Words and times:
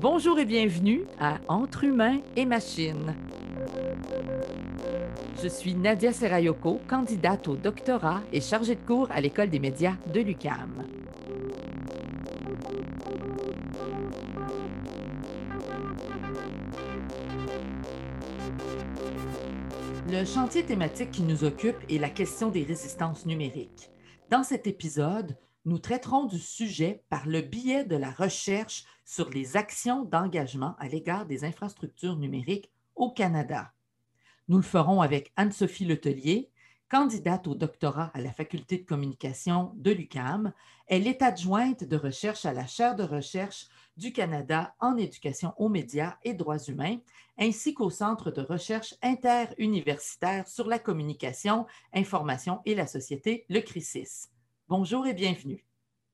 Bonjour 0.00 0.38
et 0.38 0.44
bienvenue 0.44 1.02
à 1.18 1.38
Entre 1.48 1.84
humains 1.84 2.18
et 2.36 2.44
machines. 2.44 3.14
Je 5.42 5.48
suis 5.48 5.74
Nadia 5.74 6.12
Serayoko, 6.12 6.80
candidate 6.88 7.48
au 7.48 7.56
doctorat 7.56 8.22
et 8.32 8.40
chargée 8.40 8.74
de 8.74 8.80
cours 8.80 9.10
à 9.10 9.20
l'École 9.20 9.50
des 9.50 9.58
médias 9.58 9.94
de 10.12 10.20
l'UCAM. 10.20 10.84
Le 20.10 20.24
chantier 20.24 20.62
thématique 20.62 21.10
qui 21.10 21.22
nous 21.22 21.44
occupe 21.44 21.76
est 21.90 21.98
la 21.98 22.08
question 22.08 22.50
des 22.50 22.62
résistances 22.62 23.26
numériques. 23.26 23.90
Dans 24.30 24.42
cet 24.42 24.66
épisode, 24.66 25.36
nous 25.66 25.78
traiterons 25.78 26.24
du 26.24 26.38
sujet 26.38 27.04
par 27.10 27.26
le 27.26 27.42
biais 27.42 27.84
de 27.84 27.96
la 27.96 28.10
recherche 28.10 28.84
sur 29.04 29.28
les 29.28 29.56
actions 29.56 30.04
d'engagement 30.04 30.74
à 30.78 30.88
l'égard 30.88 31.26
des 31.26 31.44
infrastructures 31.44 32.16
numériques 32.16 32.70
au 32.94 33.10
Canada. 33.10 33.72
Nous 34.48 34.56
le 34.56 34.62
ferons 34.62 35.02
avec 35.02 35.32
Anne-Sophie 35.36 35.84
Letelier, 35.84 36.50
candidate 36.88 37.46
au 37.46 37.54
doctorat 37.54 38.10
à 38.14 38.20
la 38.20 38.32
Faculté 38.32 38.78
de 38.78 38.86
communication 38.86 39.72
de 39.76 39.90
l'UCAM. 39.90 40.52
Elle 40.86 41.06
est 41.06 41.22
adjointe 41.22 41.84
de 41.84 41.96
recherche 41.96 42.46
à 42.46 42.54
la 42.54 42.66
chaire 42.66 42.96
de 42.96 43.04
recherche 43.04 43.68
du 43.96 44.12
Canada 44.12 44.74
en 44.80 44.96
éducation 44.96 45.52
aux 45.56 45.68
médias 45.68 46.16
et 46.22 46.34
droits 46.34 46.62
humains, 46.68 46.98
ainsi 47.38 47.74
qu'au 47.74 47.90
Centre 47.90 48.30
de 48.30 48.40
recherche 48.40 48.94
interuniversitaire 49.02 50.48
sur 50.48 50.66
la 50.66 50.78
communication, 50.78 51.66
information 51.92 52.60
et 52.64 52.74
la 52.74 52.86
société, 52.86 53.44
le 53.48 53.60
CRISIS. 53.60 54.28
Bonjour 54.68 55.06
et 55.06 55.14
bienvenue. 55.14 55.64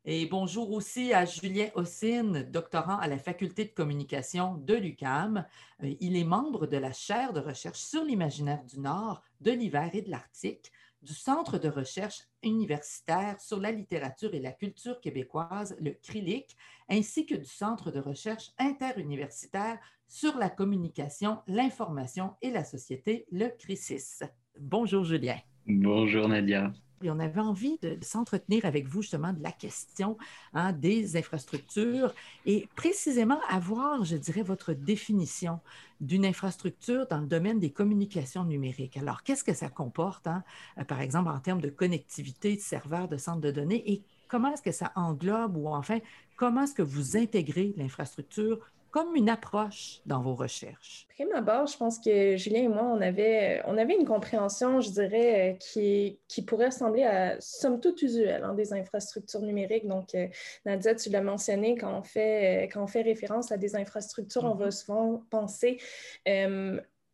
Et 0.07 0.25
bonjour 0.25 0.73
aussi 0.73 1.13
à 1.13 1.27
Julien 1.27 1.69
Ossine, 1.75 2.43
doctorant 2.51 2.97
à 2.97 3.07
la 3.07 3.19
Faculté 3.19 3.67
de 3.67 3.71
communication 3.71 4.55
de 4.55 4.75
l'UCAM. 4.75 5.45
Euh, 5.83 5.95
il 6.01 6.17
est 6.17 6.25
membre 6.25 6.67
de 6.67 6.79
la 6.79 6.93
chaire 6.93 7.35
de 7.35 7.41
recherche 7.41 7.81
sur 7.81 8.03
l'imaginaire 8.03 8.65
du 8.65 8.81
Nord, 8.81 9.23
de 9.43 9.51
l'hiver 9.51 9.91
et 9.93 10.01
de 10.01 10.11
l'Arctique, 10.11 10.73
du 11.03 11.15
Centre 11.15 11.59
de 11.59 11.69
recherche 11.69 12.23
universitaire 12.43 13.41
sur 13.41 13.61
la 13.61 13.73
littérature 13.73 14.35
et 14.35 14.41
la 14.41 14.53
culture 14.53 15.01
québécoise, 15.01 15.77
le 15.81 15.93
CRILIC, 15.93 16.57
ainsi 16.89 17.27
que 17.27 17.35
du 17.35 17.47
Centre 17.47 17.91
de 17.91 18.01
recherche 18.01 18.51
interuniversitaire 18.59 19.79
sur 20.07 20.37
la 20.37 20.51
communication, 20.51 21.39
l'information 21.47 22.35
et 22.43 22.51
la 22.51 22.65
société, 22.65 23.27
le 23.31 23.49
CRISIS. 23.49 24.23
Bonjour 24.59 25.05
Julien. 25.05 25.39
Bonjour 25.67 26.29
Nadia. 26.29 26.73
Et 27.03 27.11
on 27.11 27.19
avait 27.19 27.41
envie 27.41 27.79
de, 27.81 27.97
s'entretenir 28.03 28.67
avec 28.67 28.87
vous 28.87 29.01
justement 29.01 29.33
de 29.33 29.43
la 29.43 29.53
question 29.53 30.19
hein, 30.53 30.73
des 30.73 31.17
infrastructures 31.17 32.15
et 32.45 32.69
précisément 32.77 33.41
avoir, 33.49 34.05
je 34.05 34.17
dirais, 34.17 34.43
votre 34.43 34.75
définition 34.75 35.61
d'une 36.01 36.27
infrastructure 36.27 37.07
dans 37.07 37.19
le 37.19 37.27
domaine 37.27 37.59
des 37.59 37.71
communications 37.71 38.45
numériques. 38.45 38.99
Alors, 38.99 39.23
qu'est-ce 39.23 39.45
que 39.45 39.55
ça 39.55 39.69
comporte, 39.69 40.27
hein, 40.27 40.45
euh, 40.79 40.85
par 40.85 41.01
exemple, 41.01 41.31
en 41.31 41.39
termes 41.41 41.61
de 41.61 41.71
connectivité, 41.71 42.57
de 42.57 42.61
serveurs, 42.61 43.09
de 43.09 43.17
centres 43.17 43.41
de 43.41 43.51
données 43.51 43.91
et 43.91 44.03
comment 44.29 44.53
est-ce 44.53 44.63
que 44.63 44.73
ça 44.73 44.93
englobe 44.95 45.57
ou 45.57 45.69
enfin, 45.69 45.99
comment 46.37 46.63
est-ce 46.63 46.75
que 46.75 46.83
vous 46.83 47.17
intégrez 47.17 47.73
l'infrastructure 47.77 48.59
comme 48.91 49.17
une 49.17 49.29
approche 49.29 50.01
dans 50.07 50.21
vos 50.21 50.35
recherches? 50.35 51.07
Prime 51.09 51.33
abord, 51.35 51.67
je 51.67 51.77
pense 51.77 51.99
que 51.99 52.37
Julien 52.37 52.63
et 52.63 52.69
moi, 52.69 52.83
on 52.83 53.01
avait, 53.01 53.63
on 53.67 53.77
avait 53.79 53.95
une 53.95 54.07
compréhension, 54.07 54.81
je 54.81 54.91
dirais, 54.91 55.53
euh, 55.53 55.57
qui, 55.57 56.19
qui 56.29 56.43
pourrait 56.43 56.67
ressembler 56.67 57.05
à, 57.05 57.41
somme 57.41 57.81
toute, 57.81 58.03
usuelle 58.03 58.43
hein, 58.45 58.55
des 58.55 58.73
infrastructures 58.73 59.43
numériques. 59.43 59.87
Donc, 59.87 60.15
euh, 60.15 60.27
Nadia, 60.65 60.95
tu 60.95 61.11
l'as 61.11 61.23
mentionné, 61.23 61.77
quand 61.77 61.97
on, 61.99 62.03
fait, 62.03 62.65
euh, 62.65 62.69
quand 62.73 62.83
on 62.83 62.87
fait 62.87 63.03
référence 63.03 63.53
à 63.53 63.57
des 63.57 63.77
infrastructures, 63.77 64.45
on 64.45 64.55
va 64.55 64.69
mm-hmm. 64.69 64.85
souvent 64.85 65.23
penser 65.31 65.79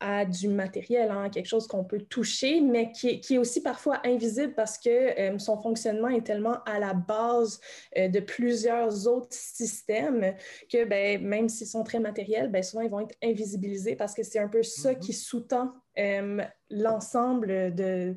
à 0.00 0.24
du 0.24 0.48
matériel, 0.48 1.10
hein, 1.10 1.30
quelque 1.30 1.46
chose 1.46 1.66
qu'on 1.66 1.84
peut 1.84 2.00
toucher, 2.00 2.60
mais 2.60 2.92
qui 2.92 3.08
est, 3.08 3.20
qui 3.20 3.34
est, 3.34 3.38
aussi 3.38 3.62
parfois 3.62 4.00
invisible 4.04 4.54
parce 4.54 4.76
que 4.78 4.90
euh, 4.90 5.38
son 5.38 5.58
fonctionnement 5.58 6.08
est 6.08 6.24
tellement 6.24 6.62
à 6.64 6.78
la 6.78 6.92
base 6.92 7.60
euh, 7.96 8.08
de 8.08 8.20
plusieurs 8.20 9.06
autres 9.06 9.32
systèmes 9.32 10.34
que 10.70 10.84
ben, 10.84 11.22
même 11.22 11.48
s'ils 11.48 11.66
sont 11.66 11.82
très 11.82 11.98
matériels, 11.98 12.50
ben, 12.50 12.62
souvent 12.62 12.82
ils 12.82 12.90
vont 12.90 13.00
être 13.00 13.16
invisibilisés 13.22 13.96
parce 13.96 14.14
que 14.14 14.22
c'est 14.22 14.38
un 14.38 14.48
peu 14.48 14.62
ça 14.62 14.92
mm-hmm. 14.92 14.98
qui 14.98 15.12
sous-tend 15.14 15.72
euh, 15.98 16.42
l'ensemble 16.70 17.74
de 17.74 18.16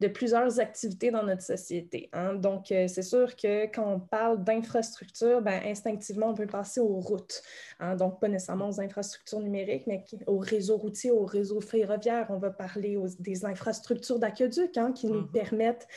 de 0.00 0.08
plusieurs 0.08 0.60
activités 0.60 1.10
dans 1.10 1.22
notre 1.22 1.42
société. 1.42 2.10
Hein. 2.12 2.34
Donc, 2.34 2.70
euh, 2.70 2.86
c'est 2.86 3.02
sûr 3.02 3.34
que 3.34 3.64
quand 3.66 3.94
on 3.94 4.00
parle 4.00 4.44
d'infrastructures, 4.44 5.40
ben, 5.40 5.62
instinctivement, 5.64 6.28
on 6.28 6.34
peut 6.34 6.46
passer 6.46 6.80
aux 6.80 7.00
routes. 7.00 7.42
Hein. 7.80 7.96
Donc, 7.96 8.20
pas 8.20 8.28
nécessairement 8.28 8.68
aux 8.68 8.80
infrastructures 8.80 9.40
numériques, 9.40 9.86
mais 9.86 10.04
au 10.26 10.38
réseau 10.38 10.76
routier, 10.76 11.10
au 11.10 11.24
réseau 11.24 11.60
ferroviaire. 11.62 12.26
On 12.28 12.38
va 12.38 12.50
parler 12.50 12.98
des 13.18 13.46
infrastructures 13.46 14.18
d'aqueduc 14.18 14.76
hein, 14.76 14.92
qui, 14.92 15.06
nous 15.06 15.22
mm-hmm. 15.22 15.32
permettent, 15.32 15.88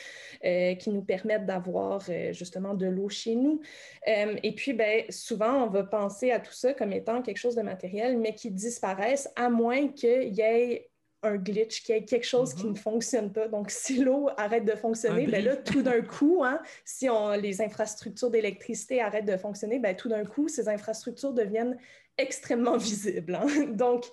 euh, 0.44 0.74
qui 0.76 0.90
nous 0.90 1.02
permettent 1.02 1.44
d'avoir 1.44 2.02
euh, 2.08 2.32
justement 2.32 2.72
de 2.72 2.86
l'eau 2.86 3.10
chez 3.10 3.34
nous. 3.34 3.60
et 4.06 4.54
puis, 4.54 4.72
ben, 4.72 5.04
souvent, 5.10 5.64
on 5.64 5.68
va 5.68 5.84
penser 5.84 6.30
à 6.30 6.40
tout 6.40 6.52
ça 6.52 6.72
comme 6.72 6.92
étant 6.92 7.20
quelque 7.20 7.36
chose 7.36 7.54
de 7.54 7.62
matériel, 7.62 8.18
mais 8.18 8.34
qui 8.34 8.50
disparaisse 8.50 9.28
à 9.36 9.50
moins 9.50 9.88
qu'il 9.88 10.34
y 10.34 10.40
ait 10.40 10.89
un 11.22 11.36
glitch, 11.36 11.82
qu'il 11.82 11.94
y 11.94 11.98
ait 11.98 12.04
quelque 12.04 12.26
chose 12.26 12.54
qui 12.54 12.66
ne 12.66 12.74
fonctionne 12.74 13.32
pas. 13.32 13.48
Donc, 13.48 13.70
si 13.70 14.02
l'eau 14.02 14.30
arrête 14.36 14.64
de 14.64 14.74
fonctionner, 14.74 15.26
ben 15.26 15.44
là, 15.44 15.56
tout 15.56 15.82
d'un 15.82 16.00
coup, 16.00 16.42
hein, 16.44 16.60
si 16.84 17.08
on, 17.08 17.32
les 17.32 17.60
infrastructures 17.60 18.30
d'électricité 18.30 19.00
arrêtent 19.00 19.26
de 19.26 19.36
fonctionner, 19.36 19.78
ben, 19.78 19.94
tout 19.94 20.08
d'un 20.08 20.24
coup, 20.24 20.48
ces 20.48 20.68
infrastructures 20.68 21.32
deviennent 21.32 21.76
extrêmement 22.20 22.76
visible. 22.78 23.34
Hein. 23.34 23.66
Donc, 23.70 24.04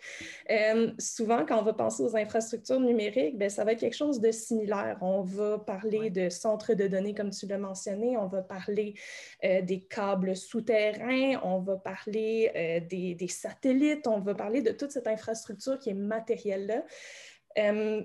euh, 0.50 0.91
souvent, 0.97 1.45
quand 1.45 1.59
on 1.59 1.63
va 1.63 1.73
penser 1.73 2.03
aux 2.03 2.16
infrastructures 2.16 2.79
numériques, 2.79 3.38
bien, 3.38 3.50
ça 3.50 3.63
va 3.63 3.73
être 3.73 3.79
quelque 3.79 3.95
chose 3.95 4.19
de 4.19 4.31
similaire. 4.31 4.97
On 5.01 5.22
va 5.22 5.59
parler 5.59 6.09
de 6.09 6.29
centres 6.29 6.73
de 6.73 6.88
données, 6.88 7.13
comme 7.13 7.31
tu 7.31 7.45
l'as 7.47 7.57
mentionné, 7.57 8.18
on 8.18 8.28
va 8.28 8.41
parler 8.41 8.95
euh, 9.44 9.62
des 9.62 9.81
câbles 9.81 10.35
souterrains, 10.35 11.40
on 11.44 11.59
va 11.59 11.78
parler 11.78 12.51
euh, 12.56 12.79
des, 12.88 13.16
des, 13.16 13.28
satellites, 13.28 14.07
on 14.07 14.19
va 14.19 14.35
parler 14.35 14.62
de 14.62 14.72
toute 14.72 14.91
cette 14.91 15.07
infrastructure 15.07 15.78
qui 15.79 15.89
est 15.89 15.94
matérielle-là. 15.94 16.84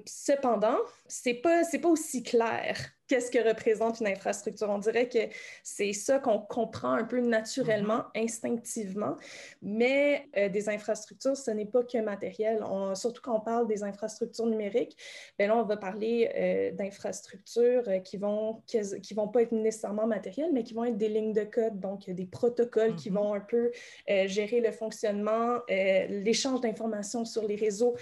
cependant, 0.07 0.79
ce 1.09 1.29
n'est 1.29 1.35
pas, 1.37 1.63
pas 1.65 1.89
aussi 1.89 2.23
clair 2.23 2.77
qu'est-ce 3.13 3.31
que 3.31 3.47
représente 3.47 4.01
une 4.01 4.07
infrastructure. 4.07 4.71
On 4.71 4.79
dirait 4.79 5.07
que 5.07 5.19
c'est 5.63 5.93
ça 5.93 6.19
qu'on 6.19 6.39
comprend 6.39 6.93
un 6.93 7.05
peu 7.05 7.21
naturellement, 7.21 8.05
mm-hmm. 8.15 8.25
instinctivement, 8.25 9.17
mais 9.61 10.29
euh, 10.39 10.49
des 10.49 10.71
infrastructures, 10.71 11.37
ce 11.37 11.51
n'est 11.51 11.67
pas 11.67 11.83
que 11.83 11.99
matériel. 11.99 12.65
surtout 12.95 13.21
quand 13.21 13.37
on 13.37 13.41
parle 13.41 13.69
des 13.69 13.85
infrastructures 13.85 14.47
numériques, 14.47 14.97
bien 15.39 15.49
là, 15.49 15.59
on 15.59 15.65
va 15.65 15.77
parler 15.77 16.31
euh, 16.35 16.71
d'infrastructures 16.73 17.83
euh, 17.87 17.99
qui 17.99 18.17
vont 18.17 18.63
qui, 18.67 19.13
vont 19.13 19.29
pas 19.29 19.43
être 19.43 19.53
nécessairement 19.53 20.07
matérielles, 20.07 20.51
mais 20.55 20.63
qui 20.63 20.73
vont 20.73 20.87
être 20.87 20.97
des 20.97 21.09
lignes 21.09 21.35
de 21.35 21.45
code, 21.45 21.81
donc 21.81 22.09
des 22.09 22.25
protocoles 22.25 22.97
qui 22.97 23.11
mm-hmm. 23.11 23.15
vont 23.15 23.35
un 23.35 23.41
peu 23.41 23.73
gérer 24.09 24.61
le 24.61 24.73
fonctionnement, 24.73 25.59
l'échange 25.69 26.63
d'informations 26.63 27.27
sur 27.27 27.47
les 27.47 27.57
réseaux. 27.57 27.95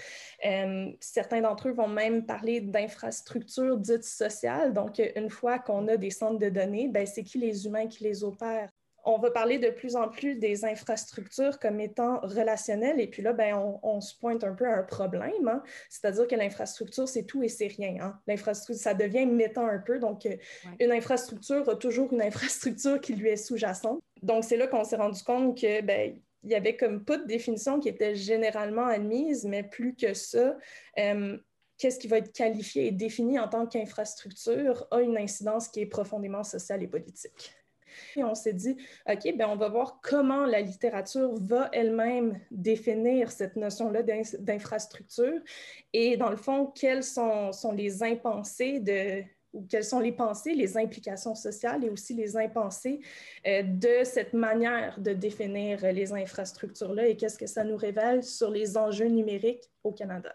certains 1.01 1.41
d'entre 1.41 1.67
eux 1.67 1.73
vont 1.73 1.89
même 1.89 2.25
parler 2.25 2.61
d'infrastructures 2.61 3.77
dites 3.77 4.05
sociales, 4.05 4.73
donc 4.73 5.00
une 5.15 5.29
fois 5.29 5.59
qu'on 5.59 5.87
a 5.87 5.97
des 5.97 6.09
centres 6.09 6.39
de 6.39 6.49
données, 6.49 6.87
ben, 6.87 7.05
c'est 7.05 7.23
qui 7.23 7.37
les 7.37 7.65
humains 7.65 7.87
qui 7.87 8.03
les 8.03 8.23
opèrent? 8.23 8.69
On 9.03 9.17
va 9.17 9.31
parler 9.31 9.57
de 9.57 9.71
plus 9.71 9.95
en 9.95 10.09
plus 10.09 10.35
des 10.35 10.63
infrastructures 10.63 11.57
comme 11.57 11.79
étant 11.79 12.19
relationnelles, 12.19 12.99
et 12.99 13.07
puis 13.07 13.23
là, 13.23 13.33
ben, 13.33 13.55
on, 13.81 13.99
se 13.99 14.15
pointe 14.15 14.43
un 14.43 14.53
peu 14.53 14.65
à 14.65 14.77
un 14.77 14.83
problème, 14.83 15.47
hein. 15.47 15.63
c'est-à-dire 15.89 16.27
que 16.27 16.35
l'infrastructure, 16.35 17.07
c'est 17.07 17.23
tout 17.23 17.41
et 17.41 17.47
c'est 17.47 17.67
rien. 17.67 17.95
Hein. 17.99 18.19
L'infrastructure, 18.27 18.83
ça 18.83 18.93
devient 18.93 19.25
mettant 19.25 19.65
un 19.65 19.79
peu, 19.79 19.97
donc 19.97 20.27
euh, 20.27 20.35
une 20.79 20.91
infrastructure 20.91 21.67
a 21.67 21.75
toujours 21.75 22.13
une 22.13 22.21
infrastructure 22.21 23.01
qui 23.01 23.13
lui 23.13 23.29
est 23.29 23.37
sous-jacente. 23.37 24.01
Donc, 24.21 24.43
c'est 24.43 24.57
là 24.57 24.67
qu'on 24.67 24.83
s'est 24.83 24.97
rendu 24.97 25.23
compte 25.23 25.59
que 25.59 25.81
ben, 25.81 26.15
il 26.43 26.49
y 26.49 26.55
avait 26.55 26.75
comme 26.75 27.03
pas 27.03 27.17
de 27.17 27.25
définition 27.25 27.79
qui 27.79 27.89
était 27.89 28.15
généralement 28.15 28.85
admise, 28.85 29.45
mais 29.45 29.63
plus 29.63 29.95
que 29.95 30.13
ça, 30.13 30.57
euh, 30.99 31.37
qu'est-ce 31.81 31.97
qui 31.97 32.07
va 32.07 32.17
être 32.17 32.31
qualifié 32.31 32.85
et 32.85 32.91
défini 32.91 33.39
en 33.39 33.47
tant 33.47 33.65
qu'infrastructure 33.65 34.85
a 34.91 35.01
une 35.01 35.17
incidence 35.17 35.67
qui 35.67 35.81
est 35.81 35.87
profondément 35.87 36.43
sociale 36.43 36.83
et 36.83 36.87
politique. 36.87 37.55
Et 38.15 38.23
on 38.23 38.35
s'est 38.35 38.53
dit, 38.53 38.77
OK, 39.09 39.35
ben 39.35 39.49
on 39.49 39.55
va 39.55 39.67
voir 39.67 39.99
comment 40.01 40.45
la 40.45 40.61
littérature 40.61 41.33
va 41.41 41.69
elle-même 41.73 42.39
définir 42.51 43.31
cette 43.31 43.55
notion-là 43.55 44.03
d'infrastructure 44.03 45.41
et 45.91 46.17
dans 46.17 46.29
le 46.29 46.37
fond, 46.37 46.67
quelles 46.67 47.03
sont, 47.03 47.51
les 47.75 48.03
impensés 48.03 48.79
de, 48.79 49.23
ou 49.51 49.65
quelles 49.65 49.83
sont 49.83 49.99
les 49.99 50.11
pensées, 50.11 50.53
les 50.53 50.77
implications 50.77 51.33
sociales 51.33 51.83
et 51.83 51.89
aussi 51.89 52.13
les 52.13 52.37
impensés 52.37 53.01
euh, 53.47 53.63
de 53.63 54.03
cette 54.03 54.33
manière 54.33 54.99
de 54.99 55.13
définir 55.13 55.81
les 55.91 56.13
infrastructures-là 56.13 57.07
et 57.07 57.17
qu'est-ce 57.17 57.39
que 57.39 57.47
ça 57.47 57.63
nous 57.63 57.75
révèle 57.75 58.23
sur 58.23 58.51
les 58.51 58.77
enjeux 58.77 59.09
numériques 59.09 59.67
au 59.83 59.91
Canada. 59.91 60.31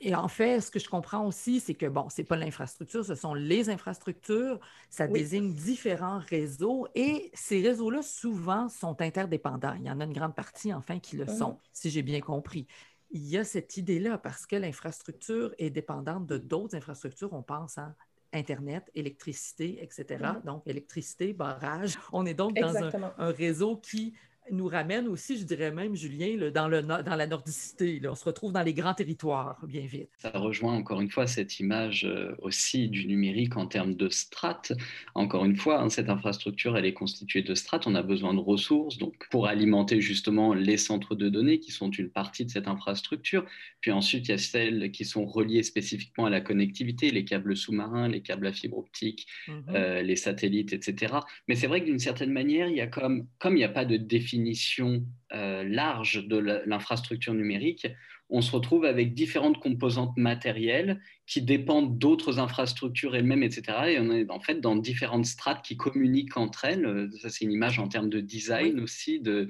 Et 0.00 0.14
en 0.14 0.28
fait, 0.28 0.60
ce 0.60 0.70
que 0.70 0.78
je 0.78 0.88
comprends 0.88 1.26
aussi, 1.26 1.60
c'est 1.60 1.74
que, 1.74 1.86
bon, 1.86 2.08
ce 2.08 2.20
n'est 2.20 2.26
pas 2.26 2.36
l'infrastructure, 2.36 3.04
ce 3.04 3.14
sont 3.14 3.34
les 3.34 3.68
infrastructures. 3.68 4.60
Ça 4.90 5.06
désigne 5.08 5.52
différents 5.52 6.20
réseaux 6.20 6.86
et 6.94 7.30
ces 7.34 7.60
réseaux-là, 7.60 8.02
souvent, 8.02 8.68
sont 8.68 9.00
interdépendants. 9.00 9.74
Il 9.74 9.86
y 9.86 9.90
en 9.90 10.00
a 10.00 10.04
une 10.04 10.12
grande 10.12 10.34
partie, 10.34 10.72
enfin, 10.72 11.00
qui 11.00 11.16
le 11.16 11.24
mmh 11.24 11.38
sont, 11.38 11.58
si 11.72 11.90
j'ai 11.90 12.02
bien 12.02 12.20
compris. 12.20 12.66
Il 13.10 13.26
y 13.26 13.38
a 13.38 13.44
cette 13.44 13.76
idée-là 13.76 14.18
parce 14.18 14.46
que 14.46 14.56
l'infrastructure 14.56 15.54
est 15.58 15.70
dépendante 15.70 16.26
de 16.26 16.38
d'autres 16.38 16.76
infrastructures. 16.76 17.32
On 17.32 17.42
pense 17.42 17.78
à 17.78 17.94
Internet, 18.32 18.90
électricité, 18.94 19.82
etc. 19.82 20.22
Mmh 20.22 20.46
Donc, 20.46 20.62
électricité, 20.66 21.32
barrage. 21.32 21.98
On 22.12 22.26
est 22.26 22.34
donc 22.34 22.54
dans 22.54 22.76
un, 22.76 22.90
réseau 23.32 23.76
qui 23.76 24.14
nous 24.50 24.66
ramène 24.66 25.08
aussi, 25.08 25.38
je 25.38 25.44
dirais 25.44 25.70
même, 25.70 25.94
Julien, 25.94 26.50
dans, 26.50 26.68
le, 26.68 26.82
dans 26.82 27.16
la 27.16 27.26
nordicité. 27.26 28.00
On 28.08 28.14
se 28.14 28.24
retrouve 28.24 28.52
dans 28.52 28.62
les 28.62 28.74
grands 28.74 28.94
territoires 28.94 29.58
bien 29.66 29.86
vite. 29.86 30.10
Ça 30.18 30.30
rejoint 30.30 30.74
encore 30.74 31.00
une 31.00 31.10
fois 31.10 31.26
cette 31.26 31.60
image 31.60 32.04
euh, 32.04 32.34
aussi 32.40 32.88
du 32.88 33.06
numérique 33.06 33.56
en 33.56 33.66
termes 33.66 33.94
de 33.94 34.08
strates. 34.08 34.72
Encore 35.14 35.44
une 35.44 35.56
fois, 35.56 35.80
hein, 35.80 35.88
cette 35.88 36.08
infrastructure, 36.08 36.76
elle 36.76 36.86
est 36.86 36.94
constituée 36.94 37.42
de 37.42 37.54
strates. 37.54 37.86
On 37.86 37.94
a 37.94 38.02
besoin 38.02 38.34
de 38.34 38.40
ressources 38.40 38.98
donc 38.98 39.14
pour 39.30 39.46
alimenter 39.46 40.00
justement 40.00 40.54
les 40.54 40.76
centres 40.76 41.14
de 41.14 41.28
données 41.28 41.60
qui 41.60 41.70
sont 41.70 41.90
une 41.90 42.10
partie 42.10 42.44
de 42.44 42.50
cette 42.50 42.68
infrastructure. 42.68 43.44
Puis 43.80 43.90
ensuite, 43.90 44.28
il 44.28 44.30
y 44.32 44.34
a 44.34 44.38
celles 44.38 44.90
qui 44.90 45.04
sont 45.04 45.26
reliées 45.26 45.62
spécifiquement 45.62 46.26
à 46.26 46.30
la 46.30 46.40
connectivité, 46.40 47.10
les 47.10 47.24
câbles 47.24 47.56
sous-marins, 47.56 48.08
les 48.08 48.22
câbles 48.22 48.46
à 48.46 48.52
fibre 48.52 48.78
optique, 48.78 49.26
mhm. 49.46 49.64
euh, 49.70 50.02
les 50.02 50.16
satellites, 50.16 50.72
etc. 50.72 51.14
Mais 51.48 51.54
c'est 51.54 51.66
vrai 51.66 51.80
que 51.80 51.86
d'une 51.86 51.98
certaine 51.98 52.32
manière, 52.32 52.68
il 52.68 52.76
y 52.76 52.80
a 52.80 52.86
comme, 52.86 53.26
comme 53.38 53.54
il 53.54 53.58
n'y 53.58 53.64
a 53.64 53.68
pas 53.68 53.84
de 53.84 53.96
définition 53.96 54.37
définition 54.44 55.04
euh, 55.32 55.64
large 55.64 56.26
de 56.26 56.38
l'infrastructure 56.66 57.34
numérique, 57.34 57.86
on 58.30 58.42
se 58.42 58.52
retrouve 58.52 58.84
avec 58.84 59.14
différentes 59.14 59.58
composantes 59.58 60.16
matérielles 60.16 61.00
qui 61.26 61.42
dépendent 61.42 61.98
d'autres 61.98 62.38
infrastructures 62.38 63.16
elles-mêmes, 63.16 63.42
etc. 63.42 63.62
Et 63.88 63.98
on 64.00 64.10
est 64.10 64.30
en 64.30 64.40
fait 64.40 64.60
dans 64.60 64.76
différentes 64.76 65.26
strates 65.26 65.64
qui 65.64 65.76
communiquent 65.76 66.36
entre 66.36 66.64
elles. 66.64 66.84
Euh, 66.84 67.10
ça, 67.20 67.30
c'est 67.30 67.44
une 67.44 67.52
image 67.52 67.78
en 67.78 67.88
termes 67.88 68.10
de 68.10 68.20
design 68.20 68.80
aussi 68.80 69.20
de, 69.20 69.46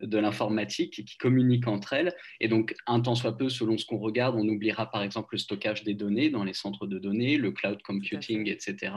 de 0.00 0.18
l'informatique 0.18 1.04
qui 1.06 1.16
communiquent 1.16 1.68
entre 1.68 1.92
elles. 1.92 2.14
Et 2.40 2.48
donc, 2.48 2.74
un 2.86 3.00
temps 3.00 3.14
soit 3.14 3.36
peu, 3.36 3.48
selon 3.48 3.78
ce 3.78 3.86
qu'on 3.86 3.98
regarde, 3.98 4.36
on 4.36 4.48
oubliera 4.48 4.90
par 4.90 5.02
exemple 5.02 5.30
le 5.32 5.38
stockage 5.38 5.84
des 5.84 5.94
données 5.94 6.30
dans 6.30 6.44
les 6.44 6.54
centres 6.54 6.86
de 6.86 6.98
données, 6.98 7.36
le 7.36 7.50
cloud 7.52 7.82
computing, 7.82 8.48
etc. 8.48 8.92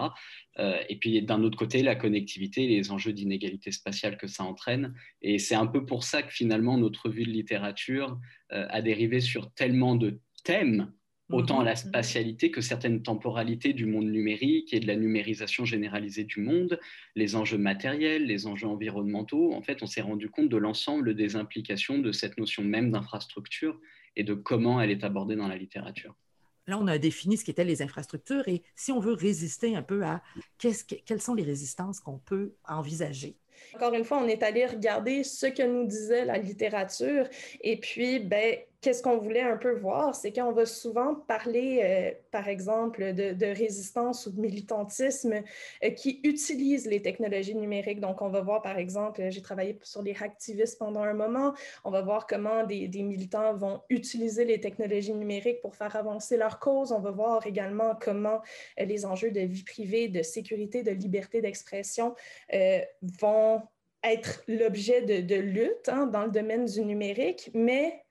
Euh, 0.60 0.78
et 0.90 0.98
puis, 0.98 1.22
d'un 1.22 1.44
autre 1.44 1.58
côté, 1.58 1.84
la 1.84 1.96
connectivité, 1.96 2.68
les 2.68 2.92
enjeux 2.92 3.14
d'inégalité 3.14 3.72
spatiale 3.72 4.18
que 4.18 4.28
ça 4.28 4.44
entraîne. 4.44 4.94
Et 5.22 5.40
c'est 5.40 5.56
un 5.56 5.68
peu 5.68 5.86
pour 5.86 6.04
ça 6.04 6.22
que 6.25 6.33
finalement, 6.33 6.77
notre 6.77 7.10
vue 7.10 7.24
de 7.24 7.31
littérature 7.31 8.19
euh, 8.51 8.68
a 8.69 8.81
dérivé 8.81 9.19
sur 9.19 9.54
tellement 9.54 9.95
de 9.95 10.19
thèmes 10.44 10.92
autant 11.31 11.63
la 11.63 11.72
mhm. 11.72 11.77
spatialité 11.77 12.51
que 12.51 12.62
certaines 12.62 13.01
temporalités 13.01 13.74
du 13.74 13.86
monde 13.86 14.06
numérique 14.06 14.74
et 14.74 14.80
de 14.80 14.88
la 14.88 14.95
numérisation 14.95 15.66
généralisée 15.66 16.24
du 16.24 16.39
monde, 16.39 16.80
les 17.16 17.36
enjeux 17.36 17.57
matériels, 17.57 18.25
les 18.25 18.48
enjeux 18.48 18.68
environnementaux. 18.68 19.54
En 19.54 19.62
fait, 19.62 19.81
on 19.81 19.88
s'est 19.88 20.01
rendu 20.01 20.30
compte 20.30 20.50
de 20.50 20.57
l'ensemble 20.57 21.16
des 21.16 21.36
implications 21.36 21.98
de 21.98 22.12
cette 22.12 22.38
notion 22.38 22.63
même 22.63 22.92
d'infrastructure 22.92 23.80
et 24.16 24.24
de 24.24 24.33
comment 24.33 24.80
elle 24.80 24.92
est 24.92 25.04
abordée 25.04 25.36
dans 25.36 25.48
la 25.48 25.57
littérature. 25.57 26.16
Là, 26.68 26.80
on 26.80 26.88
a 26.88 26.98
défini 26.98 27.38
ce 27.38 27.45
qu'étaient 27.45 27.66
les 27.66 27.81
infrastructures 27.81 28.48
et 28.48 28.63
si 28.75 28.92
on 28.92 29.00
veut 29.00 29.13
résister 29.13 29.75
un 29.75 29.83
peu 29.83 30.04
à 30.04 30.24
quelles 30.57 31.22
sont 31.22 31.36
les 31.36 31.44
résistances 31.44 32.00
qu'on 32.00 32.18
peut 32.18 32.56
envisager? 32.68 33.38
Encore 33.74 33.94
une 33.94 34.04
fois, 34.04 34.18
on 34.18 34.28
est 34.28 34.44
allé 34.44 34.66
regarder 34.66 35.24
ce 35.24 35.48
que 35.48 35.63
nous 35.63 35.86
disait 35.86 36.25
la 36.25 36.38
littérature. 36.38 37.28
Et 37.62 37.80
puis, 37.80 38.19
ben, 38.19 38.57
qu'est-ce 38.81 39.01
qu'on 39.01 39.18
voulait 39.18 39.42
un 39.42 39.57
peu 39.57 39.74
voir, 39.74 40.16
c'est 40.16 40.31
qu'on 40.31 40.51
va 40.51 40.66
souvent 40.66 41.16
parler, 41.16 41.81
euh, 41.83 42.12
par 42.31 42.48
exemple, 42.48 43.13
de, 43.13 43.45
résistance 43.45 44.27
ou 44.27 44.31
de 44.31 44.39
militantisme 44.39 45.42
euh, 45.83 45.89
qui 45.92 46.19
utilisent 46.24 46.88
les 46.88 47.01
technologies 47.01 47.56
numériques. 47.56 48.00
Donc, 48.00 48.22
on 48.22 48.30
va 48.30 48.42
voir, 48.42 48.62
par 48.62 48.77
exemple, 48.77 49.30
j'ai 49.30 49.42
travaillé 49.42 49.77
sur 49.83 50.01
les 50.01 50.16
hacktivistes 50.19 50.80
pendant 50.80 51.04
un 51.04 51.13
moment, 51.13 51.54
on 51.83 51.92
va 51.92 52.01
voir 52.01 52.27
comment 52.27 52.63
des, 52.63 52.88
militants 53.04 53.56
vont 53.56 53.81
utiliser 53.89 54.45
les 54.45 54.60
technologies 54.60 55.13
numériques 55.13 55.62
pour 55.62 55.75
faire 55.75 55.95
avancer 55.95 56.38
leur 56.38 56.60
cause. 56.60 56.92
On 56.92 57.00
va 57.00 57.12
voir 57.12 57.45
également 57.45 57.95
comment 58.00 58.42
euh, 58.80 58.86
les 58.86 59.06
enjeux 59.06 59.31
de 59.31 59.42
vie 59.42 59.63
privée, 59.63 60.07
de 60.07 60.22
sécurité, 60.22 60.83
de 60.83 60.92
liberté 60.92 61.42
d'expression 61.42 62.16
vont 63.19 63.62
être 64.06 64.44
l'objet 64.48 65.01
de, 65.01 65.36
lutte 65.36 65.89
hein, 65.89 66.07
dans 66.07 66.25
le 66.25 66.31
domaine 66.31 66.66
du 66.66 66.81
numérique, 66.81 67.50
mais 67.54 68.05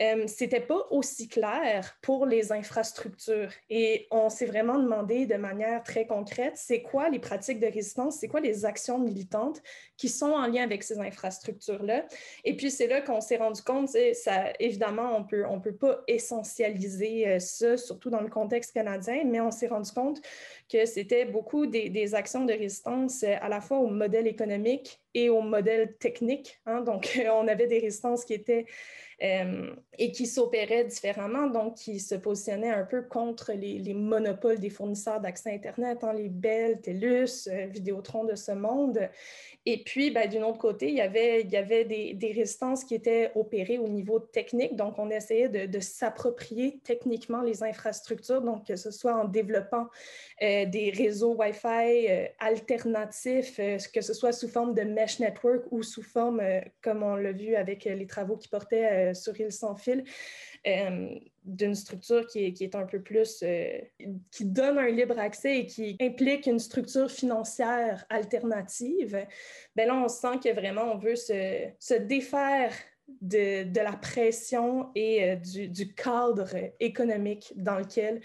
euh, 0.00 0.26
c'était 0.26 0.60
pas 0.60 0.86
aussi 0.90 1.28
clair 1.28 1.98
pour 2.02 2.26
les 2.26 2.52
infrastructures. 2.52 3.50
Et 3.68 4.06
on 4.10 4.28
s'est 4.28 4.46
vraiment 4.46 4.78
demandé 4.78 5.26
de 5.26 5.34
manière 5.36 5.82
très 5.82 6.06
concrète, 6.06 6.54
c'est 6.56 6.82
quoi 6.82 7.08
les 7.08 7.18
pratiques 7.18 7.60
de 7.60 7.66
résistance, 7.66 8.18
c'est 8.18 8.28
quoi 8.28 8.40
les 8.40 8.64
actions 8.64 8.98
militantes 8.98 9.62
qui 9.96 10.08
sont 10.08 10.30
en 10.30 10.46
lien 10.46 10.62
avec 10.62 10.84
ces 10.84 10.98
infrastructures-là. 10.98 12.06
Et 12.44 12.56
puis 12.56 12.70
c'est 12.70 12.86
là 12.86 13.00
qu'on 13.00 13.20
s'est 13.20 13.36
rendu 13.36 13.62
compte, 13.62 13.88
ça, 13.88 14.52
évidemment, 14.60 15.16
on 15.16 15.24
peut, 15.24 15.44
on 15.46 15.60
peut 15.60 15.74
pas 15.74 16.02
essentialiser 16.06 17.28
euh, 17.28 17.38
ça, 17.38 17.76
surtout 17.76 18.10
dans 18.10 18.20
le 18.20 18.28
contexte 18.28 18.72
canadien, 18.72 19.24
mais 19.24 19.40
on 19.40 19.50
s'est 19.50 19.68
rendu 19.68 19.90
compte 19.90 20.20
que 20.70 20.86
c'était 20.86 21.24
beaucoup 21.24 21.66
des, 21.66 22.14
actions 22.14 22.44
de 22.44 22.52
résistance 22.52 23.22
euh, 23.22 23.34
à 23.40 23.48
la 23.48 23.60
fois 23.60 23.78
au 23.78 23.88
modèle 23.88 24.26
économique 24.26 25.00
et 25.14 25.28
au 25.28 25.40
modèle 25.40 25.96
technique. 25.96 26.60
Hein. 26.66 26.80
Donc, 26.82 27.20
on 27.32 27.48
avait 27.48 27.66
des 27.66 27.80
résistances 27.80 28.24
qui 28.24 28.34
étaient 28.34 28.66
euh, 29.20 29.74
et 30.00 30.12
qui 30.12 30.26
s'opéraient 30.26 30.84
différemment, 30.84 31.48
donc 31.48 31.74
qui 31.74 31.98
se 31.98 32.14
positionnaient 32.14 32.70
un 32.70 32.84
peu 32.84 33.02
contre 33.02 33.52
les, 33.52 33.92
monopoles 33.92 34.60
des 34.60 34.70
fournisseurs 34.70 35.20
d'accès 35.20 35.52
Internet, 35.52 36.04
hein, 36.04 36.12
les 36.12 36.28
Bell, 36.28 36.80
TELUS, 36.80 37.48
euh, 37.48 37.66
Vidéotron 37.66 38.22
de 38.22 38.36
ce 38.36 38.52
monde. 38.52 39.00
Et 39.66 39.82
puis, 39.82 40.12
ben, 40.12 40.30
d'un 40.30 40.44
autre 40.44 40.58
côté, 40.58 40.86
il 40.90 40.94
y 40.94 41.00
avait, 41.00 41.42
des, 41.42 42.32
résistances 42.32 42.84
qui 42.84 42.94
étaient 42.94 43.32
opérées 43.34 43.78
au 43.78 43.88
niveau 43.88 44.20
technique, 44.20 44.76
donc 44.76 44.94
on 44.98 45.10
essayait 45.10 45.48
de, 45.48 45.66
de 45.66 45.80
s'approprier 45.80 46.78
techniquement 46.84 47.42
les 47.42 47.64
infrastructures, 47.64 48.40
donc 48.40 48.68
que 48.68 48.76
ce 48.76 48.92
soit 48.92 49.16
en 49.16 49.24
développant 49.24 49.88
euh, 50.42 50.64
des 50.64 50.90
réseaux 50.90 51.34
Wi-Fi 51.34 52.28
alternatifs, 52.38 53.56
que 53.92 54.00
ce 54.00 54.14
soit 54.14 54.32
sous 54.32 54.48
forme 54.48 54.74
de 54.74 54.82
mesh 54.82 55.18
network 55.18 55.64
ou 55.72 55.82
sous 55.82 56.04
forme, 56.04 56.40
comme 56.82 57.02
on 57.02 57.16
l'a 57.16 57.32
vu 57.32 57.56
avec 57.56 57.84
les 57.84 58.06
travaux 58.06 58.36
qui 58.36 58.46
portaient 58.46 59.07
euh, 59.08 59.14
sur 59.14 59.38
île 59.40 59.52
sans 59.52 59.74
fil, 59.74 60.04
euh, 60.66 61.08
d'une 61.44 61.74
structure 61.74 62.26
qui 62.26 62.44
est, 62.44 62.74
un 62.74 62.84
peu 62.84 63.00
plus, 63.00 63.42
euh, 63.42 63.78
qui 64.30 64.44
donne 64.44 64.78
un 64.78 64.88
libre 64.88 65.18
accès 65.18 65.60
et 65.60 65.66
qui 65.66 65.96
implique 66.00 66.46
une 66.46 66.58
structure 66.58 67.10
financière 67.10 68.04
alternative, 68.10 69.26
ben 69.74 69.88
là, 69.88 69.94
on 69.94 70.08
sent 70.08 70.40
que 70.44 70.52
vraiment, 70.52 70.92
on 70.92 70.98
veut 70.98 71.16
se, 71.16 71.68
se 71.78 71.94
défaire 71.94 72.72
de, 73.22 73.64
de, 73.64 73.80
la 73.80 73.94
pression 73.94 74.90
et 74.94 75.36
du, 75.36 75.94
cadre 75.94 76.50
économique 76.78 77.54
dans 77.56 77.78
lequel 77.78 78.20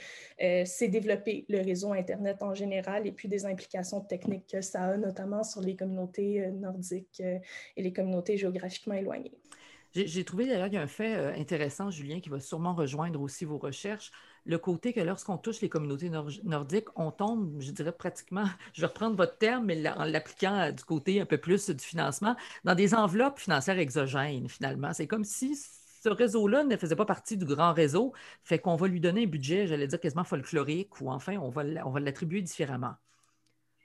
s'est 0.66 0.90
développé 0.90 1.46
le 1.48 1.62
réseau 1.62 1.94
Internet 1.94 2.44
en 2.44 2.54
général 2.54 3.08
et 3.08 3.14
puis 3.14 3.30
des 3.30 3.46
implications 3.46 4.02
techniques 4.02 4.48
que 4.52 4.60
ça 4.60 4.84
a, 4.84 4.98
notamment 4.98 5.44
sur 5.44 5.62
les 5.62 5.78
communautés 5.78 6.52
nordiques 6.52 7.22
et 7.22 7.82
les 7.82 7.94
communautés 7.94 8.36
géographiquement 8.36 8.96
éloignées. 8.96 9.32
J'ai 9.96 10.26
trouvé 10.26 10.48
d'ailleurs 10.48 10.66
qu'il 10.66 10.76
y 10.76 10.78
a 10.78 10.82
un 10.82 10.88
fait 10.88 11.16
euh, 11.16 11.36
intéressant, 11.36 11.92
Julien, 11.92 12.20
qui 12.20 12.30
va 12.30 12.40
sûrement 12.40 12.74
rejoindre 12.74 13.22
aussi 13.22 13.46
vos 13.46 13.60
recherches. 13.60 14.12
Le 14.44 14.58
côté 14.58 14.92
que 14.92 15.00
lorsqu'on 15.00 15.38
touche 15.38 15.62
les 15.62 15.70
communautés 15.70 16.10
nordiques, 16.10 16.88
on 16.96 17.12
tombe, 17.12 17.62
je 17.62 17.70
dirais 17.72 17.92
pratiquement, 17.92 18.46
je 18.74 18.82
vais 18.82 18.88
reprendre 18.88 19.16
votre 19.16 19.38
terme, 19.38 19.66
mais 19.66 19.88
en 19.90 20.06
l'appliquant 20.06 20.56
euh, 20.56 20.72
du 20.72 20.84
côté 20.84 21.22
un 21.22 21.28
peu 21.28 21.38
plus 21.38 21.70
du 21.70 21.84
financement, 21.84 22.36
dans 22.64 22.74
des 22.74 22.96
enveloppes 22.96 23.40
financières 23.40 23.78
exogènes, 23.78 24.50
finalement. 24.50 24.94
C'est 24.94 25.06
comme 25.08 25.24
si 25.24 25.56
ce 25.56 26.10
réseau-là 26.10 26.64
ne 26.64 26.76
faisait 26.76 26.96
pas 26.96 27.06
partie 27.06 27.38
du 27.38 27.46
grand 27.46 27.74
réseau, 27.74 28.14
fait 28.44 28.58
qu'on 28.58 28.76
va 28.76 28.88
lui 28.88 29.00
donner 29.00 29.24
un 29.24 29.28
budget, 29.28 29.68
j'allais 29.68 29.88
dire 29.88 30.00
quasiment 30.00 30.24
folklorique, 30.24 31.00
ou 31.02 31.12
enfin, 31.12 31.38
on 31.38 31.50
va, 31.50 31.64
on 31.86 31.92
va 31.92 32.00
l'attribuer 32.00 32.42
différemment. 32.42 32.96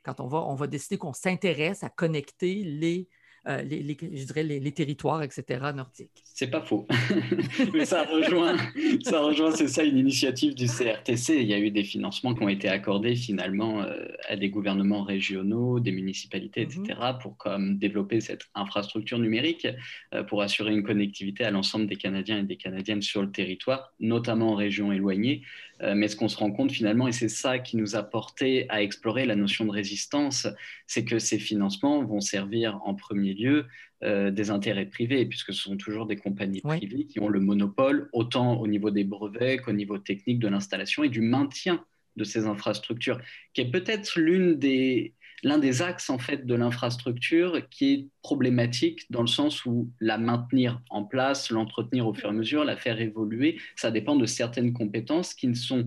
Quand 0.05 0.21
on 0.21 0.27
va, 0.27 0.39
on 0.39 0.55
va 0.55 0.67
décider 0.67 0.97
qu'on 0.97 1.13
s'intéresse 1.13 1.85
à 1.85 1.91
connecter 1.91 2.65
les 2.65 3.09
euh, 3.49 3.63
les, 3.63 3.97
je 4.01 4.25
dirais 4.25 4.43
les, 4.43 4.73
territoires, 4.73 5.23
etc., 5.23 5.45
nordiques. 5.75 6.23
C'est 6.23 6.51
pas 6.51 6.61
faux. 6.61 6.87
Mais 7.73 7.87
ça 7.87 8.05
rejoint, 8.05 8.57
ça 9.03 9.21
rejoint, 9.21 9.51
c'est 9.53 9.69
ça, 9.69 9.85
une 9.85 9.97
initiative 9.97 10.55
du 10.55 10.67
CRTC. 10.67 11.37
Il 11.41 11.49
y 11.49 11.55
a 11.55 11.59
eu 11.59 11.71
des 11.71 11.85
financements 11.85 12.35
qui 12.35 12.43
ont 12.43 12.49
été 12.49 12.69
accordés 12.69 13.17
finalement 13.17 13.83
euh, 13.83 14.05
à 14.29 14.37
des 14.37 14.51
gouvernements 14.51 15.03
régionaux, 15.03 15.81
des 15.81 15.93
municipalités, 15.93 16.63
etc., 16.63 16.83
mhm. 16.89 17.19
pour 17.21 17.37
comme, 17.39 17.79
développer 17.79 18.21
cette 18.21 18.43
infrastructure 18.55 19.19
numérique, 19.19 19.67
euh, 20.15 20.23
pour 20.23 20.43
assurer 20.43 20.73
une 20.73 20.83
connectivité 20.83 21.45
à 21.45 21.51
l'ensemble 21.51 21.87
des 21.87 21.97
Canadiens 21.97 22.41
et 22.41 22.45
des 22.45 22.57
Canadiennes 22.57 23.03
sur 23.03 23.23
le 23.23 23.31
territoire, 23.31 23.95
notamment 23.99 24.53
en 24.53 24.55
régions 24.57 24.93
éloignées. 24.93 25.43
Mais 25.81 26.09
ce 26.09 26.17
qu'on 26.17 26.29
se 26.29 26.37
rend 26.37 26.51
compte 26.51 26.73
finalement, 26.73 27.09
et 27.09 27.13
c'est 27.13 27.29
ça 27.29 27.59
qui 27.59 27.77
nous 27.77 27.97
a 27.97 28.03
porté 28.03 28.67
à 28.69 28.83
explorer 28.83 29.27
la 29.27 29.37
notion 29.37 29.65
de 29.65 29.71
résistance, 29.71 30.47
c'est 30.87 31.05
que 31.05 31.19
ces 31.19 31.39
financements 31.39 32.05
vont 32.05 32.21
servir 32.21 32.81
en 32.85 32.95
premier 32.95 33.35
lieu 33.35 33.67
des 34.03 34.51
intérêts 34.51 34.87
privés, 34.87 35.27
puisque 35.27 35.53
ce 35.53 35.63
sont 35.63 35.77
toujours 35.77 36.07
des 36.07 36.17
compagnies 36.17 36.61
privées 36.61 37.07
qui 37.07 37.21
ont 37.21 37.29
le 37.29 37.41
monopole, 37.41 38.09
autant 38.13 38.61
au 38.61 38.67
niveau 38.67 38.91
des 38.91 39.05
brevets 39.05 39.61
qu'au 39.61 39.73
niveau 39.73 39.99
technique 39.99 40.39
de 40.39 40.49
l'installation 40.49 41.03
et 41.05 41.09
du 41.09 41.21
maintien 41.21 41.85
de 42.17 42.25
ces 42.25 42.47
infrastructures, 42.47 43.21
qui 43.55 43.63
est 43.63 43.71
peut-être 43.71 44.19
l'une 44.19 44.57
des, 44.59 45.15
l'un 45.43 45.59
des 45.59 45.83
axes 45.83 46.11
en 46.11 46.19
fait 46.19 46.47
de 46.47 46.55
l'infrastructure 46.55 47.69
qui 47.71 47.93
est 47.93 48.07
problématique 48.23 49.11
dans 49.11 49.21
le 49.21 49.27
sens 49.27 49.65
où 49.65 49.91
la 50.01 50.19
maintenir 50.19 50.81
en 50.91 51.05
place, 51.05 51.51
l'entretenir 51.51 52.07
au 52.07 52.15
fur 52.15 52.27
et 52.27 52.31
à 52.31 52.33
mesure, 52.33 52.65
la 52.65 52.77
faire 52.77 53.01
évoluer, 53.01 53.59
ça 53.77 53.91
dépend 53.91 54.17
de 54.17 54.27
certaines 54.27 54.73
compétences 54.73 55.35
qui 55.35 55.49
ne 55.49 55.55
sont 55.55 55.87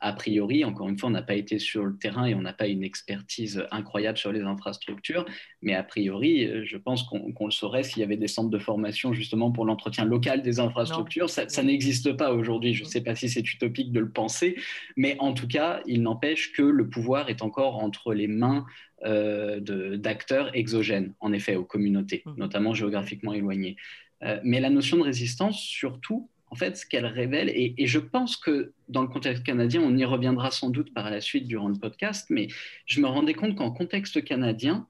a 0.00 0.12
priori, 0.12 0.64
encore 0.64 0.88
une 0.88 0.98
fois, 0.98 1.08
on 1.08 1.12
n'a 1.12 1.22
pas 1.22 1.34
été 1.34 1.58
sur 1.58 1.84
le 1.84 1.96
terrain 1.96 2.26
et 2.26 2.34
on 2.34 2.42
n'a 2.42 2.52
pas 2.52 2.66
une 2.66 2.84
expertise 2.84 3.64
incroyable 3.70 4.18
sur 4.18 4.32
les 4.32 4.42
infrastructures, 4.42 5.24
mais 5.62 5.74
a 5.74 5.82
priori, 5.82 6.66
je 6.66 6.76
pense 6.76 7.02
qu'on 7.04 7.46
le 7.46 7.50
saurait 7.50 7.82
s'il 7.82 8.00
y 8.00 8.02
avait 8.02 8.16
des 8.16 8.28
centres 8.28 8.50
de 8.50 8.58
formation 8.58 9.12
justement 9.12 9.50
pour 9.52 9.64
l'entretien 9.64 10.04
local 10.04 10.42
des 10.42 10.60
infrastructures. 10.60 11.30
Ça, 11.30 11.62
n'existe 11.62 12.12
pas 12.12 12.32
aujourd'hui. 12.32 12.74
Je 12.74 12.84
ne 12.84 12.88
sais 12.88 13.00
pas 13.00 13.14
si 13.14 13.28
c'est 13.28 13.40
utopique 13.40 13.92
de 13.92 14.00
le 14.00 14.10
penser, 14.10 14.56
mais 14.96 15.16
en 15.18 15.32
tout 15.32 15.48
cas, 15.48 15.80
il 15.86 16.02
n'empêche 16.02 16.52
que 16.52 16.62
le 16.62 16.88
pouvoir 16.88 17.30
est 17.30 17.42
encore 17.42 17.76
entre 17.82 18.12
les 18.12 18.28
mains 18.28 18.66
euh, 19.04 19.60
d'acteurs 19.96 20.54
exogènes, 20.54 21.14
en 21.20 21.32
effet, 21.32 21.56
aux 21.56 21.64
communautés, 21.64 22.22
mmh. 22.24 22.34
notamment 22.36 22.74
géographiquement 22.74 23.32
éloignées. 23.32 23.76
Euh, 24.22 24.40
mais 24.42 24.60
la 24.60 24.70
notion 24.70 24.96
de 24.96 25.02
résistance, 25.02 25.60
surtout, 25.60 26.30
en 26.50 26.54
fait, 26.54 26.76
ce 26.76 26.86
qu'elle 26.86 27.06
révèle, 27.06 27.48
et, 27.50 27.74
je 27.86 27.98
pense 27.98 28.36
que 28.36 28.72
dans 28.88 29.02
le 29.02 29.08
contexte 29.08 29.42
canadien, 29.42 29.82
on 29.82 29.96
y 29.96 30.04
reviendra 30.04 30.50
sans 30.50 30.70
doute 30.70 30.94
par 30.94 31.10
la 31.10 31.20
suite 31.20 31.46
durant 31.46 31.68
le 31.68 31.74
podcast, 31.74 32.28
mais 32.30 32.48
je 32.86 33.00
me 33.00 33.08
rendais 33.08 33.34
compte 33.34 33.56
qu'en 33.56 33.70
contexte 33.70 34.22
canadien, 34.24 34.86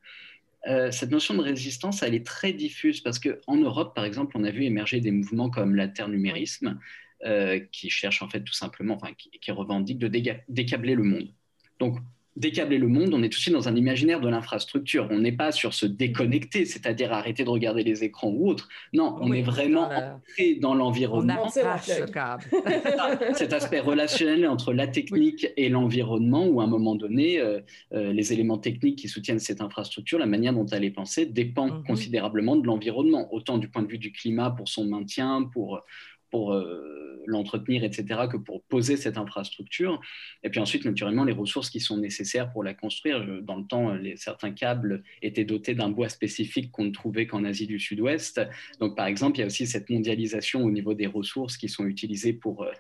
euh, 0.68 0.90
cette 0.90 1.10
notion 1.10 1.34
de 1.34 1.42
résistance, 1.42 2.02
elle 2.02 2.14
est 2.14 2.26
très 2.26 2.52
diffuse 2.52 3.00
parce 3.00 3.18
qu'en 3.18 3.56
Europe, 3.56 3.94
par 3.94 4.04
exemple, 4.04 4.36
on 4.36 4.44
a 4.44 4.50
vu 4.50 4.64
émerger 4.64 5.00
des 5.00 5.12
mouvements 5.12 5.48
comme 5.48 5.74
l'internumérisme, 5.74 6.78
euh, 7.24 7.60
qui 7.72 7.88
cherchent 7.88 8.22
en 8.22 8.28
fait 8.28 8.42
tout 8.42 8.52
simplement, 8.52 8.98
qui, 9.16 9.30
qui 9.30 9.50
revendiquent 9.50 9.98
de 9.98 10.08
décabler 10.48 10.94
le 10.94 11.04
monde. 11.04 11.32
Donc, 11.78 11.98
décabler 12.36 12.78
le 12.78 12.88
monde, 12.88 13.14
on 13.14 13.22
est 13.22 13.34
aussi 13.34 13.50
dans 13.50 13.68
un 13.68 13.76
imaginaire 13.76 14.20
de 14.20 14.28
l'infrastructure. 14.28 15.08
On 15.10 15.18
n'est 15.18 15.32
pas 15.32 15.52
sur 15.52 15.74
se 15.74 15.86
déconnecter, 15.86 16.64
c'est-à-dire 16.64 17.12
arrêter 17.12 17.44
de 17.44 17.50
regarder 17.50 17.82
les 17.82 18.04
écrans 18.04 18.28
ou 18.28 18.48
autre. 18.48 18.68
Non, 18.92 19.16
on 19.20 19.32
est 19.32 19.42
vraiment 19.42 19.88
entré 19.88 20.56
dans 20.60 20.74
l'environnement. 20.74 21.48
Cet 23.34 23.52
aspect 23.52 23.80
relationnel 23.80 24.46
entre 24.46 24.72
la 24.72 24.86
technique 24.86 25.48
et 25.56 25.68
l'environnement, 25.68 26.46
où 26.46 26.60
à 26.60 26.64
un 26.64 26.68
moment 26.68 26.94
donné, 26.94 27.40
euh, 27.40 27.60
euh, 27.94 28.12
les 28.12 28.32
éléments 28.32 28.58
techniques 28.58 28.96
qui 28.96 29.08
soutiennent 29.08 29.38
cette 29.38 29.60
infrastructure, 29.60 30.18
la 30.18 30.26
manière 30.26 30.52
dont 30.52 30.66
elle 30.66 30.84
est 30.84 30.90
pensée, 30.90 31.26
dépend 31.26 31.68
mhm. 31.68 31.84
considérablement 31.84 32.56
de 32.56 32.66
l'environnement, 32.66 33.32
autant 33.32 33.58
du 33.58 33.68
point 33.68 33.82
de 33.82 33.88
vue 33.88 33.98
du 33.98 34.12
climat 34.12 34.50
pour 34.50 34.68
son 34.68 34.84
maintien, 34.84 35.48
pour 35.52 35.82
pour 36.30 36.52
euh, 36.52 37.22
l'entretenir, 37.26 37.84
etc., 37.84 38.20
que 38.30 38.36
pour 38.36 38.62
poser 38.64 38.96
cette 38.96 39.18
infrastructure. 39.18 40.00
Et 40.42 40.50
puis 40.50 40.60
ensuite, 40.60 40.84
naturellement, 40.84 41.24
les 41.24 41.32
ressources 41.32 41.70
qui 41.70 41.80
sont 41.80 41.98
nécessaires 41.98 42.52
pour 42.52 42.62
la 42.64 42.74
construire. 42.74 43.24
Dans 43.42 43.56
le 43.56 43.66
temps, 43.66 43.94
les, 43.94 44.16
certains 44.16 44.52
câbles 44.52 45.02
étaient 45.22 45.44
dotés 45.44 45.74
d'un 45.74 45.90
bois 45.90 46.08
spécifique 46.08 46.70
qu'on 46.70 46.84
ne 46.84 46.90
trouvait 46.90 47.26
qu'en 47.26 47.44
Asie 47.44 47.66
du 47.66 47.78
Sud-Ouest. 47.78 48.40
Donc, 48.80 48.96
par 48.96 49.06
exemple, 49.06 49.38
il 49.38 49.40
y 49.40 49.44
a 49.44 49.46
aussi 49.46 49.66
cette 49.66 49.90
mondialisation 49.90 50.64
au 50.64 50.70
niveau 50.70 50.94
des 50.94 51.06
ressources 51.06 51.56
qui 51.56 51.68
sont 51.68 51.86
utilisées 51.86 52.32
pour, 52.32 52.62
euh, 52.62 52.72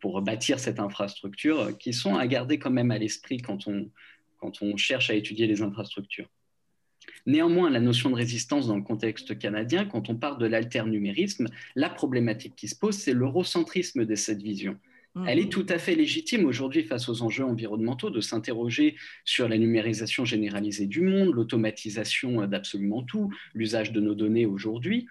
pour 0.00 0.20
bâtir 0.22 0.58
cette 0.58 0.80
infrastructure, 0.80 1.76
qui 1.78 1.92
sont 1.92 2.16
à 2.16 2.26
garder 2.26 2.58
quand 2.58 2.70
même 2.70 2.90
à 2.90 2.98
l'esprit 2.98 3.38
quand 3.38 3.66
on, 3.66 3.90
quand 4.38 4.62
on 4.62 4.76
cherche 4.76 5.10
à 5.10 5.14
étudier 5.14 5.46
les 5.46 5.62
infrastructures. 5.62 6.28
Néanmoins, 7.26 7.70
la 7.70 7.80
notion 7.80 8.10
de 8.10 8.16
résistance 8.16 8.66
dans 8.66 8.76
le 8.76 8.82
contexte 8.82 9.38
canadien, 9.38 9.84
quand 9.84 10.10
on 10.10 10.16
parle 10.16 10.38
de 10.38 10.46
l'alternumérisme, 10.46 11.48
la 11.74 11.88
problématique 11.88 12.54
qui 12.56 12.68
se 12.68 12.76
pose, 12.76 12.96
c'est 12.96 13.14
l'eurocentrisme 13.14 14.04
de 14.04 14.14
cette 14.14 14.42
vision. 14.42 14.76
Mmh. 15.14 15.28
Elle 15.28 15.38
est 15.38 15.52
tout 15.52 15.66
à 15.68 15.78
fait 15.78 15.94
légitime 15.94 16.44
aujourd'hui 16.44 16.82
face 16.82 17.08
aux 17.08 17.22
enjeux 17.22 17.44
environnementaux 17.44 18.10
de 18.10 18.20
s'interroger 18.20 18.96
sur 19.24 19.48
la 19.48 19.58
numérisation 19.58 20.24
généralisée 20.24 20.86
du 20.86 21.02
monde, 21.02 21.32
l'automatisation 21.32 22.46
d'absolument 22.46 23.02
tout, 23.02 23.32
l'usage 23.54 23.92
de 23.92 24.00
nos 24.00 24.14
données 24.14 24.46
aujourd'hui, 24.46 25.06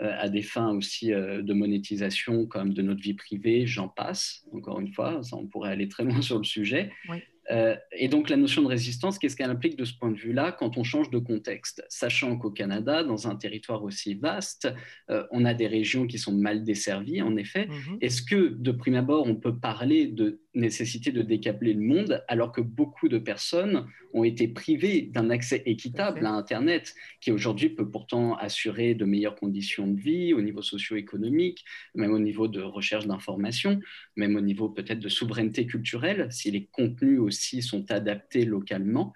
euh, 0.00 0.14
à 0.16 0.28
des 0.28 0.42
fins 0.42 0.70
aussi 0.70 1.12
euh, 1.12 1.42
de 1.42 1.52
monétisation 1.52 2.46
comme 2.46 2.72
de 2.72 2.82
notre 2.82 3.00
vie 3.00 3.14
privée, 3.14 3.66
j'en 3.66 3.88
passe, 3.88 4.44
encore 4.52 4.78
une 4.78 4.92
fois, 4.92 5.24
ça, 5.24 5.34
on 5.36 5.46
pourrait 5.46 5.72
aller 5.72 5.88
très 5.88 6.04
loin 6.04 6.22
sur 6.22 6.38
le 6.38 6.44
sujet. 6.44 6.92
Oui. 7.08 7.18
Euh, 7.50 7.76
et 7.92 8.08
donc 8.08 8.28
la 8.28 8.36
notion 8.36 8.62
de 8.62 8.68
résistance, 8.68 9.18
qu'est-ce 9.18 9.36
qu'elle 9.36 9.50
implique 9.50 9.76
de 9.76 9.84
ce 9.84 9.94
point 9.94 10.10
de 10.10 10.16
vue-là 10.16 10.52
quand 10.52 10.76
on 10.76 10.84
change 10.84 11.10
de 11.10 11.18
contexte? 11.18 11.84
Sachant 11.88 12.36
qu'au 12.36 12.50
Canada, 12.50 13.02
dans 13.04 13.28
un 13.28 13.36
territoire 13.36 13.82
aussi 13.82 14.14
vaste, 14.14 14.72
euh, 15.10 15.24
on 15.30 15.44
a 15.44 15.54
des 15.54 15.66
régions 15.66 16.06
qui 16.06 16.18
sont 16.18 16.32
mal 16.32 16.64
desservies, 16.64 17.22
en 17.22 17.36
effet. 17.36 17.66
Mhm. 17.66 17.98
Est-ce 18.00 18.22
que 18.22 18.48
de 18.48 18.72
prime 18.72 18.96
abord, 18.96 19.26
on 19.26 19.36
peut 19.36 19.58
parler 19.58 20.06
de 20.06 20.40
nécessité 20.58 21.12
de 21.12 21.22
décapler 21.22 21.72
le 21.72 21.80
monde 21.80 22.24
alors 22.28 22.52
que 22.52 22.60
beaucoup 22.60 23.08
de 23.08 23.18
personnes 23.18 23.86
ont 24.12 24.24
été 24.24 24.48
privées 24.48 25.02
d'un 25.02 25.30
accès 25.30 25.62
équitable 25.66 26.24
à 26.26 26.30
Internet, 26.30 26.94
qui 27.20 27.32
aujourd'hui 27.32 27.70
peut 27.70 27.88
pourtant 27.88 28.36
assurer 28.36 28.94
de 28.94 29.04
meilleures 29.04 29.36
conditions 29.36 29.86
de 29.86 30.00
vie 30.00 30.34
au 30.34 30.40
niveau 30.40 30.62
socio-économique, 30.62 31.64
même 31.94 32.12
au 32.12 32.18
niveau 32.18 32.48
de 32.48 32.60
recherche 32.60 33.06
d'informations, 33.06 33.80
même 34.16 34.36
au 34.36 34.40
niveau 34.40 34.68
peut-être 34.68 35.00
de 35.00 35.08
souveraineté 35.08 35.66
culturelle, 35.66 36.28
si 36.30 36.50
les 36.50 36.66
contenus 36.66 37.20
aussi 37.20 37.62
sont 37.62 37.90
adaptés 37.90 38.44
localement. 38.44 39.12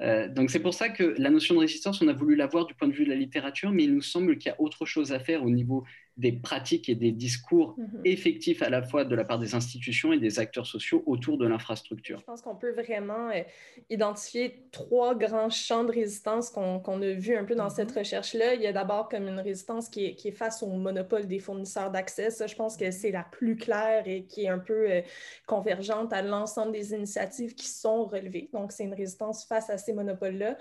Euh, 0.00 0.28
donc 0.28 0.50
c'est 0.50 0.60
pour 0.60 0.74
ça 0.74 0.88
que 0.88 1.14
la 1.18 1.30
notion 1.30 1.54
de 1.56 1.60
résistance, 1.60 2.00
on 2.02 2.08
a 2.08 2.12
voulu 2.12 2.36
l'avoir 2.36 2.66
du 2.66 2.74
point 2.74 2.88
de 2.88 2.92
vue 2.92 3.04
de 3.04 3.10
la 3.10 3.16
littérature, 3.16 3.72
mais 3.72 3.84
il 3.84 3.94
nous 3.94 4.02
semble 4.02 4.38
qu'il 4.38 4.50
y 4.50 4.52
a 4.52 4.60
autre 4.60 4.86
chose 4.86 5.12
à 5.12 5.18
faire 5.18 5.42
au 5.42 5.50
niveau 5.50 5.84
des 6.18 6.32
pratiques 6.32 6.88
et 6.88 6.96
des 6.96 7.12
discours 7.12 7.76
mhm. 7.78 8.00
effectifs 8.04 8.60
à 8.62 8.68
la 8.68 8.82
fois 8.82 9.04
de 9.04 9.14
la 9.14 9.24
part 9.24 9.38
des 9.38 9.54
institutions 9.54 10.12
et 10.12 10.18
des 10.18 10.40
acteurs 10.40 10.66
sociaux 10.66 11.04
autour 11.06 11.38
de 11.38 11.46
l'infrastructure. 11.46 12.18
Je 12.18 12.24
pense 12.24 12.42
qu'on 12.42 12.56
peut 12.56 12.72
vraiment 12.72 13.30
euh, 13.30 13.42
identifier 13.88 14.64
trois 14.72 15.14
grands 15.14 15.48
champs 15.48 15.84
de 15.84 15.92
résistance 15.92 16.50
qu'on 16.50 17.02
a 17.02 17.12
vus 17.12 17.36
un 17.36 17.44
peu 17.44 17.54
dans 17.54 17.64
mhm. 17.64 17.70
cette 17.70 17.92
recherche-là. 17.92 18.54
Il 18.54 18.62
y 18.62 18.66
a 18.66 18.72
d'abord 18.72 19.08
comme 19.08 19.28
une 19.28 19.38
résistance 19.38 19.88
qui 19.88 20.06
est, 20.06 20.14
qui 20.16 20.28
est, 20.28 20.32
face 20.32 20.62
au 20.62 20.66
monopole 20.66 21.26
des 21.26 21.38
fournisseurs 21.38 21.92
d'accès. 21.92 22.30
Ça, 22.30 22.48
je 22.48 22.56
pense 22.56 22.76
que 22.76 22.90
c'est 22.90 23.12
la 23.12 23.22
plus 23.22 23.56
claire 23.56 24.02
et 24.06 24.24
qui 24.24 24.44
est 24.44 24.48
un 24.48 24.58
peu 24.58 24.90
euh, 24.90 25.00
convergente 25.46 26.12
à 26.12 26.22
l'ensemble 26.22 26.72
des 26.72 26.94
initiatives 26.94 27.54
qui 27.54 27.68
sont 27.68 28.06
relevées. 28.06 28.50
Donc, 28.52 28.72
c'est 28.72 28.84
une 28.84 28.94
résistance 28.94 29.44
face 29.44 29.70
à 29.70 29.78
ces 29.78 29.92
monopoles-là. 29.92 30.56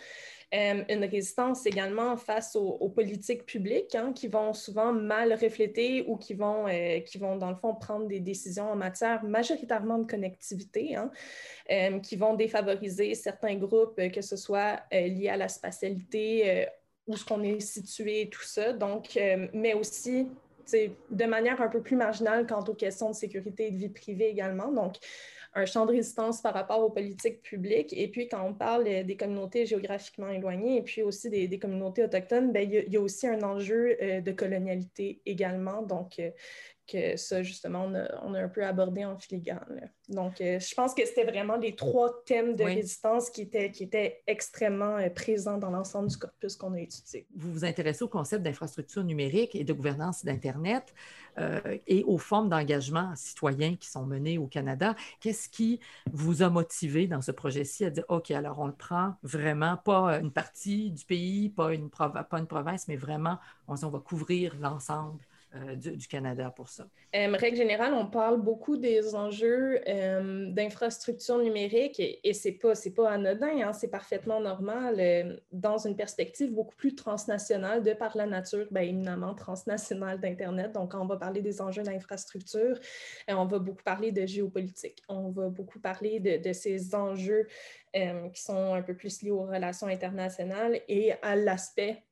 Euh, 0.53 0.83
une 0.87 1.03
résistance 1.03 1.65
également 1.65 2.15
face 2.15 2.55
aux, 2.55 2.87
politiques 2.87 3.45
publiques 3.45 3.95
hein, 3.95 4.13
qui 4.13 4.29
vont 4.29 4.53
souvent 4.53 4.93
mal 4.93 5.33
refléter 5.33 6.05
ou 6.07 6.15
qui 6.15 6.35
vont, 6.35 6.67
euh, 6.69 7.01
qui 7.01 7.17
vont, 7.17 7.35
dans 7.35 7.49
le 7.49 7.57
fond, 7.57 7.75
prendre 7.75 8.07
des 8.07 8.21
décisions 8.21 8.71
en 8.71 8.77
matière 8.77 9.25
majoritairement 9.25 9.97
de 9.97 10.09
connectivité, 10.09 10.95
hein, 10.95 11.11
euh, 11.69 11.99
qui 11.99 12.15
vont 12.15 12.33
défavoriser 12.33 13.13
certains 13.13 13.55
groupes, 13.55 13.99
que 14.09 14.21
ce 14.21 14.37
soit 14.37 14.83
lié 14.91 15.27
à 15.27 15.35
la 15.35 15.49
spatialité, 15.49 16.67
où 17.07 17.17
ce 17.17 17.25
qu'on 17.25 17.43
est 17.43 17.59
situé, 17.59 18.29
tout 18.29 18.43
ça. 18.43 18.71
Donc, 18.71 19.19
mais 19.53 19.73
aussi 19.73 20.29
de 20.73 21.25
manière 21.25 21.61
un 21.61 21.67
peu 21.67 21.81
plus 21.81 21.95
marginale 21.95 22.45
quant 22.45 22.63
aux 22.63 22.73
questions 22.73 23.09
de 23.09 23.15
sécurité 23.15 23.67
et 23.67 23.71
de 23.71 23.77
vie 23.77 23.89
privée 23.89 24.29
également. 24.29 24.71
Donc, 24.71 24.95
un 25.57 25.65
champ 25.65 25.85
de 25.87 25.91
résistance 25.91 26.41
par 26.41 26.53
rapport 26.53 26.83
aux 26.83 26.91
politiques 26.91 27.41
publiques. 27.41 27.91
Et 27.93 28.07
puis, 28.09 28.27
quand 28.27 28.43
on 28.45 28.53
parle 28.53 28.83
des 28.83 29.17
communautés 29.17 29.65
géographiquement 29.65 30.29
éloignées 30.29 30.77
et 30.77 30.83
puis 30.83 31.01
aussi 31.01 31.29
des, 31.29 31.59
communautés 31.59 32.03
autochtones, 32.03 32.51
bien, 32.51 32.61
il, 32.61 32.93
y 32.93 32.97
a, 32.97 33.01
aussi 33.01 33.27
un 33.27 33.41
enjeu 33.41 33.97
euh, 34.01 34.21
de 34.21 34.31
colonialité 34.31 35.19
également. 35.25 35.81
Donc, 35.81 36.19
euh, 36.19 36.29
que 36.87 37.17
ça, 37.17 37.43
justement, 37.43 37.85
on 38.23 38.33
a, 38.33 38.41
un 38.41 38.47
peu 38.47 38.65
abordé 38.65 39.05
en 39.05 39.17
filigrane. 39.17 39.91
Donc, 40.09 40.39
euh, 40.39 40.59
je 40.59 40.73
pense 40.73 40.93
que 40.93 41.05
c'était 41.05 41.25
vraiment 41.25 41.57
les 41.57 41.75
trois 41.75 42.23
thèmes 42.25 42.55
de 42.55 42.63
résistance 42.63 43.29
qui 43.29 43.41
étaient, 43.41 43.71
qui 43.71 43.83
étaient 43.83 44.21
extrêmement 44.25 44.97
euh, 44.97 45.09
présents 45.09 45.57
dans 45.57 45.69
l'ensemble 45.69 46.07
du 46.07 46.17
corpus 46.17 46.55
qu'on 46.55 46.73
a 46.73 46.79
étudié. 46.79 47.27
Vous 47.35 47.51
vous 47.51 47.65
intéressez 47.65 48.03
au 48.03 48.07
concept 48.07 48.43
d'infrastructure 48.43 49.03
numérique 49.03 49.53
et 49.55 49.65
de 49.65 49.73
gouvernance 49.73 50.23
d'Internet 50.23 50.93
euh, 51.37 51.59
et 51.87 52.03
aux 52.05 52.17
formes 52.17 52.47
d'engagement 52.47 53.13
citoyen 53.15 53.75
qui 53.75 53.89
sont 53.89 54.05
menées 54.05 54.37
au 54.37 54.47
Canada. 54.47 54.95
Qu'est-ce 55.19 55.49
qui 55.49 55.81
vous 56.11 56.41
a 56.41 56.49
motivé 56.49 57.07
dans 57.07 57.21
ce 57.21 57.31
projet-ci 57.31 57.83
à 57.83 57.89
dire, 57.89 58.05
OK, 58.07 58.31
alors 58.31 58.59
on 58.59 58.67
le 58.67 58.73
prend 58.73 59.15
vraiment, 59.23 59.75
pas 59.75 60.19
une 60.19 60.31
partie 60.31 60.91
du 60.91 61.03
pays, 61.03 61.49
pas 61.49 61.73
une, 61.73 61.89
pas 61.89 62.27
une 62.31 62.47
province, 62.47 62.87
mais 62.87 62.95
vraiment, 62.95 63.39
on 63.67 63.75
va 63.75 63.99
couvrir 63.99 64.55
l'ensemble 64.59 65.19
euh, 65.57 65.75
du, 65.75 66.07
Canada 66.07 66.51
pour 66.55 66.69
ça? 66.69 66.87
Euh, 67.15 67.31
règle 67.37 67.57
générale, 67.57 67.93
on 67.93 68.05
parle 68.05 68.41
beaucoup 68.41 68.77
des 68.77 69.15
enjeux 69.15 69.81
euh, 69.87 70.51
d'infrastructure 70.51 71.37
numérique 71.37 71.99
et, 71.99 72.27
et 72.27 72.33
ce 72.33 72.49
n'est 72.49 72.93
pas, 72.93 73.09
anodin, 73.09 73.67
hein, 73.67 73.73
c'est 73.73 73.89
parfaitement 73.89 74.39
normal 74.39 74.95
euh, 74.99 75.37
dans 75.51 75.77
une 75.77 75.95
perspective 75.95 76.53
beaucoup 76.53 76.75
plus 76.75 76.95
transnationale 76.95 77.83
de 77.83 77.93
par 77.93 78.15
la 78.17 78.25
nature, 78.25 78.67
bien 78.71 78.83
éminemment 78.83 79.33
transnationale 79.33 80.19
d'Internet. 80.19 80.73
Donc, 80.73 80.93
on 80.93 81.05
va 81.05 81.17
parler 81.17 81.41
des 81.41 81.61
enjeux 81.61 81.83
d'infrastructure, 81.83 82.77
on 83.27 83.45
va 83.45 83.59
beaucoup 83.59 83.83
parler 83.83 84.11
de 84.11 84.25
géopolitique, 84.25 85.01
on 85.09 85.29
va 85.29 85.49
beaucoup 85.49 85.79
parler 85.79 86.19
de 86.19 86.53
ces 86.53 86.95
enjeux 86.95 87.47
qui 87.93 88.41
sont 88.41 88.73
un 88.73 88.81
peu 88.81 88.95
plus 88.95 89.21
liés 89.21 89.31
aux 89.31 89.45
relations 89.45 89.87
internationales 89.87 90.79
et 90.87 91.13
à 91.21 91.35
l'aspect 91.35 92.03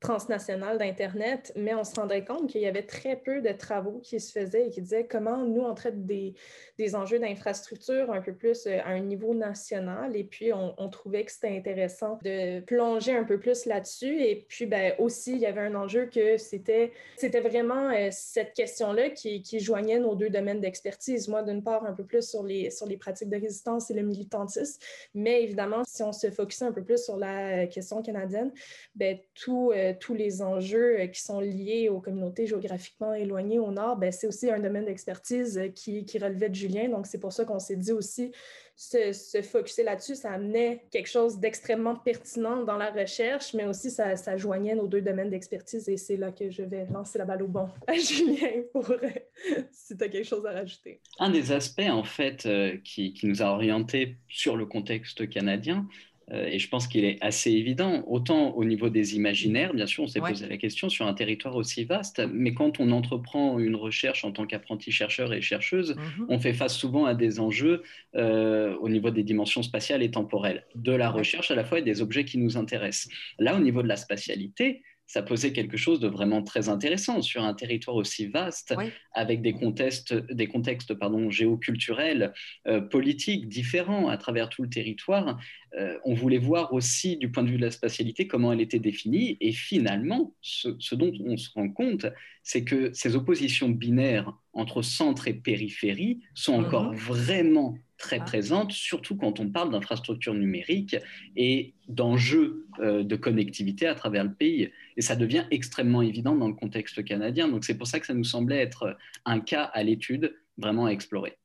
transnationale 0.00 0.78
d'Internet, 0.78 1.52
mais 1.56 1.74
on 1.74 1.84
se 1.84 1.94
rendait 1.94 2.24
compte 2.24 2.48
qu'il 2.48 2.62
y 2.62 2.66
avait 2.66 2.82
très 2.82 3.16
peu 3.16 3.42
de 3.42 3.52
travaux 3.52 4.00
qui 4.02 4.18
se 4.18 4.32
faisaient 4.32 4.68
et 4.68 4.70
qui 4.70 4.80
disaient 4.80 5.06
comment 5.06 5.44
nous, 5.44 5.60
on 5.60 5.74
traite 5.74 6.06
des, 6.06 6.34
des 6.78 6.94
enjeux 6.94 7.18
d'infrastructure 7.18 8.10
un 8.10 8.22
peu 8.22 8.32
plus 8.32 8.66
euh, 8.66 8.78
à 8.82 8.90
un 8.90 9.00
niveau 9.00 9.34
national. 9.34 10.16
Et 10.16 10.24
puis, 10.24 10.54
on, 10.54 10.74
on 10.78 10.88
trouvait 10.88 11.24
que 11.24 11.32
c'était 11.32 11.54
intéressant 11.54 12.18
de 12.24 12.60
plonger 12.60 13.14
un 13.14 13.24
peu 13.24 13.38
plus 13.38 13.66
là-dessus. 13.66 14.22
Et 14.22 14.46
puis, 14.48 14.64
ben, 14.64 14.94
aussi, 14.98 15.32
il 15.32 15.38
y 15.38 15.46
avait 15.46 15.60
un 15.60 15.74
enjeu 15.74 16.06
que 16.06 16.38
c'était, 16.38 16.92
c'était 17.16 17.40
vraiment 17.40 17.90
euh, 17.90 18.08
cette 18.10 18.54
question-là 18.54 19.10
qui, 19.10 19.42
qui, 19.42 19.60
joignait 19.60 19.98
nos 19.98 20.14
deux 20.14 20.30
domaines 20.30 20.62
d'expertise. 20.62 21.28
Moi, 21.28 21.42
d'une 21.42 21.62
part, 21.62 21.84
un 21.84 21.92
peu 21.92 22.04
plus 22.04 22.26
sur 22.26 22.42
les, 22.42 22.70
sur 22.70 22.86
les 22.86 22.96
pratiques 22.96 23.28
de 23.28 23.36
résistance 23.36 23.90
et 23.90 23.94
le 23.94 24.02
militantisme, 24.02 24.80
mais 25.12 25.42
évidemment, 25.42 25.82
si 25.86 26.02
on 26.02 26.12
se 26.12 26.30
focusait 26.30 26.64
un 26.64 26.72
peu 26.72 26.82
plus 26.82 27.04
sur 27.04 27.18
la 27.18 27.66
question 27.66 28.00
canadienne, 28.02 28.50
ben, 28.94 29.18
tout, 29.34 29.72
euh, 29.74 29.89
tous 29.98 30.14
les 30.14 30.42
enjeux 30.42 31.00
euh, 31.00 31.06
qui 31.06 31.20
sont 31.20 31.40
liés 31.40 31.88
aux 31.88 32.00
communautés 32.00 32.46
géographiquement 32.46 33.14
éloignées 33.14 33.58
au 33.58 33.70
nord, 33.70 33.96
ben, 33.96 34.12
c'est 34.12 34.26
aussi 34.26 34.50
un 34.50 34.58
domaine 34.58 34.84
d'expertise 34.84 35.58
euh, 35.58 35.68
qui, 35.68 36.04
relevait 36.18 36.48
de 36.48 36.54
Julien. 36.54 36.88
Donc, 36.88 37.06
c'est 37.06 37.18
pour 37.18 37.32
ça 37.32 37.44
qu'on 37.44 37.58
s'est 37.58 37.76
dit 37.76 37.92
aussi 37.92 38.32
se, 38.76 39.12
se 39.12 39.42
focuser 39.42 39.82
là-dessus, 39.82 40.14
ça 40.14 40.32
amenait 40.32 40.84
quelque 40.90 41.08
chose 41.08 41.38
d'extrêmement 41.38 41.96
pertinent 41.96 42.64
dans 42.64 42.78
la 42.78 42.90
recherche, 42.90 43.52
mais 43.52 43.66
aussi 43.66 43.90
ça, 43.90 44.14
joignait 44.36 44.74
nos 44.74 44.86
deux 44.86 45.02
domaines 45.02 45.28
d'expertise 45.28 45.86
et 45.88 45.98
c'est 45.98 46.16
là 46.16 46.32
que 46.32 46.50
je 46.50 46.62
vais 46.62 46.86
lancer 46.86 47.18
la 47.18 47.26
balle 47.26 47.42
au 47.42 47.48
bon 47.48 47.68
à 47.86 47.92
Julien 47.94 48.62
pour 48.72 48.86
si 49.70 49.96
tu 49.96 50.04
as 50.04 50.08
quelque 50.08 50.26
chose 50.26 50.46
à 50.46 50.52
rajouter. 50.52 51.00
Un 51.18 51.30
des 51.30 51.52
aspects, 51.52 51.90
en 51.90 52.04
fait, 52.04 52.48
qui, 52.82 53.12
qui 53.12 53.26
nous 53.26 53.42
a 53.42 53.46
orientés 53.46 54.16
sur 54.28 54.56
le 54.56 54.64
contexte 54.64 55.28
canadien, 55.28 55.50
euh, 55.70 56.09
et 56.32 56.58
je 56.58 56.68
pense 56.68 56.86
qu'il 56.86 57.04
est 57.04 57.18
assez 57.20 57.50
évident, 57.50 58.04
autant 58.06 58.50
au 58.52 58.64
niveau 58.64 58.88
des 58.88 59.16
imaginaires, 59.16 59.74
bien 59.74 59.86
sûr, 59.86 60.04
on 60.04 60.06
s'est 60.06 60.20
posé 60.20 60.48
la 60.48 60.56
question 60.56 60.88
sur 60.88 61.06
un 61.06 61.14
territoire 61.14 61.56
aussi 61.56 61.84
vaste, 61.84 62.22
mais 62.32 62.54
quand 62.54 62.80
on 62.80 62.90
entreprend 62.92 63.58
une 63.58 63.76
recherche 63.76 64.24
en 64.24 64.32
tant 64.32 64.46
qu'apprenti 64.46 64.92
chercheur 64.92 65.32
et 65.32 65.40
chercheuse, 65.40 65.96
mhm. 65.96 66.26
on 66.28 66.38
fait 66.38 66.54
face 66.54 66.76
souvent 66.76 67.04
à 67.04 67.14
des 67.14 67.40
enjeux 67.40 67.82
euh, 68.14 68.76
au 68.80 68.88
niveau 68.88 69.10
des 69.10 69.22
dimensions 69.22 69.62
spatiales 69.62 70.02
et 70.02 70.10
temporelles, 70.10 70.64
de 70.74 70.92
la 70.92 71.10
recherche 71.10 71.50
à 71.50 71.54
la 71.54 71.64
fois 71.64 71.80
et 71.80 71.82
des 71.82 72.00
objets 72.00 72.24
qui 72.24 72.38
nous 72.38 72.56
intéressent. 72.56 73.12
Là, 73.38 73.56
au 73.56 73.60
niveau 73.60 73.82
de 73.82 73.88
la 73.88 73.96
spatialité, 73.96 74.82
ça 75.10 75.22
posait 75.22 75.52
quelque 75.52 75.76
chose 75.76 75.98
de 75.98 76.06
vraiment 76.06 76.40
très 76.40 76.68
intéressant 76.68 77.20
sur 77.20 77.42
un 77.42 77.52
territoire 77.52 77.96
aussi 77.96 78.28
vaste, 78.28 78.76
avec 79.12 79.42
des 79.42 79.54
contextes, 79.54 80.14
des 80.14 80.46
contextes 80.46 80.94
pardon, 80.94 81.30
géoculturels, 81.30 82.32
euh, 82.68 82.80
politiques 82.80 83.48
différents 83.48 84.08
à 84.08 84.16
travers 84.16 84.48
tout 84.48 84.62
le 84.62 84.68
territoire. 84.68 85.36
Euh, 85.78 85.98
on 86.04 86.14
voulait 86.14 86.38
voir 86.38 86.72
aussi 86.72 87.16
du 87.16 87.30
point 87.30 87.42
de 87.42 87.50
vue 87.50 87.56
de 87.56 87.64
la 87.64 87.70
spatialité 87.70 88.26
comment 88.26 88.52
elle 88.52 88.60
était 88.60 88.78
définie. 88.78 89.36
Et 89.40 89.52
finalement, 89.52 90.34
ce, 90.40 90.94
dont 90.94 91.12
on 91.24 91.36
se 91.36 91.50
rend 91.54 91.68
compte, 91.70 92.06
c'est 92.42 92.64
que 92.64 92.90
ces 92.92 93.14
oppositions 93.14 93.68
binaires 93.68 94.32
entre 94.52 94.82
centre 94.82 95.28
et 95.28 95.34
périphérie 95.34 96.20
sont 96.34 96.54
encore 96.54 96.92
mhm. 96.92 96.96
vraiment 96.96 97.78
très 97.98 98.18
ah. 98.20 98.24
présente, 98.24 98.72
surtout 98.72 99.16
quand 99.16 99.40
on 99.40 99.50
parle 99.50 99.70
d'infrastructures 99.70 100.34
numériques 100.34 100.96
et 101.36 101.74
d'enjeux 101.88 102.66
euh, 102.80 103.04
de 103.04 103.16
connectivité 103.16 103.86
à 103.86 103.94
travers 103.94 104.24
le 104.24 104.32
pays. 104.32 104.70
Et 104.96 105.02
ça 105.02 105.16
devient 105.16 105.44
extrêmement 105.50 106.02
évident 106.02 106.34
dans 106.34 106.48
le 106.48 106.54
contexte 106.54 107.04
canadien. 107.04 107.48
Donc 107.48 107.64
c'est 107.64 107.76
pour 107.76 107.86
ça 107.86 108.00
que 108.00 108.06
ça 108.06 108.14
nous 108.14 108.24
semblait 108.24 108.58
être 108.58 108.96
un 109.24 109.40
cas 109.40 109.64
à 109.64 109.82
l'étude 109.82 110.34
vraiment 110.56 110.86
à 110.86 110.90
explorer. 110.90 111.39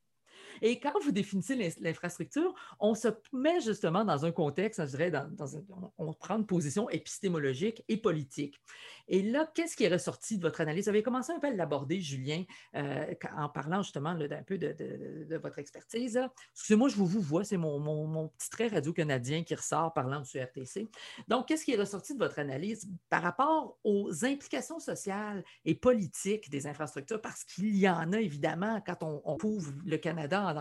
Et 0.66 0.80
quand 0.80 0.94
vous 1.04 1.12
définissez 1.12 1.76
l'infrastructure, 1.80 2.52
on 2.80 2.96
se 2.96 3.10
met 3.32 3.62
justement 3.62 4.04
dans 4.04 4.26
un 4.26 4.32
contexte, 4.32 4.84
je 4.84 4.98
dirais, 4.98 5.12
on 6.00 6.12
prend 6.14 6.38
une 6.38 6.48
position 6.48 6.90
épistémologique 6.90 7.84
et 7.88 7.98
politique. 7.98 8.60
Et 9.08 9.22
là, 9.22 9.48
qu'est-ce 9.54 9.78
qui 9.78 9.84
est 9.84 9.94
ressorti 9.94 10.38
de 10.38 10.42
votre 10.42 10.62
analyse? 10.62 10.86
Vous 10.86 10.90
avez 10.90 11.04
commencé 11.04 11.32
un 11.32 11.40
peu 11.40 11.46
à 11.46 11.52
l'aborder, 11.52 12.02
Julien, 12.02 12.44
euh, 12.76 13.14
en 13.38 13.48
parlant 13.48 13.84
justement 13.84 14.16
d'un 14.16 14.42
peu 14.42 14.58
de, 14.58 15.38
votre 15.38 15.60
expertise. 15.60 16.20
Excusez-moi, 16.54 16.90
je 16.90 16.96
vous, 16.96 17.06
vois, 17.06 17.44
c'est 17.44 17.58
mon, 17.58 17.78
mon, 17.78 18.30
petit 18.30 18.50
trait 18.50 18.68
radio-canadien 18.68 19.44
qui 19.44 19.54
ressort 19.54 19.94
parlant 19.94 20.22
du 20.22 20.40
RTC. 20.40 20.88
Donc, 21.28 21.48
qu'est-ce 21.48 21.64
qui 21.64 21.74
est 21.74 21.80
ressorti 21.80 22.16
de 22.16 22.20
votre 22.20 22.40
analyse 22.40 22.90
par 23.12 23.22
rapport 23.22 23.78
aux 23.84 24.26
implications 24.26 24.80
sociales 24.80 25.44
et 25.64 25.76
politiques 25.76 26.50
des 26.50 26.66
infrastructures? 26.66 27.22
Parce 27.22 27.44
qu'il 27.44 27.78
y 27.78 27.88
en 27.88 28.12
a 28.14 28.20
évidemment 28.20 28.82
quand 28.84 29.04
on, 29.04 29.22
on 29.26 29.38
couvre 29.38 29.72
le 29.86 29.98
Canada 29.98 30.55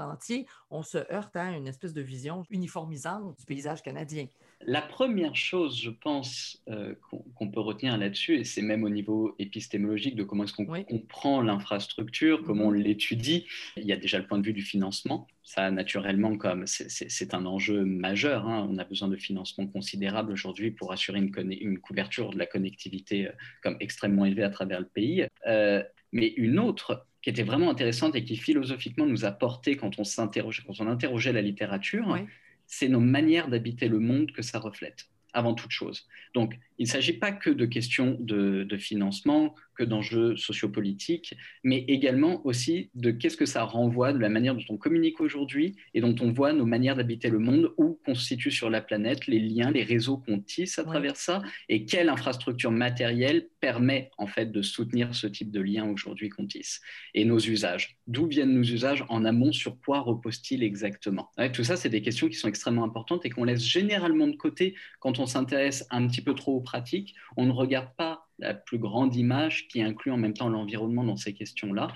on 0.70 0.82
se 0.82 0.98
heurte 1.12 1.36
à 1.36 1.50
une 1.50 1.66
espèce 1.66 1.92
de 1.92 2.02
vision 2.02 2.44
uniformisante 2.50 3.38
du 3.38 3.44
paysage 3.44 3.82
canadien. 3.82 4.26
La 4.66 4.80
première 4.80 5.36
chose, 5.36 5.78
je 5.78 5.90
pense, 5.90 6.62
euh, 6.68 6.94
qu'on 7.34 7.50
peut 7.50 7.60
retenir 7.60 7.98
là-dessus, 7.98 8.38
et 8.38 8.44
c'est 8.44 8.62
même 8.62 8.82
au 8.84 8.88
niveau 8.88 9.34
épistémologique 9.38 10.16
de 10.16 10.22
comment 10.22 10.44
est-ce 10.44 10.54
qu'on 10.54 10.64
comprend 10.64 11.42
l'infrastructure, 11.42 12.42
comment 12.42 12.66
on 12.66 12.70
l'étudie, 12.70 13.46
il 13.76 13.84
y 13.84 13.92
a 13.92 13.96
déjà 13.96 14.18
le 14.18 14.26
point 14.26 14.38
de 14.38 14.46
vue 14.46 14.52
du 14.54 14.62
financement. 14.62 15.26
Ça, 15.42 15.70
naturellement, 15.70 16.38
comme 16.38 16.66
c'est 16.66 17.34
un 17.34 17.44
enjeu 17.44 17.84
majeur, 17.84 18.48
hein. 18.48 18.66
on 18.70 18.78
a 18.78 18.84
besoin 18.84 19.08
de 19.08 19.16
financement 19.16 19.66
considérable 19.66 20.32
aujourd'hui 20.32 20.70
pour 20.70 20.92
assurer 20.92 21.18
une, 21.18 21.32
une, 21.60 21.78
couverture 21.78 22.30
de 22.30 22.38
la 22.38 22.46
connectivité 22.46 23.28
euh, 23.28 23.32
comme 23.62 23.76
extrêmement 23.80 24.24
élevée 24.24 24.44
à 24.44 24.50
travers 24.50 24.80
le 24.80 24.86
pays. 24.86 25.26
Euh, 25.46 25.82
mais 26.14 26.28
une 26.36 26.58
autre 26.58 27.06
qui 27.20 27.28
était 27.28 27.42
vraiment 27.42 27.70
intéressante 27.70 28.14
et 28.14 28.24
qui 28.24 28.36
philosophiquement 28.36 29.04
nous 29.04 29.24
a 29.26 29.32
porté 29.32 29.76
quand 29.76 29.98
on 29.98 30.04
s'interrogeait, 30.04 30.62
quand 30.66 30.80
on 30.80 30.86
interrogeait 30.86 31.32
la 31.32 31.42
littérature, 31.42 32.18
c'est 32.66 32.88
nos 32.88 33.00
manières 33.00 33.48
d'habiter 33.48 33.88
le 33.88 33.98
monde 33.98 34.32
que 34.32 34.40
ça 34.40 34.58
reflète, 34.58 35.08
avant 35.32 35.54
toute 35.54 35.72
chose. 35.72 36.06
Donc, 36.32 36.58
il 36.78 36.84
ne 36.84 36.90
s'agit 36.90 37.14
pas 37.14 37.32
que 37.32 37.50
de 37.50 37.66
questions 37.66 38.16
de, 38.20 38.64
de 38.64 38.76
financement, 38.76 39.54
que 39.74 39.84
d'enjeux 39.84 40.36
sociopolitiques, 40.36 41.34
mais 41.62 41.84
également 41.88 42.46
aussi 42.46 42.90
de 42.94 43.10
qu'est-ce 43.10 43.36
que 43.36 43.46
ça 43.46 43.64
renvoie 43.64 44.12
de 44.12 44.18
la 44.18 44.28
manière 44.28 44.54
dont 44.54 44.64
on 44.68 44.76
communique 44.76 45.20
aujourd'hui 45.20 45.76
et 45.94 46.00
dont 46.00 46.14
on 46.20 46.32
voit 46.32 46.52
nos 46.52 46.66
manières 46.66 46.96
d'habiter 46.96 47.28
le 47.28 47.38
monde, 47.38 47.72
où 47.76 47.98
constituent 48.04 48.50
sur 48.50 48.70
la 48.70 48.80
planète 48.80 49.26
les 49.26 49.40
liens, 49.40 49.70
les 49.70 49.82
réseaux 49.82 50.18
qu'on 50.18 50.40
tisse 50.40 50.78
à 50.78 50.84
travers 50.84 51.16
ça, 51.16 51.42
et 51.68 51.84
quelle 51.84 52.08
infrastructure 52.08 52.70
matérielle 52.70 53.48
permet 53.60 54.10
en 54.18 54.26
fait 54.26 54.52
de 54.52 54.62
soutenir 54.62 55.14
ce 55.14 55.26
type 55.26 55.50
de 55.50 55.60
lien 55.60 55.88
aujourd'hui 55.88 56.28
qu'on 56.28 56.46
tisse. 56.46 56.80
Et 57.14 57.24
nos 57.24 57.38
usages. 57.38 57.96
D'où 58.06 58.26
viennent 58.26 58.54
nos 58.54 58.62
usages 58.62 59.04
en 59.08 59.24
amont 59.24 59.52
Sur 59.52 59.80
quoi 59.80 60.00
repose-t-il 60.00 60.62
exactement? 60.62 61.30
Tout 61.52 61.64
ça, 61.64 61.76
c'est 61.76 61.88
des 61.88 62.02
questions 62.02 62.28
qui 62.28 62.34
sont 62.34 62.48
extrêmement 62.48 62.84
importantes 62.84 63.24
et 63.24 63.30
qu'on 63.30 63.44
laisse 63.44 63.64
généralement 63.64 64.28
de 64.28 64.36
côté 64.36 64.74
quand 65.00 65.18
on 65.18 65.26
s'intéresse 65.26 65.86
un 65.90 66.06
petit 66.06 66.22
peu 66.22 66.34
trop 66.34 66.56
pratiques. 66.64 67.14
On 67.36 67.46
ne 67.46 67.52
regarde 67.52 67.88
pas 67.96 68.26
la 68.38 68.54
plus 68.54 68.78
grande 68.78 69.14
image 69.14 69.68
qui 69.68 69.82
inclut 69.82 70.10
en 70.10 70.16
même 70.16 70.34
temps 70.34 70.48
l'environnement 70.48 71.04
dans 71.04 71.16
ces 71.16 71.32
questions-là 71.32 71.88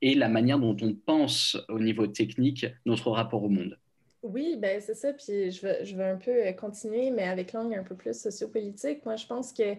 et 0.00 0.14
la 0.14 0.28
manière 0.28 0.58
dont 0.58 0.76
on 0.80 0.94
pense 0.94 1.56
au 1.68 1.78
niveau 1.78 2.06
technique 2.06 2.66
notre 2.86 3.10
rapport 3.10 3.42
au 3.42 3.48
monde. 3.48 3.78
Oui, 4.22 4.56
ben 4.56 4.80
c'est 4.80 4.94
ça. 4.94 5.12
Puis 5.12 5.50
je 5.50 5.96
veux, 5.96 6.04
un 6.04 6.16
peu 6.16 6.30
euh, 6.30 6.52
continuer, 6.52 7.10
mais 7.10 7.24
avec 7.24 7.52
l'angle 7.52 7.74
un 7.74 7.82
peu 7.82 7.96
plus 7.96 8.18
sociopolitique. 8.18 9.04
Moi, 9.04 9.16
je 9.16 9.26
pense 9.26 9.52
que 9.52 9.74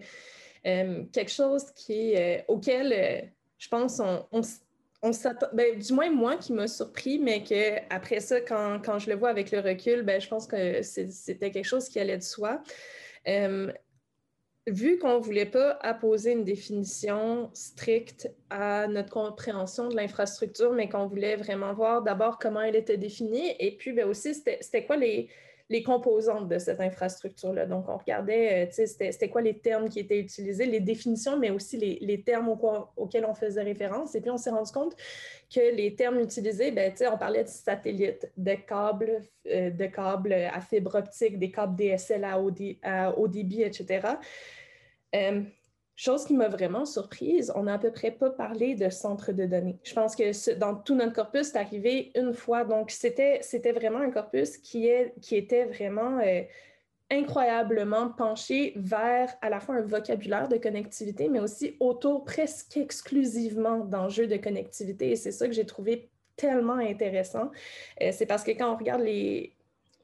euh, 0.66 1.04
quelque 1.12 1.30
chose 1.30 1.70
qui, 1.74 2.14
euh, 2.16 2.38
auquel 2.48 3.32
je 3.58 3.68
pense 3.68 4.00
on, 4.00 4.42
on, 5.02 5.12
s'attend, 5.12 5.46
ben, 5.54 5.78
du 5.78 5.92
moins 5.94 6.10
moi 6.10 6.36
qui 6.36 6.52
m'a 6.52 6.68
surpris, 6.68 7.18
mais 7.18 7.42
qu'après 7.42 8.20
ça, 8.20 8.40
quand, 8.42 8.80
quand, 8.84 8.98
je 8.98 9.08
le 9.08 9.16
vois 9.16 9.30
avec 9.30 9.50
le 9.50 9.60
recul, 9.60 10.02
ben, 10.02 10.20
je 10.20 10.28
pense 10.28 10.46
que 10.46 10.82
c'était 10.82 11.50
quelque 11.50 11.64
chose 11.66 11.88
qui 11.88 11.98
allait 11.98 12.18
de 12.18 12.22
soi 12.22 12.62
vu 14.66 14.98
qu'on 14.98 15.18
ne 15.18 15.22
voulait 15.22 15.46
pas 15.46 15.78
apposer 15.82 16.32
une 16.32 16.44
définition 16.44 17.50
stricte 17.52 18.30
à 18.48 18.86
notre 18.86 19.10
compréhension 19.10 19.88
de 19.88 19.96
l'infrastructure, 19.96 20.72
mais 20.72 20.88
qu'on 20.88 21.06
voulait 21.06 21.36
vraiment 21.36 21.74
voir 21.74 22.02
d'abord 22.02 22.38
comment 22.38 22.62
elle 22.62 22.76
était 22.76 22.96
définie 22.96 23.54
et 23.58 23.76
puis 23.76 23.92
ben, 23.92 24.08
aussi 24.08 24.34
c'était 24.34 24.86
quoi 24.86 24.96
les, 24.96 25.28
les 25.70 25.82
composantes 25.82 26.48
de 26.48 26.58
cette 26.58 26.80
infrastructure-là. 26.80 27.66
Donc, 27.66 27.88
on 27.88 27.96
regardait, 27.96 28.66
euh, 28.66 28.84
c'était 28.86 29.28
quoi 29.28 29.40
les 29.40 29.58
termes 29.58 29.88
qui 29.88 29.98
étaient 29.98 30.18
utilisés, 30.18 30.66
les 30.66 30.80
définitions, 30.80 31.38
mais 31.38 31.50
aussi 31.50 31.78
les, 31.78 31.98
les 32.02 32.22
termes 32.22 32.48
auxquels 32.96 33.24
on 33.24 33.34
faisait 33.34 33.62
référence. 33.62 34.14
Et 34.14 34.20
puis, 34.20 34.30
on 34.30 34.36
s'est 34.36 34.50
rendu 34.50 34.70
compte 34.72 34.94
que 35.52 35.74
les 35.74 35.94
termes 35.94 36.20
utilisés, 36.20 36.70
ben, 36.70 36.92
on 37.10 37.16
parlait 37.16 37.44
de 37.44 37.48
satellites, 37.48 38.30
de 38.36 38.54
câbles, 38.54 39.22
euh, 39.46 39.70
de 39.70 39.86
câbles 39.86 40.34
à 40.34 40.60
fibre 40.60 40.96
optique, 40.96 41.38
des 41.38 41.50
câbles 41.50 41.76
DSL 41.76 42.24
à 42.24 42.38
haut, 42.38 43.28
débit, 43.28 43.62
etc. 43.62 44.02
Chose 45.96 46.24
qui 46.24 46.34
m'a 46.34 46.48
vraiment 46.48 46.84
surprise, 46.84 47.52
on 47.54 47.64
n'a 47.64 47.74
à 47.74 47.78
peu 47.78 47.92
près 47.92 48.10
pas 48.10 48.30
parlé 48.30 48.74
de 48.74 48.90
centre 48.90 49.30
de 49.30 49.46
données. 49.46 49.78
Je 49.84 49.94
pense 49.94 50.16
que 50.16 50.54
dans 50.58 50.74
tout 50.74 50.96
notre 50.96 51.12
corpus, 51.12 51.48
c'est 51.52 51.58
arrivé 51.58 52.10
une 52.16 52.34
fois. 52.34 52.64
Donc, 52.64 52.90
c'était 52.90 53.40
vraiment 53.72 54.00
un 54.00 54.10
corpus 54.10 54.56
qui, 54.56 54.88
est, 54.88 55.14
qui 55.20 55.36
était 55.36 55.66
vraiment 55.66 56.18
euh, 56.18 56.42
incroyablement 57.12 58.08
penché 58.08 58.72
vers 58.76 59.32
à 59.40 59.50
la 59.50 59.60
fois 59.60 59.76
un 59.76 59.82
vocabulaire 59.82 60.48
de 60.48 60.56
connectivité, 60.56 61.28
mais 61.28 61.38
aussi 61.38 61.76
autour 61.78 62.24
presque 62.24 62.76
exclusivement 62.76 63.78
d'enjeux 63.78 64.26
de 64.26 64.36
connectivité. 64.36 65.12
Et 65.12 65.16
c'est 65.16 65.32
ça 65.32 65.46
que 65.46 65.52
j'ai 65.52 65.66
trouvé 65.66 66.10
tellement 66.36 66.74
intéressant. 66.74 67.50
Euh, 68.02 68.10
c'est 68.12 68.26
parce 68.26 68.42
que 68.42 68.50
quand 68.50 68.72
on 68.72 68.76
regarde 68.76 69.02
les, 69.02 69.53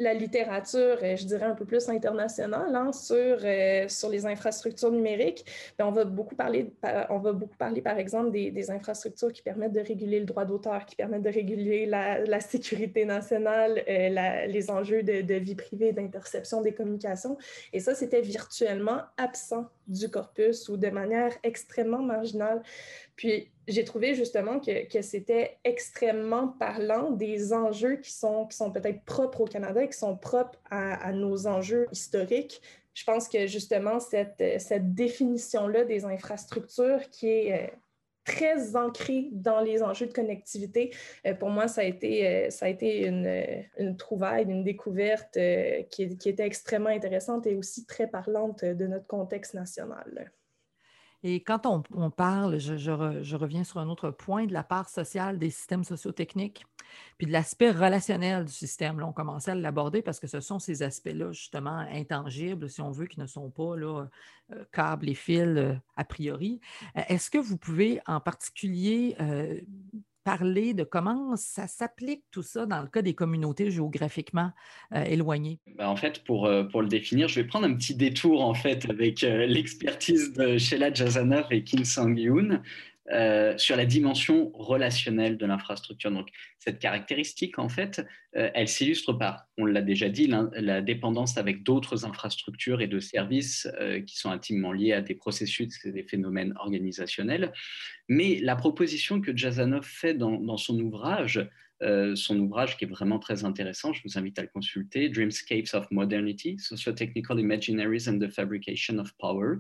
la 0.01 0.15
littérature, 0.15 0.97
euh, 1.03 1.15
je 1.15 1.27
dirais 1.27 1.45
un 1.45 1.55
peu 1.55 1.67
plus 1.67 1.89
internationale, 1.89 2.75
hein, 2.75 2.91
sur, 2.91 3.17
euh, 3.17 3.87
sur 3.87 4.09
les 4.09 4.25
infrastructures 4.27 4.91
numériques, 4.91 5.45
ben, 5.79 5.87
on, 5.87 5.91
va 5.93 6.05
beaucoup 6.05 6.35
parler, 6.35 6.73
on 7.11 7.19
va 7.19 7.33
beaucoup 7.33 7.57
parler, 7.57 7.83
par 7.83 7.99
exemple, 7.99 8.31
des, 8.33 8.71
infrastructures 8.71 9.33
qui 9.33 9.43
permettent 9.43 9.73
de 9.73 9.81
réguler 9.81 10.21
le 10.21 10.27
droit 10.27 10.45
d'auteur, 10.45 10.87
qui 10.87 10.97
permettent 10.97 11.23
de 11.23 11.31
réguler 11.31 11.87
la, 11.87 12.41
sécurité 12.41 13.05
nationale, 13.05 13.83
euh, 13.89 14.47
les 14.47 14.71
enjeux 14.71 15.03
de, 15.03 15.21
de 15.21 15.35
vie 15.35 15.55
privée, 15.55 15.93
d'interception 15.93 16.63
des 16.63 16.73
communications. 16.73 17.37
Et 17.73 17.81
ça, 17.81 17.95
c'était 17.95 18.23
virtuellement 18.23 19.03
absent 19.19 19.67
du 19.91 20.09
corpus 20.09 20.69
ou 20.69 20.77
de 20.77 20.89
manière 20.89 21.37
extrêmement 21.43 22.03
marginale. 22.03 22.63
Puis 23.17 23.51
j'ai 23.69 23.85
trouvé 23.85 24.15
justement 24.15 24.61
que, 24.61 24.89
que 24.89 25.03
c'était 25.03 25.59
extrêmement 25.65 26.49
parlant 26.49 27.11
des 27.11 27.53
enjeux 27.53 27.97
qui 27.97 28.13
sont, 28.13 28.47
qui 28.47 28.57
sont 28.57 28.71
peut-être 28.71 29.05
propres 29.05 29.43
au 29.43 29.47
Canada 29.47 29.83
et 29.83 29.89
qui 29.89 29.99
sont 29.99 30.17
propres 30.17 30.59
à, 30.71 31.13
nos 31.13 31.47
enjeux 31.47 31.87
historiques. 31.93 32.63
Je 32.95 33.05
pense 33.05 33.29
que 33.29 33.47
justement 33.47 34.01
cette, 34.01 34.43
cette 34.59 34.95
définition-là 34.95 35.85
des 35.85 36.05
infrastructures 36.05 37.09
qui 37.11 37.29
est 37.29 37.53
euh, 37.53 37.77
très 38.25 38.77
ancrée 38.77 39.29
dans 39.33 39.61
les 39.61 39.83
enjeux 39.83 40.07
de 40.07 40.13
connectivité. 40.13 40.95
Euh, 41.27 41.35
pour 41.35 41.51
moi, 41.51 41.69
ça 41.69 41.83
a 41.83 41.85
été, 41.85 42.27
euh, 42.27 42.51
ça 42.51 42.67
a 42.67 42.69
été 42.69 43.07
une, 43.07 43.43
une 43.79 43.97
trouvaille, 43.97 44.45
une 44.45 44.65
découverte 44.65 45.39
qui, 45.91 46.17
qui, 46.17 46.29
était 46.29 46.47
extrêmement 46.47 46.91
intéressante 46.91 47.47
et 47.47 47.57
aussi 47.57 47.87
très 47.87 48.07
parlante 48.07 48.65
de 48.65 48.87
notre 48.87 49.07
contexte 49.07 49.55
national. 49.55 50.33
Et 51.23 51.43
quand 51.43 51.67
on, 51.67 52.11
parle, 52.11 52.59
je, 52.59 53.35
reviens 53.37 53.65
sur 53.65 53.79
un 53.79 53.89
autre 53.89 54.11
point, 54.11 54.47
de 54.47 54.53
la 54.53 54.63
part 54.63 54.89
sociale 54.89 55.39
des 55.39 55.51
systèmes 55.51 55.85
sociotechniques, 55.85 56.65
puis 57.19 57.27
de 57.27 57.33
l'aspect 57.33 57.71
relationnel 57.71 58.47
du 58.47 58.53
système. 58.53 58.99
Là, 58.99 59.07
on 59.07 59.13
commençait 59.13 59.53
à 59.53 59.55
l'aborder 59.55 60.03
parce 60.03 60.19
que 60.19 60.27
ce 60.27 60.41
sont 60.41 60.59
ces 60.59 60.83
aspects-là, 60.83 61.33
justement, 61.33 61.77
intangibles, 61.93 62.69
si 62.69 62.81
on 62.81 62.91
veut, 62.91 63.07
qui 63.07 63.21
ne 63.21 63.27
sont 63.27 63.51
pas 63.51 63.77
là, 63.77 64.07
euh, 64.53 64.65
câbles 64.73 65.09
et 65.09 65.15
fils 65.15 65.57
euh, 65.57 65.75
a 65.97 66.05
priori. 66.05 66.61
Euh, 66.97 67.03
est-ce 67.09 67.31
que 67.31 67.39
vous 67.39 67.59
pouvez 67.59 68.01
en 68.07 68.21
particulier 68.21 69.17
parler 70.25 70.75
de 70.75 70.85
comment 70.85 71.37
ça 71.37 71.67
s'applique 71.67 72.25
tout 72.31 72.43
ça 72.43 72.67
dans 72.67 72.81
le 72.83 72.89
cas 72.89 73.03
des 73.03 73.15
communautés 73.15 73.71
géographiquement 73.71 74.51
euh, 74.95 75.03
éloignées? 75.05 75.59
Ben, 75.77 75.89
en 75.89 75.97
fait, 75.97 76.23
pour, 76.25 76.47
euh, 76.47 76.65
pour 76.65 76.83
le 76.83 76.89
définir, 76.89 77.29
je 77.29 77.41
vais 77.41 77.47
prendre 77.47 77.67
un 77.67 77.75
petit 77.75 77.95
détour 77.95 78.45
en 78.45 78.55
fait 78.55 78.89
avec 78.89 79.25
euh, 79.25 79.47
l'expertise 79.47 80.33
de 80.33 80.59
Sheila 80.59 80.93
Jazanov 80.93 81.47
et 81.51 81.65
Kim 81.65 81.85
Sang-yoon. 81.85 82.61
Euh, 83.13 83.59
sur 83.59 83.77
la 83.77 83.87
dimension 83.87 84.53
relationnelle 84.55 85.37
de 85.37 85.45
l'infrastructure. 85.45 86.13
Donc, 86.13 86.29
cette 86.61 86.79
caractéristique, 86.79 87.59
en 87.59 87.69
fait, 87.69 88.07
euh, 88.37 88.51
elle 88.55 88.69
s'illustre 88.69 89.13
par, 89.13 89.49
on 89.59 89.65
l'a 89.65 89.83
déjà 89.83 90.09
dit, 90.09 90.29
la, 90.29 90.81
dépendance 90.81 91.37
avec 91.37 91.65
d'autres 91.65 92.05
infrastructures 92.05 92.81
et 92.81 92.87
de 92.87 93.01
services 93.01 93.67
euh, 93.81 94.01
qui 94.01 94.17
sont 94.17 94.31
intimement 94.31 94.73
liés 94.73 94.93
à 94.93 95.01
des 95.01 95.17
processus 95.17 95.85
et 95.85 95.91
des 95.91 96.05
phénomènes 96.05 96.55
organisationnels. 96.57 97.53
Mais 98.09 98.39
la 98.41 98.55
proposition 98.55 99.21
que 99.21 99.37
Jazanov 99.37 99.85
fait 99.85 100.15
dans, 100.15 100.57
son 100.57 100.79
ouvrage, 100.79 101.49
son 101.81 102.39
ouvrage 102.39 102.77
qui 102.77 102.85
est 102.85 102.89
vraiment 102.89 103.19
très 103.19 103.45
intéressant, 103.45 103.93
je 103.93 104.03
vous 104.05 104.19
invite 104.19 104.39
à 104.39 104.43
le 104.43 104.49
consulter, 104.49 105.09
Dreamscapes 105.09 105.75
of 105.75 105.91
Modernity, 105.91 106.59
Socio-Technical 106.59 107.41
Imaginaries 107.41 108.09
and 108.09 108.19
the 108.19 108.29
Fabrication 108.29 108.99
of 108.99 109.13
Power. 109.19 109.57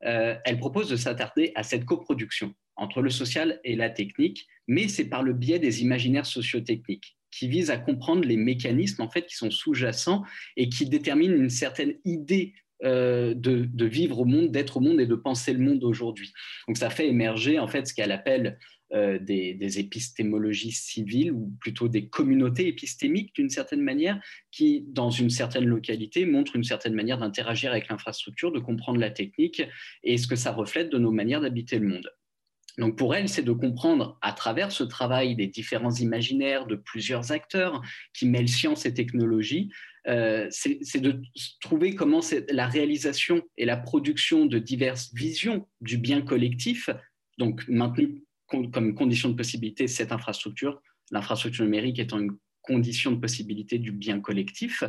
elle 0.00 0.58
propose 0.58 0.90
de 0.90 0.96
s'attarder 0.96 1.52
à 1.54 1.62
cette 1.62 1.84
coproduction 1.84 2.54
entre 2.78 3.02
le 3.02 3.10
social 3.10 3.60
et 3.64 3.76
la 3.76 3.90
technique, 3.90 4.46
mais 4.66 4.88
c'est 4.88 5.08
par 5.08 5.22
le 5.22 5.32
biais 5.32 5.58
des 5.58 5.82
imaginaires 5.82 6.26
sociotechniques 6.26 7.16
qui 7.30 7.48
visent 7.48 7.70
à 7.70 7.76
comprendre 7.76 8.24
les 8.24 8.36
mécanismes 8.36 9.02
en 9.02 9.10
fait 9.10 9.26
qui 9.26 9.36
sont 9.36 9.50
sous-jacents 9.50 10.24
et 10.56 10.68
qui 10.68 10.86
déterminent 10.88 11.34
une 11.34 11.50
certaine 11.50 11.94
idée 12.04 12.54
euh, 12.84 13.34
de, 13.34 13.84
vivre 13.84 14.20
au 14.20 14.24
monde, 14.24 14.52
d'être 14.52 14.76
au 14.76 14.80
monde 14.80 15.00
et 15.00 15.06
de 15.06 15.16
penser 15.16 15.52
le 15.52 15.58
monde 15.58 15.82
aujourd'hui. 15.82 16.32
Donc 16.68 16.76
ça 16.76 16.90
fait 16.90 17.08
émerger 17.08 17.58
en 17.58 17.66
fait 17.66 17.88
ce 17.88 17.94
qu'elle 17.94 18.12
appelle 18.12 18.56
euh, 18.92 19.18
des, 19.18 19.54
des, 19.54 19.80
épistémologies 19.80 20.70
civiles 20.70 21.32
ou 21.32 21.52
plutôt 21.60 21.88
des 21.88 22.08
communautés 22.08 22.68
épistémiques 22.68 23.34
d'une 23.34 23.50
certaine 23.50 23.82
manière 23.82 24.20
qui, 24.52 24.84
dans 24.88 25.10
une 25.10 25.28
certaine 25.28 25.66
localité, 25.66 26.24
montrent 26.24 26.54
une 26.54 26.64
certaine 26.64 26.94
manière 26.94 27.18
d'interagir 27.18 27.72
avec 27.72 27.88
l'infrastructure, 27.88 28.52
de 28.52 28.60
comprendre 28.60 29.00
la 29.00 29.10
technique 29.10 29.62
et 30.04 30.16
ce 30.16 30.28
que 30.28 30.36
ça 30.36 30.52
reflète 30.52 30.88
de 30.88 30.98
nos 30.98 31.10
manières 31.10 31.40
d'habiter 31.40 31.78
le 31.80 31.88
monde. 31.88 32.08
Donc 32.78 32.96
pour 32.96 33.14
elle, 33.14 33.28
c'est 33.28 33.42
de 33.42 33.52
comprendre 33.52 34.16
à 34.22 34.32
travers 34.32 34.70
ce 34.70 34.84
travail 34.84 35.34
des 35.34 35.48
différents 35.48 35.94
imaginaires 35.94 36.66
de 36.66 36.76
plusieurs 36.76 37.32
acteurs 37.32 37.82
qui 38.14 38.26
mêlent 38.26 38.48
science 38.48 38.86
et 38.86 38.94
technologie, 38.94 39.70
euh, 40.06 40.46
c'est 40.50 41.00
de 41.00 41.20
trouver 41.60 41.94
comment 41.94 42.20
la 42.50 42.66
réalisation 42.66 43.42
et 43.56 43.66
la 43.66 43.76
production 43.76 44.46
de 44.46 44.58
diverses 44.58 45.12
visions 45.12 45.66
du 45.80 45.98
bien 45.98 46.22
collectif, 46.22 46.88
donc 47.36 47.66
maintenue 47.68 48.22
comme 48.46 48.94
condition 48.94 49.28
de 49.28 49.34
possibilité 49.34 49.88
cette 49.88 50.12
infrastructure, 50.12 50.80
l'infrastructure 51.10 51.64
numérique 51.64 51.98
étant 51.98 52.18
une 52.18 52.38
conditions 52.68 53.12
de 53.12 53.16
possibilité 53.16 53.78
du 53.78 53.90
bien 53.90 54.20
collectif 54.20 54.84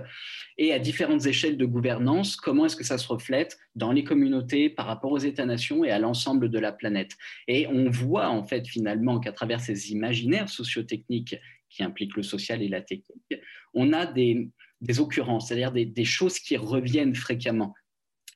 et 0.57 0.73
à 0.73 0.79
différentes 0.79 1.25
échelles 1.25 1.57
de 1.57 1.65
gouvernance, 1.65 2.35
comment 2.35 2.65
est-ce 2.65 2.75
que 2.75 2.83
ça 2.83 2.97
se 2.97 3.07
reflète 3.07 3.57
dans 3.75 3.93
les 3.93 4.03
communautés 4.03 4.69
par 4.69 4.85
rapport 4.85 5.13
aux 5.13 5.19
États-nations 5.19 5.85
et 5.85 5.91
à 5.91 5.97
l'ensemble 5.97 6.49
de 6.49 6.59
la 6.59 6.73
planète? 6.73 7.15
Et 7.47 7.65
on 7.67 7.89
voit 7.89 8.29
en 8.29 8.43
fait 8.43 8.67
finalement 8.67 9.19
qu'à 9.19 9.31
travers 9.31 9.61
ces 9.61 9.91
imaginaires 9.91 10.49
sociotechniques 10.49 11.37
qui 11.69 11.81
impliquent 11.81 12.17
le 12.17 12.23
social 12.23 12.61
et 12.61 12.67
la 12.67 12.81
technique, 12.81 13.35
on 13.73 13.93
a 13.93 14.05
des, 14.05 14.51
occurrences, 14.99 15.47
c'est-à-dire 15.47 15.71
des, 15.71 15.85
des 15.85 16.05
choses 16.05 16.39
qui 16.39 16.57
reviennent 16.57 17.15
fréquemment. 17.15 17.73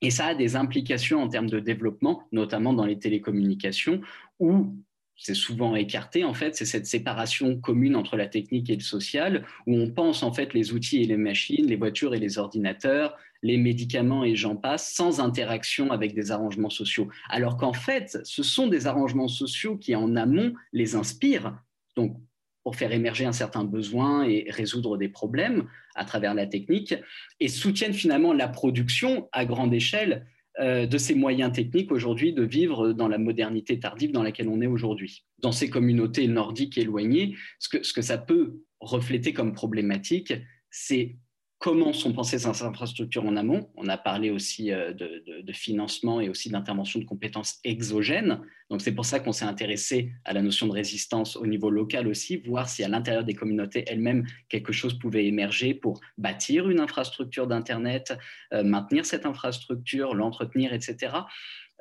Et 0.01 0.10
ça 0.10 0.27
a 0.27 0.36
des 0.36 0.56
implications 0.56 1.21
en 1.21 1.27
termes 1.27 1.49
de 1.49 1.60
développement, 1.60 2.23
notamment 2.32 2.73
dans 2.73 2.86
les 2.86 2.99
télécommunications, 2.99 4.01
où 4.39 4.75
c'est 5.15 5.36
souvent 5.36 5.76
écarté 5.76 6.23
en 6.23 6.34
fait, 6.34 6.56
c'est 6.56 6.65
cette 6.65 6.86
séparation 6.86 7.58
commune 7.58 7.95
entre 7.95 8.17
la 8.17 8.28
technique 8.28 8.69
et 8.69 8.76
le 8.76 8.82
social, 8.82 9.45
où 9.67 9.76
on 9.76 9.89
pense 9.89 10.23
en 10.23 10.34
fait 10.34 10.54
les 10.54 10.73
outils 10.73 11.04
et 11.04 11.06
les 11.06 11.17
machines, 11.17 11.67
les 11.67 11.76
voitures 11.76 12.15
et 12.15 12.19
les 12.19 12.38
ordinateurs, 12.38 13.15
les 13.41 13.58
médicaments 13.58 14.23
et 14.23 14.36
j'en 14.36 14.56
passe, 14.56 14.93
sans 14.93 15.19
interaction 15.19 15.91
avec 15.91 16.15
des 16.15 16.32
arrangements 16.32 16.69
sociaux. 16.69 17.10
Alors 17.30 17.58
qu'en 17.58 17.73
fait, 17.73 18.19
ce 18.23 18.41
sont 18.41 18.67
des 18.67 18.88
arrangements 18.88 19.28
sociaux 19.28 19.78
qui 19.78 19.95
en 19.95 20.15
amont 20.15 20.54
les 20.71 20.95
inspirent, 20.95 21.58
donc 21.95 22.17
pour 22.63 22.78
faire 22.78 22.93
émerger 22.93 23.26
un 23.26 23.34
certain 23.34 23.65
besoin 23.65 24.23
et 24.23 24.47
résoudre 24.49 24.97
des 24.97 25.10
problèmes 25.10 25.67
à 25.95 26.06
travers 26.06 26.34
la 26.34 26.47
technique, 26.47 26.95
et 27.39 27.49
soutiennent 27.49 27.93
finalement 27.93 28.34
la 28.34 28.47
production 28.47 29.28
à 29.34 29.45
grande 29.45 29.73
échelle 29.73 30.26
de 30.60 30.98
ces 30.98 31.16
moyens 31.16 31.52
techniques 31.52 31.92
aujourd'hui 31.92 32.32
de 32.32 32.44
vivre 32.44 32.94
dans 32.94 33.08
la 33.08 33.18
modernité 33.18 33.80
tardive 33.80 34.12
dans 34.12 34.22
laquelle 34.22 34.50
on 34.50 34.62
est 34.62 34.68
aujourd'hui. 34.68 35.26
Dans 35.39 35.52
ces 35.52 35.70
communautés 35.70 36.28
nordiques 36.28 36.78
éloignées, 36.78 37.36
ce 37.60 37.70
que, 37.70 37.84
ce 37.84 37.92
que 37.92 38.04
ça 38.04 38.18
peut 38.20 38.62
refléter 38.80 39.34
comme 39.34 39.54
problématique, 39.54 40.34
c'est 40.70 41.16
comment 41.63 41.93
sont 41.93 42.12
pensées 42.12 42.39
ces 42.39 42.45
infrastructures 42.45 43.26
en 43.26 43.38
amont. 43.38 43.69
On 43.78 43.88
a 43.88 43.97
parlé 43.97 44.32
aussi 44.32 44.73
euh, 44.73 44.91
de, 44.91 45.54
financement 45.54 46.19
et 46.19 46.28
aussi 46.28 46.49
d'intervention 46.49 46.99
de 46.99 47.06
compétences 47.06 47.60
exogènes. 47.63 48.41
Donc 48.69 48.82
c'est 48.82 48.91
pour 48.91 49.06
ça 49.06 49.21
qu'on 49.21 49.32
s'est 49.32 49.45
intéressé 49.45 50.12
à 50.26 50.34
la 50.34 50.41
notion 50.41 50.67
de 50.67 50.73
résistance 50.73 51.38
au 51.38 51.47
niveau 51.47 51.69
local 51.69 52.10
aussi, 52.10 52.36
voir 52.36 52.67
si 52.67 52.84
à 52.84 52.89
l'intérieur 52.89 53.23
des 53.23 53.34
communautés 53.34 53.86
elles-mêmes 53.88 54.26
quelque 54.49 54.73
chose 54.73 54.99
pouvait 54.99 55.26
émerger 55.26 55.73
pour 55.73 56.02
bâtir 56.17 56.69
une 56.69 56.82
infrastructure 56.82 57.47
d'Internet, 57.47 58.13
euh, 58.54 58.63
maintenir 58.63 59.06
cette 59.06 59.26
infrastructure, 59.26 60.15
l'entretenir, 60.15 60.73
etc. 60.73 61.15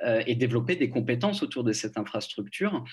Euh, 0.05 0.23
et 0.29 0.37
développer 0.37 0.77
des 0.77 0.90
compétences 0.90 1.42
autour 1.42 1.64
de 1.64 1.73
cette 1.73 1.99
infrastructure. 1.99 2.85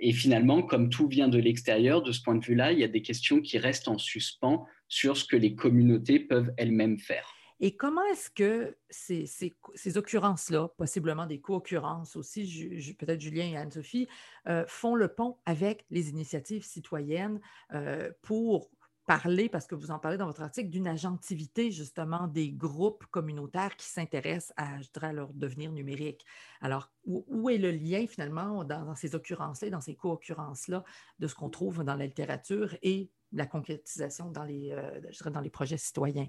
et 0.00 0.12
finalement, 0.12 0.64
comme 0.64 0.88
tout 0.88 1.06
vient 1.06 1.28
de 1.28 1.38
l'extérieur, 1.38 2.02
de 2.02 2.10
ce 2.10 2.20
point 2.20 2.34
de 2.34 2.44
vue-là, 2.44 2.72
il 2.72 2.80
y 2.80 2.84
a 2.84 2.88
des 2.88 3.02
questions 3.02 3.40
qui 3.40 3.56
restent 3.56 3.86
en 3.86 3.98
suspens 3.98 4.66
sur 4.90 5.16
ce 5.16 5.24
que 5.24 5.36
les 5.36 5.54
communautés 5.54 6.20
peuvent 6.20 6.52
elles-mêmes 6.58 6.98
faire. 6.98 7.32
Et 7.62 7.76
comment 7.76 8.02
est-ce 8.06 8.30
que 8.30 8.74
ces, 8.88 9.26
ces, 9.26 9.98
occurrences-là, 9.98 10.68
possiblement 10.78 11.26
des 11.26 11.40
co-occurrences 11.40 12.16
aussi, 12.16 12.94
peut-être 12.98 13.20
Julien 13.20 13.44
et 13.44 13.56
Anne-Sophie, 13.56 14.08
euh, 14.48 14.64
font 14.66 14.94
le 14.94 15.08
pont 15.08 15.36
avec 15.44 15.84
les 15.90 16.08
initiatives 16.08 16.64
citoyennes 16.64 17.38
euh, 17.74 18.10
pour 18.22 18.70
parler, 19.10 19.48
parce 19.48 19.66
que 19.66 19.74
vous 19.74 19.90
en 19.90 19.98
parlez 19.98 20.18
dans 20.18 20.26
votre 20.26 20.42
article, 20.42 20.70
d'une 20.70 20.86
agentivité 20.86 21.72
justement 21.72 22.28
des 22.28 22.52
groupes 22.52 23.04
communautaires 23.06 23.74
qui 23.74 23.88
s'intéressent 23.88 24.52
à, 24.56 25.12
leur 25.12 25.32
devenir 25.32 25.72
numérique. 25.72 26.24
Alors, 26.60 26.92
où, 27.04 27.50
est 27.50 27.58
le 27.58 27.72
lien 27.72 28.06
finalement 28.06 28.62
dans, 28.62 28.94
ces 28.94 29.16
occurrences-là, 29.16 29.70
dans 29.70 29.80
ces 29.80 29.96
co-occurrences-là, 29.96 30.84
de 31.18 31.26
ce 31.26 31.34
qu'on 31.34 31.50
trouve 31.50 31.82
dans 31.82 31.96
la 31.96 32.06
littérature 32.06 32.76
et 32.84 33.10
la 33.32 33.46
concrétisation 33.46 34.30
dans 34.30 34.44
les, 34.44 34.70
euh, 34.70 35.00
je 35.10 35.18
dirais, 35.18 35.30
dans 35.32 35.40
les 35.40 35.50
projets 35.50 35.76
citoyens? 35.76 36.28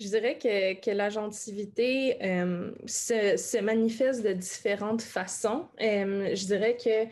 Je 0.00 0.08
dirais 0.08 0.36
que, 0.36 0.80
que 0.80 0.90
l'agentivité 0.90 2.20
euh, 2.24 2.72
se, 2.86 3.36
se, 3.36 3.58
manifeste 3.58 4.24
de 4.24 4.32
différentes 4.32 5.02
façons. 5.02 5.68
Euh, 5.80 6.34
je 6.34 6.44
dirais 6.46 6.76
que 6.76 7.06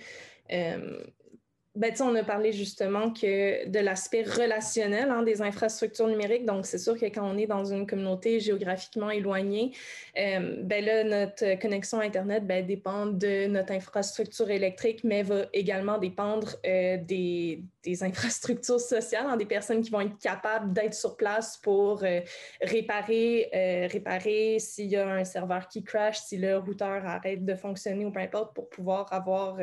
ben, 1.74 1.90
on 2.00 2.14
a 2.16 2.22
parlé 2.22 2.52
justement 2.52 3.06
de 3.06 3.78
l'aspect 3.78 4.24
relationnel 4.24 5.08
hein, 5.10 5.22
des 5.22 5.40
infrastructures 5.40 6.06
numériques. 6.06 6.44
Donc, 6.44 6.66
c'est 6.66 6.76
sûr 6.76 6.98
que 6.98 7.06
quand 7.06 7.26
on 7.26 7.38
est 7.38 7.46
dans 7.46 7.64
une 7.64 7.86
communauté 7.86 8.40
géographiquement 8.40 9.08
éloignée, 9.08 9.72
euh, 10.18 10.56
ben 10.62 10.84
là, 10.84 11.02
notre 11.02 11.58
connexion 11.58 12.00
Internet 12.00 12.46
ben, 12.46 12.66
dépend 12.66 13.06
de 13.06 13.46
notre 13.46 13.72
infrastructure 13.72 14.50
électrique, 14.50 15.02
mais 15.02 15.22
va 15.22 15.46
également 15.54 15.96
dépendre 15.96 16.56
euh, 16.66 16.98
des, 16.98 17.62
des, 17.82 18.04
infrastructures 18.04 18.80
sociales, 18.80 19.24
hein, 19.26 19.38
des 19.38 19.46
personnes 19.46 19.80
qui 19.80 19.88
vont 19.88 20.02
être 20.02 20.18
capables 20.18 20.74
d'être 20.74 20.94
sur 20.94 21.16
place 21.16 21.56
pour 21.56 22.04
euh, 22.04 22.20
réparer, 22.60 23.48
réparer 23.90 24.58
s'il 24.58 24.88
y 24.88 24.96
a 24.96 25.08
un 25.08 25.24
serveur 25.24 25.68
qui 25.68 25.82
crash, 25.82 26.18
si 26.18 26.36
le 26.36 26.58
routeur 26.58 27.06
arrête 27.06 27.46
de 27.46 27.54
fonctionner 27.54 28.04
ou 28.04 28.10
peu 28.10 28.20
importe, 28.20 28.54
pour 28.54 28.68
pouvoir 28.68 29.10
avoir 29.10 29.56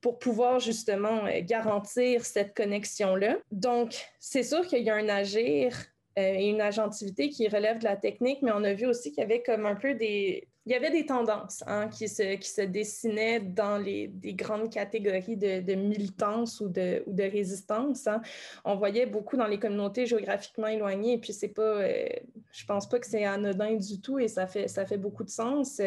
pour 0.00 0.18
pouvoir 0.18 0.60
justement 0.60 1.26
euh, 1.26 1.40
garantir 1.42 2.24
cette 2.24 2.54
connexion-là. 2.54 3.36
Donc, 3.52 3.94
c'est 4.18 4.42
sûr 4.42 4.66
qu'il 4.66 4.82
y 4.82 4.90
a 4.90 4.94
un 4.94 5.08
agir 5.08 5.76
euh, 6.18 6.34
et 6.34 6.48
une 6.48 6.60
agentivité 6.60 7.28
qui 7.28 7.48
relève 7.48 7.78
de 7.78 7.84
la 7.84 7.96
technique, 7.96 8.42
mais 8.42 8.52
on 8.52 8.64
a 8.64 8.72
vu 8.72 8.86
aussi 8.86 9.10
qu'il 9.10 9.20
y 9.20 9.24
avait 9.24 9.42
comme 9.42 9.66
un 9.66 9.76
peu 9.76 9.94
des, 9.94 10.48
il 10.70 10.74
y 10.74 10.76
avait 10.76 10.92
des 10.92 11.04
tendances 11.04 11.64
hein, 11.66 11.88
qui, 11.88 12.08
se, 12.08 12.36
qui 12.36 12.48
se 12.48 12.60
dessinaient 12.60 13.40
dans 13.40 13.76
les 13.76 14.06
des 14.06 14.34
grandes 14.34 14.70
catégories 14.70 15.36
de, 15.36 15.60
de 15.62 15.74
militance 15.74 16.60
ou 16.60 16.68
de, 16.68 17.02
ou 17.08 17.12
de 17.12 17.24
résistance. 17.24 18.06
Hein. 18.06 18.22
On 18.64 18.76
voyait 18.76 19.06
beaucoup 19.06 19.36
dans 19.36 19.48
les 19.48 19.58
communautés 19.58 20.06
géographiquement 20.06 20.68
éloignées, 20.68 21.14
et 21.14 21.18
puis 21.18 21.32
c'est 21.32 21.48
pas, 21.48 21.62
euh, 21.62 22.06
je 22.52 22.64
pense 22.66 22.88
pas 22.88 23.00
que 23.00 23.06
c'est 23.08 23.24
anodin 23.24 23.74
du 23.74 24.00
tout, 24.00 24.20
et 24.20 24.28
ça 24.28 24.46
fait, 24.46 24.68
ça 24.68 24.86
fait 24.86 24.96
beaucoup 24.96 25.24
de 25.24 25.28
sens. 25.28 25.82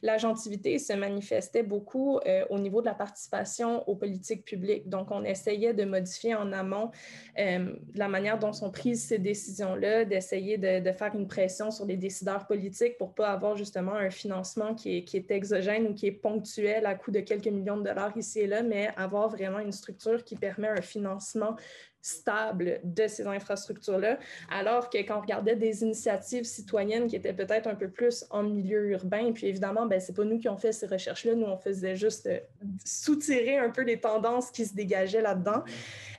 L'agentivité 0.00 0.78
se 0.78 0.94
manifestait 0.94 1.62
beaucoup 1.62 2.18
euh, 2.26 2.46
au 2.48 2.58
niveau 2.58 2.80
de 2.80 2.86
la 2.86 2.94
participation 2.94 3.86
aux 3.86 3.96
politiques 3.96 4.46
publiques. 4.46 4.88
Donc, 4.88 5.10
on 5.10 5.24
essayait 5.24 5.74
de 5.74 5.84
modifier 5.84 6.34
en 6.34 6.52
amont 6.52 6.90
euh, 7.38 7.74
la 7.94 8.08
manière 8.08 8.38
dont 8.38 8.54
sont 8.54 8.70
prises 8.70 9.04
ces 9.04 9.18
décisions-là, 9.18 10.06
d'essayer 10.06 10.56
de, 10.56 10.80
de, 10.80 10.92
faire 10.92 11.14
une 11.14 11.28
pression 11.28 11.70
sur 11.70 11.84
les 11.84 11.98
décideurs 11.98 12.46
politiques 12.46 12.96
pour 12.96 13.12
pas 13.12 13.28
avoir 13.28 13.56
justement 13.56 13.92
un 13.94 14.08
financement 14.22 14.74
qui 14.74 14.96
est, 14.96 15.30
exogène 15.30 15.86
ou 15.88 15.94
qui 15.94 16.06
est 16.06 16.12
ponctuel 16.12 16.86
à 16.86 16.94
coût 16.94 17.10
de 17.10 17.20
quelques 17.20 17.48
millions 17.48 17.76
de 17.76 17.84
dollars 17.84 18.16
ici 18.16 18.40
et 18.40 18.46
là, 18.46 18.62
mais 18.62 18.90
avoir 18.96 19.28
vraiment 19.28 19.58
une 19.58 19.72
structure 19.72 20.24
qui 20.24 20.36
permet 20.36 20.68
un 20.68 20.80
financement 20.80 21.56
stable 22.02 22.80
de 22.82 23.06
ces 23.06 23.26
infrastructures-là, 23.26 24.18
alors 24.50 24.90
que 24.90 24.98
quand 24.98 25.18
on 25.18 25.20
regardait 25.20 25.54
des 25.54 25.82
initiatives 25.82 26.44
citoyennes 26.44 27.06
qui 27.06 27.14
étaient 27.14 27.32
peut-être 27.32 27.68
un 27.68 27.76
peu 27.76 27.88
plus 27.88 28.24
en 28.30 28.42
milieu 28.42 28.90
urbain, 28.90 29.32
puis 29.32 29.46
évidemment, 29.46 29.86
ben, 29.86 30.00
c'est 30.00 30.14
pas 30.14 30.24
nous 30.24 30.38
qui 30.38 30.48
avons 30.48 30.58
fait 30.58 30.72
ces 30.72 30.86
recherches-là, 30.86 31.36
nous, 31.36 31.46
on 31.46 31.56
faisait 31.56 31.94
juste 31.94 32.26
euh, 32.26 32.40
soutirer 32.84 33.56
un 33.56 33.70
peu 33.70 33.82
les 33.82 34.00
tendances 34.00 34.50
qui 34.50 34.66
se 34.66 34.74
dégageaient 34.74 35.22
là-dedans. 35.22 35.62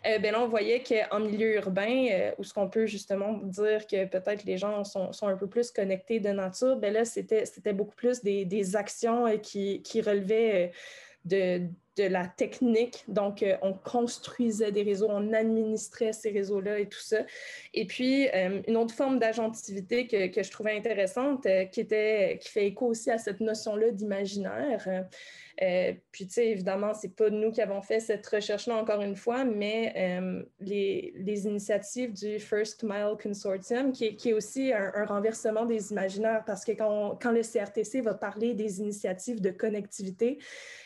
Euh, 0.06 0.20
ben 0.20 0.32
là, 0.32 0.42
on 0.42 0.48
voyait 0.48 0.82
qu'en 0.82 1.20
milieu 1.20 1.56
urbain, 1.56 2.08
euh, 2.12 2.32
où 2.38 2.44
ce 2.44 2.54
qu'on 2.54 2.70
peut 2.70 2.86
justement 2.86 3.34
dire 3.44 3.86
que 3.86 4.06
peut-être 4.06 4.46
les 4.46 4.58
gens 4.58 4.86
sont, 4.86 5.12
sont, 5.12 5.28
un 5.28 5.36
peu 5.36 5.48
plus 5.48 5.72
connectés 5.72 6.22
de 6.22 6.30
nature, 6.30 6.78
ben 6.78 6.94
là, 6.94 7.04
c'était 7.04 7.74
beaucoup 7.74 7.96
plus 7.96 8.24
des, 8.24 8.46
des 8.46 8.76
actions 8.78 9.38
qui, 9.40 9.82
qui 9.82 10.02
relevaient 10.02 10.72
de, 11.26 11.68
de 11.96 12.04
la 12.04 12.28
technique. 12.28 13.04
Donc, 13.08 13.44
euh, 13.44 13.56
on 13.62 13.74
construisait 13.74 14.72
des 14.72 14.84
réseaux, 14.84 15.08
on 15.10 15.34
administrait 15.34 16.14
ces 16.14 16.32
réseaux-là 16.32 16.80
et 16.80 16.88
tout 16.88 17.00
ça. 17.00 17.20
Et 17.74 17.86
puis, 17.86 18.28
euh, 18.30 18.62
une 18.68 18.78
autre 18.78 18.96
forme 18.96 19.20
d'agentivité 19.20 20.08
que, 20.08 20.28
que, 20.28 20.42
je 20.42 20.52
trouvais 20.52 20.76
intéressante, 20.76 21.46
euh, 21.46 21.66
qui, 21.66 21.82
était, 21.82 22.40
qui 22.42 22.50
fait 22.50 22.66
écho 22.66 22.88
aussi 22.88 23.12
à 23.12 23.18
cette 23.18 23.40
notion-là 23.40 23.92
d'imaginaire, 23.92 25.06
puis, 26.12 26.28
tu 26.28 26.34
sais, 26.34 26.48
évidemment, 26.48 26.94
c'est 26.94 27.16
pas 27.16 27.30
nous 27.30 27.52
qui 27.52 27.62
avons 27.62 27.82
fait 27.82 28.00
cette 28.00 28.26
recherche-là 28.26 28.76
encore 28.76 29.02
une 29.02 29.16
fois, 29.16 29.46
mais 29.46 30.20
les, 30.60 31.14
les, 31.16 31.46
initiatives 31.46 32.12
du 32.12 32.40
First 32.40 32.84
Mile 32.84 33.16
Consortium, 33.22 33.92
qui 33.94 34.06
est, 34.08 34.16
qui 34.16 34.30
est 34.30 34.34
aussi 34.34 34.74
un, 34.74 35.06
renversement 35.06 35.66
des 35.66 35.92
imaginaires, 35.92 36.44
parce 36.46 36.66
que 36.66 36.72
quand, 36.72 37.18
quand, 37.22 37.32
le 37.32 37.44
CRTC 37.44 38.02
va 38.02 38.16
parler 38.16 38.56
des 38.56 38.80
initiatives 38.80 39.42
de 39.42 39.52
connectivité, 39.52 40.40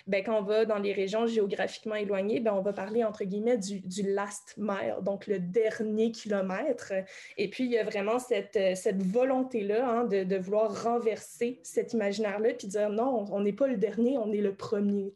ben, 0.08 0.24
quand 0.24 0.39
on 0.39 0.43
va 0.43 0.65
dans 0.65 0.80
les 0.80 0.93
régions 0.93 1.28
géographiquement 1.28 1.96
éloignées, 1.96 2.39
ben, 2.39 2.54
on 2.54 2.62
va 2.62 2.74
parler, 2.74 3.04
entre 3.04 3.24
guillemets, 3.26 3.58
du, 3.58 3.82
du, 3.82 4.04
last 4.13 4.56
mile, 4.58 4.96
donc 5.02 5.28
le 5.28 5.39
dernier 5.39 6.12
kilomètre. 6.12 6.93
Et 7.38 7.50
puis, 7.50 7.65
il 7.65 7.72
y 7.72 7.78
a 7.78 7.84
vraiment 7.84 8.20
cette, 8.20 8.60
cette 8.76 9.04
volonté-là 9.04 9.88
hein, 9.88 10.04
de, 10.06 10.24
de, 10.24 10.38
vouloir 10.38 10.84
renverser 10.84 11.60
cet 11.63 11.93
imaginaire-là, 11.93 12.54
puis 12.54 12.67
dire 12.67 12.89
non, 12.89 13.26
on 13.32 13.41
n'est 13.41 13.54
pas 13.54 13.67
le 13.67 13.78
dernier, 13.78 14.17
on 14.17 14.32
est 14.32 14.41
le 14.41 14.56
premier. 14.56 15.13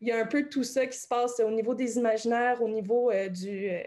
Il 0.00 0.08
y 0.08 0.12
a 0.12 0.18
un 0.18 0.26
peu 0.26 0.48
tout 0.48 0.64
ça 0.64 0.86
qui 0.86 0.98
se 0.98 1.08
passe 1.08 1.40
au 1.40 1.50
niveau 1.50 1.74
des 1.74 1.96
imaginaires, 1.96 2.62
au 2.62 2.68
niveau 2.68 3.10
euh, 3.10 3.28
du, 3.28 3.70
euh, 3.70 3.82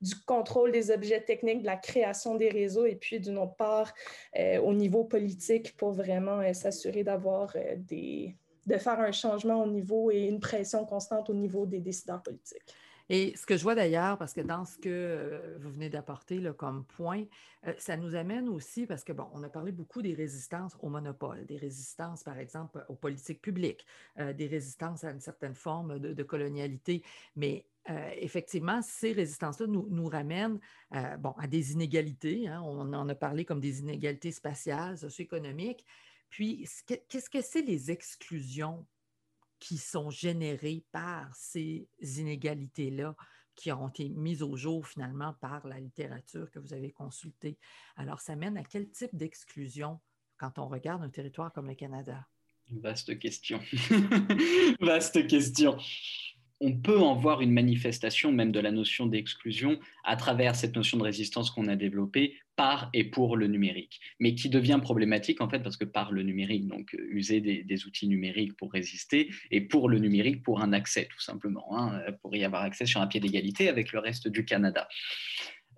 du 0.00 0.14
contrôle 0.26 0.72
des 0.72 0.90
objets 0.90 1.20
techniques, 1.20 1.62
de 1.62 1.66
la 1.66 1.76
création 1.76 2.34
des 2.36 2.48
réseaux, 2.48 2.86
et 2.86 2.96
puis 2.96 3.20
d'une 3.20 3.38
autre 3.38 3.56
part, 3.56 3.92
euh, 4.38 4.58
au 4.60 4.72
niveau 4.72 5.04
politique, 5.04 5.76
pour 5.76 5.92
vraiment 5.92 6.52
s'assurer 6.54 7.04
d'avoir 7.04 7.54
des 7.76 8.36
de 8.66 8.76
faire 8.76 9.00
un 9.00 9.12
changement 9.12 9.62
au 9.62 9.66
niveau 9.66 10.10
et 10.10 10.26
une 10.26 10.40
pression 10.40 10.84
constante 10.84 11.30
au 11.30 11.34
niveau 11.34 11.66
des 11.66 11.80
décideurs 11.80 12.22
politiques. 12.22 12.74
Et 13.08 13.34
ce 13.36 13.46
que 13.46 13.56
je 13.56 13.62
vois 13.62 13.74
d'ailleurs, 13.74 14.16
parce 14.16 14.32
que 14.32 14.40
dans 14.40 14.64
ce 14.64 14.78
que 14.78 14.88
euh, 14.88 15.58
vous 15.60 15.70
venez 15.70 15.90
d'apporter 15.90 16.40
comme 16.56 16.84
point, 16.84 17.24
euh, 17.66 17.72
ça 17.76 17.96
nous 17.96 18.14
amène 18.14 18.48
aussi, 18.48 18.86
parce 18.86 19.04
que, 19.04 19.12
bon, 19.12 19.26
on 19.34 19.42
a 19.42 19.48
parlé 19.48 19.72
beaucoup 19.72 20.02
des 20.02 20.14
résistances 20.14 20.76
au 20.80 20.88
monopole, 20.88 21.44
des 21.46 21.56
résistances, 21.56 22.22
par 22.22 22.38
exemple, 22.38 22.84
aux 22.88 22.94
politiques 22.94 23.42
publiques, 23.42 23.84
euh, 24.18 24.32
des 24.32 24.46
résistances 24.46 25.04
à 25.04 25.10
une 25.10 25.20
certaine 25.20 25.54
forme 25.54 25.98
de, 25.98 26.22
colonialité, 26.22 27.02
mais 27.36 27.66
effectivement, 28.16 28.80
ces 28.80 29.12
résistances-là 29.12 29.66
nous, 29.66 30.06
ramènent 30.06 30.60
bon, 31.18 31.34
à 31.36 31.48
des 31.48 31.72
inégalités. 31.72 32.46
Hein. 32.46 32.62
on 32.64 32.92
en 32.92 33.08
a 33.08 33.14
parlé 33.16 33.44
comme 33.44 33.58
des 33.58 33.80
inégalités 33.80 34.30
spatiales, 34.30 34.96
socio-économiques. 34.96 35.84
Puis, 36.32 36.66
qu'est-ce 36.86 37.28
que 37.28 37.42
c'est 37.42 37.60
les 37.60 37.90
exclusions 37.90 38.86
qui 39.58 39.76
sont 39.76 40.08
générées 40.08 40.82
par 40.90 41.32
ces 41.36 41.86
inégalités-là 42.00 43.14
qui 43.54 43.70
ont 43.70 43.88
été 43.88 44.08
mises 44.08 44.42
au 44.42 44.56
jour 44.56 44.86
finalement 44.86 45.34
par 45.34 45.66
la 45.66 45.78
littérature 45.78 46.50
que 46.50 46.58
vous 46.58 46.72
avez 46.72 46.90
consultée? 46.90 47.58
Alors, 47.96 48.20
ça 48.20 48.34
mène 48.34 48.56
à 48.56 48.64
quel 48.64 48.88
type 48.88 49.14
d'exclusion 49.14 50.00
quand 50.38 50.58
on 50.58 50.68
regarde 50.68 51.02
un 51.02 51.10
territoire 51.10 51.52
comme 51.52 51.68
le 51.68 51.74
Canada? 51.74 52.26
Vaste 52.70 53.18
question. 53.18 53.60
Vaste 54.80 55.26
question 55.26 55.76
on 56.62 56.72
peut 56.72 57.00
en 57.00 57.16
voir 57.16 57.40
une 57.40 57.50
manifestation 57.50 58.30
même 58.30 58.52
de 58.52 58.60
la 58.60 58.70
notion 58.70 59.06
d'exclusion 59.06 59.80
à 60.04 60.14
travers 60.14 60.54
cette 60.54 60.76
notion 60.76 60.96
de 60.96 61.02
résistance 61.02 61.50
qu'on 61.50 61.66
a 61.66 61.74
développée 61.74 62.36
par 62.54 62.88
et 62.92 63.02
pour 63.02 63.36
le 63.36 63.48
numérique, 63.48 64.00
mais 64.20 64.36
qui 64.36 64.48
devient 64.48 64.78
problématique 64.80 65.40
en 65.40 65.48
fait 65.48 65.58
parce 65.58 65.76
que 65.76 65.84
par 65.84 66.12
le 66.12 66.22
numérique, 66.22 66.68
donc 66.68 66.94
euh, 66.94 67.04
user 67.10 67.40
des, 67.40 67.86
outils 67.86 68.06
numériques 68.06 68.56
pour 68.56 68.72
résister, 68.72 69.30
et 69.50 69.60
pour 69.60 69.88
le 69.88 69.98
numérique 69.98 70.44
pour 70.44 70.62
un 70.62 70.72
accès 70.72 71.08
tout 71.10 71.20
simplement, 71.20 71.76
hein, 71.76 72.00
pour 72.22 72.36
y 72.36 72.44
avoir 72.44 72.62
accès 72.62 72.86
sur 72.86 73.00
un 73.00 73.08
pied 73.08 73.18
d'égalité 73.18 73.68
avec 73.68 73.92
le 73.92 73.98
reste 73.98 74.28
du 74.28 74.44
Canada. 74.44 74.86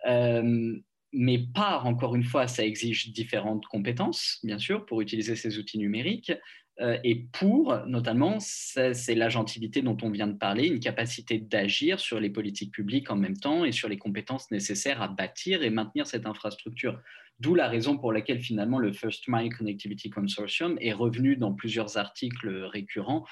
Euh, 0.06 0.76
mais 1.14 1.38
par, 1.38 1.86
encore 1.86 2.16
une 2.16 2.24
fois, 2.24 2.48
ça 2.48 2.66
exige 2.66 3.12
différentes 3.12 3.64
compétences, 3.66 4.40
bien 4.42 4.58
sûr, 4.58 4.84
pour 4.84 5.00
utiliser 5.00 5.36
ces 5.36 5.58
outils 5.58 5.78
numériques. 5.78 6.32
Euh, 6.80 6.98
et 7.04 7.26
pour, 7.32 7.76
notamment, 7.86 8.38
c'est 8.40 9.14
l'agentivité 9.14 9.80
dont 9.82 9.96
on 10.02 10.10
vient 10.10 10.26
de 10.26 10.36
parler, 10.36 10.66
une 10.66 10.80
capacité 10.80 11.38
d'agir 11.38 12.00
sur 12.00 12.18
les 12.18 12.30
politiques 12.30 12.72
publiques 12.72 13.10
en 13.10 13.16
même 13.16 13.36
temps 13.36 13.64
et 13.64 13.72
sur 13.72 13.88
les 13.88 13.98
compétences 13.98 14.50
nécessaires 14.50 15.00
à 15.00 15.08
bâtir 15.08 15.62
et 15.62 15.70
maintenir 15.70 16.06
cette 16.06 16.26
infrastructure. 16.26 17.00
D'où 17.40 17.54
la 17.54 17.68
raison 17.68 17.96
pour 17.98 18.12
laquelle 18.12 18.40
finalement 18.40 18.78
le 18.78 18.92
First 18.92 19.24
Mile 19.28 19.52
Connectivity 19.54 20.10
Consortium 20.10 20.76
est 20.80 20.92
revenu 20.92 21.36
dans 21.36 21.52
plusieurs 21.52 21.96
articles 21.96 22.48
récurrents 22.64 23.24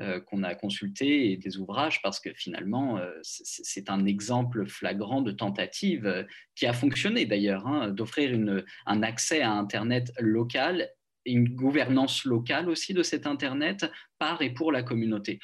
euh, 0.00 0.20
qu'on 0.20 0.42
a 0.42 0.54
consultés 0.54 1.32
et 1.32 1.36
des 1.36 1.58
ouvrages 1.58 2.00
parce 2.02 2.20
que 2.20 2.32
finalement, 2.34 2.98
euh, 2.98 3.10
c'est 3.22 3.90
un 3.90 4.06
exemple 4.06 4.66
flagrant 4.66 5.20
de 5.20 5.30
tentative 5.30 6.26
qui 6.54 6.66
a 6.66 6.72
fonctionné 6.72 7.26
d'ailleurs, 7.26 7.66
hein, 7.66 7.90
d'offrir 7.90 8.38
un 8.86 9.02
accès 9.02 9.42
à 9.42 9.52
Internet 9.52 10.12
local 10.18 10.90
une 11.24 11.48
gouvernance 11.48 12.24
locale 12.24 12.68
aussi 12.68 12.94
de 12.94 13.02
cet 13.02 13.26
Internet 13.26 13.90
par 14.18 14.42
et 14.42 14.50
pour 14.50 14.72
la 14.72 14.82
communauté. 14.82 15.38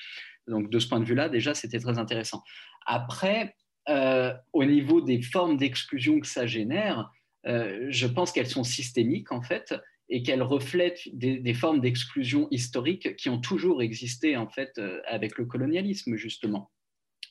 Donc 0.47 0.71
de 0.71 0.79
ce 0.79 0.89
point 0.89 1.01
de 1.01 1.05
vue-là, 1.05 1.29
déjà, 1.29 1.55
c'était 1.55 1.79
très 1.79 1.99
intéressant. 1.99 2.43
Après, 2.87 3.55
euh, 3.89 4.33
au 4.53 4.65
niveau 4.65 5.01
des 5.01 5.23
formes 5.23 5.57
d'exclusion 5.57 6.21
que 6.21 6.27
ça 6.27 6.47
génère, 6.47 7.11
euh, 7.47 7.87
je 7.91 8.07
pense 8.07 8.33
qu'elles 8.33 8.49
sont 8.49 8.65
systémiques 8.65 9.31
en 9.31 9.43
fait 9.43 9.75
et 10.09 10.23
qu'elles 10.23 10.43
reflètent 10.43 11.03
des, 11.13 11.55
formes 11.55 11.81
d'exclusion 11.81 12.49
historiques 12.51 13.17
qui 13.17 13.29
ont 13.29 13.41
toujours 13.41 13.83
existé 13.83 14.37
en 14.37 14.49
fait 14.49 14.73
euh, 14.79 15.01
avec 15.07 15.37
le 15.39 15.47
colonialisme 15.47 16.17
justement. 16.17 16.71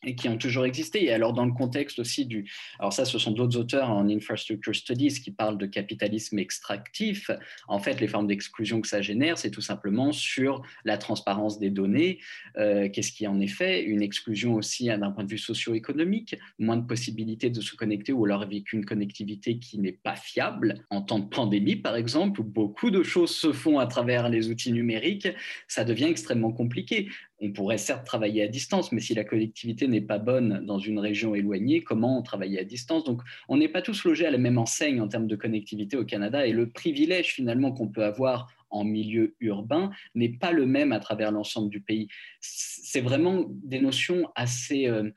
Et 0.06 0.16
qui 0.16 0.30
ont 0.30 0.38
toujours 0.38 0.66
existé. 0.66 1.04
Et 1.06 1.12
alors, 1.12 1.34
dans 1.34 1.46
le 1.46 1.52
contexte 1.52 2.00
aussi 2.00 2.26
du. 2.26 2.50
Alors, 2.80 2.94
ça, 2.94 3.06
ce 3.06 3.18
sont 3.18 3.32
d'autres 3.32 3.58
auteurs 3.58 3.90
en 3.90 4.08
Infrastructure 4.08 4.76
Studies 4.76 5.20
qui 5.22 5.32
parlent 5.32 5.58
de 5.58 5.66
capitalisme 5.66 6.40
extractif. 6.40 7.30
En 7.68 7.80
fait, 7.80 8.00
les 8.00 8.08
formes 8.08 8.28
d'exclusion 8.28 8.82
que 8.82 8.88
ça 8.88 9.02
génère, 9.02 9.38
c'est 9.38 9.52
tout 9.52 9.62
simplement 9.62 10.12
sur 10.12 10.62
la 10.84 10.98
transparence 10.98 11.60
des 11.60 11.70
données. 11.70 12.20
Euh, 12.58 12.90
qu'est-ce 12.90 13.12
qui 13.12 13.28
en 13.28 13.40
est 13.40 13.48
fait 13.48 13.84
Une 13.84 14.02
exclusion 14.02 14.56
aussi 14.56 14.90
hein, 14.90 15.00
d'un 15.00 15.12
point 15.12 15.24
de 15.24 15.30
vue 15.30 15.38
socio-économique, 15.38 16.36
moins 16.60 16.78
de 16.78 16.86
possibilités 16.86 17.50
de 17.50 17.62
se 17.62 17.76
connecter 17.76 18.14
ou 18.14 18.26
alors 18.26 18.44
avec 18.44 18.72
une 18.74 18.86
connectivité 18.86 19.58
qui 19.58 19.80
n'est 19.80 19.92
pas 19.92 20.16
fiable. 20.16 20.86
En 20.90 21.02
temps 21.02 21.20
de 21.20 21.26
pandémie, 21.26 21.76
par 21.76 21.96
exemple, 21.96 22.42
où 22.42 22.44
beaucoup 22.44 22.92
de 22.92 23.04
choses 23.04 23.36
se 23.36 23.52
font 23.52 23.80
à 23.80 23.88
travers 23.88 24.30
les 24.30 24.50
outils 24.50 24.72
numériques, 24.72 25.28
ça 25.68 25.84
devient 25.84 26.06
extrêmement 26.06 26.52
compliqué 26.52 27.10
on 27.40 27.52
pourrait 27.52 27.78
certes 27.78 28.06
travailler 28.06 28.44
à 28.44 28.48
distance, 28.48 28.92
mais 28.92 29.02
si 29.02 29.14
la 29.14 29.24
collectivité 29.24 29.88
n'est 29.88 30.02
pas 30.02 30.20
bonne 30.20 30.66
dans 30.66 30.80
une 30.80 31.00
région 31.00 31.36
éloignée, 31.36 31.84
comment 31.84 32.22
travailler 32.22 32.60
à 32.60 32.64
distance? 32.64 33.04
Donc, 33.04 33.22
on 33.50 33.58
n'est 33.58 33.68
pas 33.68 33.82
tous 33.82 34.06
logés 34.06 34.26
à 34.26 34.32
la 34.32 34.38
même 34.38 34.58
enseigne 34.58 35.02
en 35.02 35.08
termes 35.08 35.28
de 35.28 35.36
connectivité 35.36 35.98
au 35.98 36.06
Canada, 36.06 36.48
et 36.48 36.54
le 36.54 36.70
privilège 36.70 37.34
finalement 37.34 37.72
qu'on 37.72 37.90
peut 37.90 38.06
avoir 38.06 38.48
en 38.70 38.84
milieu 38.84 39.36
urbain 39.40 39.92
n'est 40.16 40.30
pas 40.30 40.52
le 40.52 40.66
même 40.66 40.92
à 40.92 41.00
travers 41.00 41.32
l'ensemble 41.32 41.70
du 41.70 41.82
pays. 41.82 42.08
C'est 42.40 43.02
vraiment 43.02 43.46
des 43.50 43.80
notions 43.80 44.30
assez... 44.36 44.88
Euh, 44.88 45.10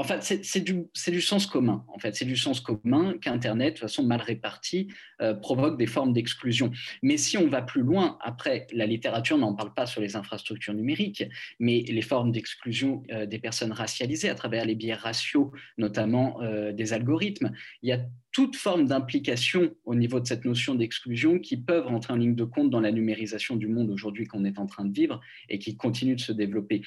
en 0.00 0.02
fait, 0.02 0.22
c'est 0.22 0.60
du, 0.60 1.20
sens 1.20 1.46
commun. 1.46 1.84
En 1.88 1.98
fait, 1.98 2.16
c'est 2.16 2.24
du 2.24 2.34
sens 2.34 2.60
commun 2.60 3.18
qu'Internet, 3.20 3.74
de 3.74 3.80
façon 3.80 4.02
mal 4.02 4.22
répartie, 4.22 4.88
euh, 5.20 5.34
provoque 5.34 5.76
des 5.76 5.86
formes 5.86 6.14
d'exclusion. 6.14 6.70
Mais 7.02 7.18
si 7.18 7.36
on 7.36 7.48
va 7.48 7.60
plus 7.60 7.82
loin, 7.82 8.16
après, 8.22 8.66
la 8.72 8.86
littérature 8.86 9.36
n'en 9.36 9.54
parle 9.54 9.74
pas 9.74 9.84
sur 9.84 10.00
les 10.00 10.16
infrastructures 10.16 10.72
numériques, 10.72 11.24
mais 11.58 11.82
les 11.82 12.00
formes 12.00 12.32
d'exclusion 12.32 13.02
euh, 13.12 13.26
des 13.26 13.38
personnes 13.38 13.72
racialisées 13.72 14.30
à 14.30 14.34
travers 14.34 14.64
les 14.64 14.74
biais 14.74 14.94
raciaux, 14.94 15.52
notamment 15.76 16.40
euh, 16.40 16.72
des 16.72 16.94
algorithmes, 16.94 17.52
il 17.82 17.90
y 17.90 17.92
a 17.92 18.00
toute 18.32 18.56
forme 18.56 18.86
d'implication 18.86 19.74
au 19.84 19.94
niveau 19.94 20.20
de 20.20 20.26
cette 20.26 20.44
notion 20.44 20.74
d'exclusion 20.74 21.38
qui 21.38 21.56
peuvent 21.56 21.86
rentrer 21.86 22.12
en 22.12 22.16
ligne 22.16 22.34
de 22.34 22.44
compte 22.44 22.70
dans 22.70 22.80
la 22.80 22.92
numérisation 22.92 23.56
du 23.56 23.66
monde 23.66 23.90
aujourd'hui 23.90 24.26
qu'on 24.26 24.44
est 24.44 24.58
en 24.58 24.66
train 24.66 24.84
de 24.84 24.92
vivre 24.92 25.20
et 25.48 25.58
qui 25.58 25.76
continue 25.76 26.14
de 26.14 26.20
se 26.20 26.32
développer. 26.32 26.82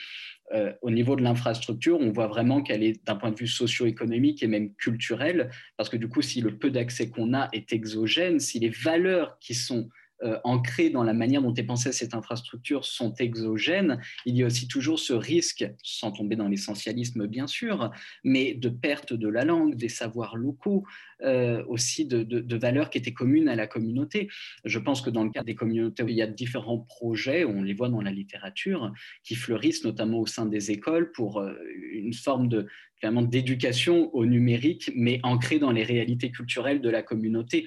Euh, 0.54 0.72
au 0.82 0.92
niveau 0.92 1.16
de 1.16 1.22
l'infrastructure, 1.22 2.00
on 2.00 2.12
voit 2.12 2.28
vraiment 2.28 2.62
qu'elle 2.62 2.84
est 2.84 3.06
d'un 3.06 3.16
point 3.16 3.32
de 3.32 3.38
vue 3.38 3.48
socio-économique 3.48 4.42
et 4.44 4.48
même 4.48 4.74
culturel, 4.76 5.50
parce 5.78 5.90
que 5.90 5.98
du 5.98 6.08
coup, 6.08 6.22
si 6.22 6.42
le 6.42 6.58
peu 6.58 6.72
d'accès 6.72 7.10
qu'on 7.10 7.34
a 7.34 7.50
est 7.52 7.74
exogène, 7.74 8.40
si 8.40 8.60
les 8.60 8.70
valeurs 8.70 9.38
qui 9.40 9.54
sont 9.54 9.90
euh, 10.24 10.40
ancrées 10.44 10.90
dans 10.90 11.04
la 11.04 11.14
manière 11.14 11.42
dont 11.42 11.54
est 11.54 11.64
pensée 11.64 11.92
cette 11.92 12.14
infrastructure 12.14 12.86
sont 12.86 13.14
exogènes, 13.16 14.00
il 14.26 14.38
y 14.38 14.44
a 14.44 14.46
aussi 14.46 14.68
toujours 14.68 15.00
ce 15.00 15.14
risque, 15.14 15.66
sans 15.84 16.12
tomber 16.12 16.36
dans 16.36 16.48
l'essentialisme 16.48 17.28
bien 17.28 17.48
sûr, 17.48 17.92
mais 18.24 18.54
de 18.54 18.70
perte 18.70 19.14
de 19.14 19.28
la 19.28 19.44
langue, 19.46 19.76
des 19.76 19.90
savoirs 19.90 20.36
locaux, 20.36 20.86
euh, 21.22 21.64
aussi 21.68 22.06
de, 22.06 22.56
valeurs 22.56 22.90
qui 22.90 22.98
étaient 22.98 23.14
communes 23.14 23.48
à 23.48 23.56
la 23.56 23.68
communauté. 23.68 24.30
Je 24.66 24.80
pense 24.80 25.02
que 25.02 25.10
dans 25.10 25.24
le 25.24 25.30
cas 25.30 25.44
des 25.44 25.56
communautés, 25.56 26.04
il 26.08 26.16
y 26.16 26.22
a 26.22 26.28
différents 26.28 26.80
projets, 26.80 27.46
on 27.46 27.62
les 27.62 27.74
voit 27.74 27.90
dans 27.90 28.02
la 28.02 28.12
littérature, 28.12 28.92
qui 29.24 29.36
fleurissent 29.36 29.84
notamment 29.84 30.20
au 30.20 30.28
sein 30.28 30.46
des 30.46 30.72
écoles 30.72 31.12
pour 31.12 31.40
euh, 31.40 31.54
une 31.92 32.14
forme 32.14 32.48
de 32.48 32.68
d'éducation 33.12 34.14
au 34.16 34.26
numérique, 34.26 34.90
mais 34.96 35.20
ancrée 35.24 35.60
dans 35.60 35.72
les 35.72 35.84
réalités 35.84 36.32
culturelles 36.32 36.80
de 36.80 36.90
la 36.90 37.04
communauté 37.04 37.66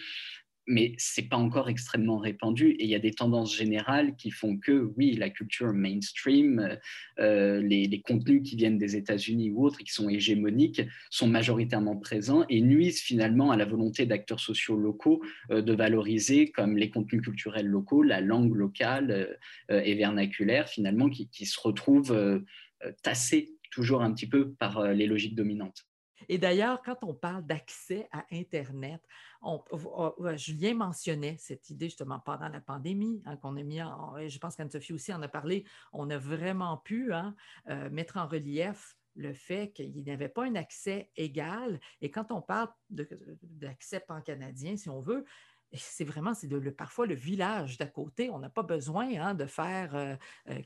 mais 0.67 0.95
c'est 0.99 1.29
pas 1.29 1.37
encore 1.37 1.69
extrêmement 1.69 2.19
répandu 2.19 2.71
et 2.71 2.85
il 2.85 2.91
y 2.91 2.95
a 2.95 2.99
des 2.99 3.13
tendances 3.13 3.57
générales 3.57 4.17
qui 4.17 4.31
font 4.31 4.57
que 4.57 4.93
oui 4.97 5.15
la 5.15 5.31
culture 5.31 5.73
mainstream 5.73 6.59
euh, 6.59 6.77
euh, 7.21 7.63
les, 7.63 8.01
contenus 8.01 8.43
qui 8.45 8.57
viennent 8.57 8.79
des 8.79 8.97
États-Unis 8.97 9.51
ou 9.51 9.65
autres 9.65 9.79
qui 9.79 9.93
sont 9.93 10.09
hégémoniques 10.09 10.83
sont 11.11 11.29
majoritairement 11.29 11.97
présents 11.97 12.45
et 12.49 12.61
nuisent 12.61 13.01
finalement 13.01 13.51
à 13.51 13.57
la 13.57 13.65
volonté 13.65 14.07
d'acteurs 14.07 14.41
sociaux 14.41 14.77
locaux 14.77 15.23
euh, 15.51 15.63
de 15.63 15.73
valoriser 15.73 16.51
comme 16.51 16.77
les 16.77 16.91
contenus 16.91 17.23
culturels 17.23 17.67
locaux 17.67 18.03
la 18.03 18.21
langue 18.21 18.55
locale 18.55 19.39
et 19.69 19.95
vernaculaire 19.95 20.69
finalement 20.69 21.09
qui 21.09 21.47
se 21.47 21.59
retrouvent 21.61 22.43
tassés 23.03 23.55
toujours 23.71 24.03
un 24.03 24.13
petit 24.13 24.29
peu 24.29 24.53
par 24.53 24.93
les 24.93 25.07
logiques 25.07 25.35
dominantes. 25.35 25.86
Et 26.29 26.39
d'ailleurs, 26.39 26.83
quand 26.83 26.97
on 27.03 27.15
parle 27.15 27.45
d'accès 27.47 28.09
à 28.13 28.25
Internet, 28.33 29.03
Julien 30.37 30.75
mentionnait 30.75 31.37
cette 31.39 31.71
idée 31.71 31.87
justement 31.87 32.21
pendant 32.21 32.49
la 32.49 32.61
pandémie 32.61 33.23
hein, 33.27 33.37
qu'on 33.37 33.57
a 33.57 33.63
mis 33.63 33.83
en, 33.83 34.15
je 34.27 34.39
pense 34.39 34.57
qu'Anne-Sophie 34.57 34.93
aussi 34.93 35.13
en 35.13 35.23
a 35.23 35.29
parlé, 35.29 35.65
on 35.93 36.11
a 36.11 36.19
vraiment 36.19 36.77
pu 36.79 37.13
hein, 37.13 37.35
euh, 37.69 37.91
mettre 37.91 38.17
en 38.17 38.27
relief 38.27 38.97
le 39.15 39.33
fait 39.33 39.73
qu'il 39.73 40.03
n'y 40.03 40.11
avait 40.11 40.29
pas 40.29 40.45
un 40.45 40.55
accès 40.57 41.11
égal. 41.17 41.81
Et 42.01 42.11
quand 42.11 42.33
on 42.33 42.43
parle 42.43 42.69
d'accès 42.91 44.01
pan-canadien, 44.01 44.77
si 44.77 44.91
on 44.91 45.01
veut, 45.01 45.25
c'est 45.73 46.05
vraiment, 46.05 46.35
c'est 46.35 46.49
parfois 46.73 47.07
le 47.07 47.15
village 47.15 47.79
d'à 47.79 47.87
côté. 47.87 48.31
On 48.31 48.39
n'a 48.39 48.51
pas 48.51 48.63
besoin 48.63 49.09
hein, 49.19 49.35
de 49.35 49.47
faire 49.47 50.19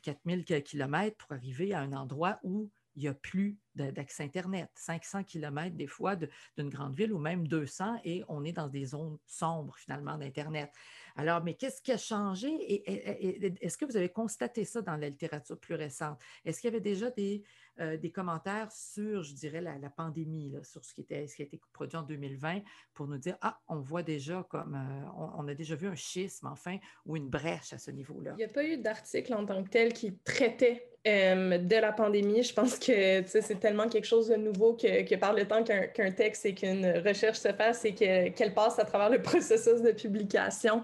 4000 0.02 0.38
euh, 0.38 0.56
euh, 0.56 0.60
km 0.60 1.16
pour 1.16 1.32
arriver 1.32 1.72
à 1.72 1.80
un 1.80 1.92
endroit 1.92 2.38
où 2.42 2.70
il 2.96 3.02
n'y 3.02 3.08
a 3.08 3.14
plus 3.14 3.56
d'accès 3.92 4.24
Internet. 4.24 4.70
500 4.74 5.24
km 5.24 5.76
des 5.76 5.86
fois 5.86 6.16
d'une 6.16 6.68
grande 6.68 6.94
ville 6.94 7.12
ou 7.12 7.18
même 7.18 7.46
200 7.46 8.00
et 8.04 8.22
on 8.28 8.44
est 8.44 8.52
dans 8.52 8.68
des 8.68 8.84
zones 8.86 9.18
sombres 9.26 9.76
finalement 9.76 10.16
d'Internet. 10.18 10.70
Alors, 11.16 11.42
mais 11.42 11.54
qu'est-ce 11.54 11.82
qui 11.82 11.92
a 11.92 11.96
changé? 11.96 12.48
Et, 12.48 13.64
est-ce 13.64 13.76
que 13.76 13.84
vous 13.84 13.96
avez 13.96 14.08
constaté 14.08 14.64
ça 14.64 14.82
dans 14.82 14.96
la 14.96 15.08
littérature 15.08 15.58
plus 15.58 15.74
récente? 15.74 16.18
Est-ce 16.44 16.60
qu'il 16.60 16.68
y 16.68 16.72
avait 16.72 16.80
déjà 16.80 17.10
des, 17.10 17.42
euh, 17.80 17.96
commentaires 18.14 18.70
sur, 18.72 19.22
je 19.22 19.34
dirais, 19.34 19.60
la, 19.60 19.90
pandémie, 19.90 20.54
sur 20.62 20.84
ce 20.84 20.94
qui, 20.94 21.02
était, 21.02 21.26
ce 21.26 21.36
qui 21.36 21.42
a 21.42 21.44
été 21.44 21.60
produit 21.72 21.96
en 21.96 22.02
2020 22.02 22.60
pour 22.94 23.06
nous 23.06 23.18
dire, 23.18 23.36
ah, 23.40 23.58
on 23.68 23.80
voit 23.80 24.02
déjà 24.02 24.46
comme, 24.50 24.74
euh, 24.74 25.28
on, 25.36 25.48
a 25.48 25.54
déjà 25.54 25.74
vu 25.74 25.88
un 25.88 25.94
schisme, 25.94 26.46
enfin, 26.46 26.78
ou 27.06 27.16
une 27.16 27.28
brèche 27.28 27.72
à 27.72 27.78
ce 27.78 27.90
niveau-là? 27.90 28.34
Il 28.38 28.38
n'y 28.38 28.44
a 28.44 28.48
pas 28.48 28.64
eu 28.64 28.76
d'article 28.78 29.34
en 29.34 29.46
tant 29.46 29.62
que 29.62 29.70
tel 29.70 29.92
qui 29.92 30.16
traitait 30.18 30.90
de 31.04 31.80
la 31.80 31.92
pandémie. 31.92 32.42
Je 32.42 32.52
pense 32.52 32.78
que 32.78 33.22
c'est 33.26 33.58
tellement 33.58 33.88
quelque 33.88 34.04
chose 34.04 34.28
de 34.28 34.36
nouveau 34.36 34.74
que, 34.74 35.16
par 35.16 35.32
le 35.32 35.46
temps 35.46 35.62
qu'un 35.64 36.10
texte 36.10 36.44
et 36.46 36.54
qu'une 36.54 36.86
recherche 37.04 37.38
se 37.38 37.52
fasse 37.52 37.84
et 37.84 37.94
qu'elle 37.94 38.54
passe 38.54 38.78
à 38.78 38.84
travers 38.84 39.08
le 39.10 39.22
processus 39.22 39.80
de 39.82 39.92
publication, 39.92 40.82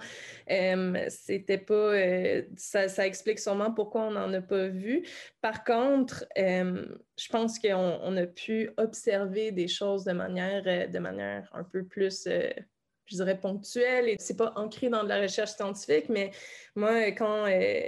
c'était 1.08 1.58
pas. 1.58 1.92
Ça, 2.56 2.88
ça, 2.88 3.06
explique 3.06 3.38
sûrement 3.38 3.72
pourquoi 3.72 4.02
on 4.02 4.10
n'en 4.12 4.32
a 4.32 4.40
pas 4.40 4.68
vu. 4.68 5.06
Par 5.40 5.64
contre, 5.64 6.24
je 6.36 7.28
pense 7.30 7.58
qu'on 7.58 8.16
a 8.16 8.26
pu 8.26 8.70
observer 8.76 9.52
des 9.52 9.68
choses 9.68 10.04
de 10.04 10.12
manière, 10.12 10.62
euh, 10.66 10.86
de 10.86 10.98
manière 10.98 11.48
un 11.52 11.64
peu 11.64 11.84
plus, 11.84 12.26
euh, 12.26 12.50
je 13.06 13.16
dirais, 13.16 13.38
ponctuelle. 13.38 14.08
Et 14.08 14.16
c'est 14.18 14.36
pas 14.36 14.52
ancré 14.56 14.88
dans 14.88 15.02
de 15.02 15.08
la 15.08 15.20
recherche 15.20 15.52
scientifique, 15.52 16.08
mais 16.08 16.30
moi, 16.74 17.06
quand, 17.12 17.46
euh, 17.46 17.80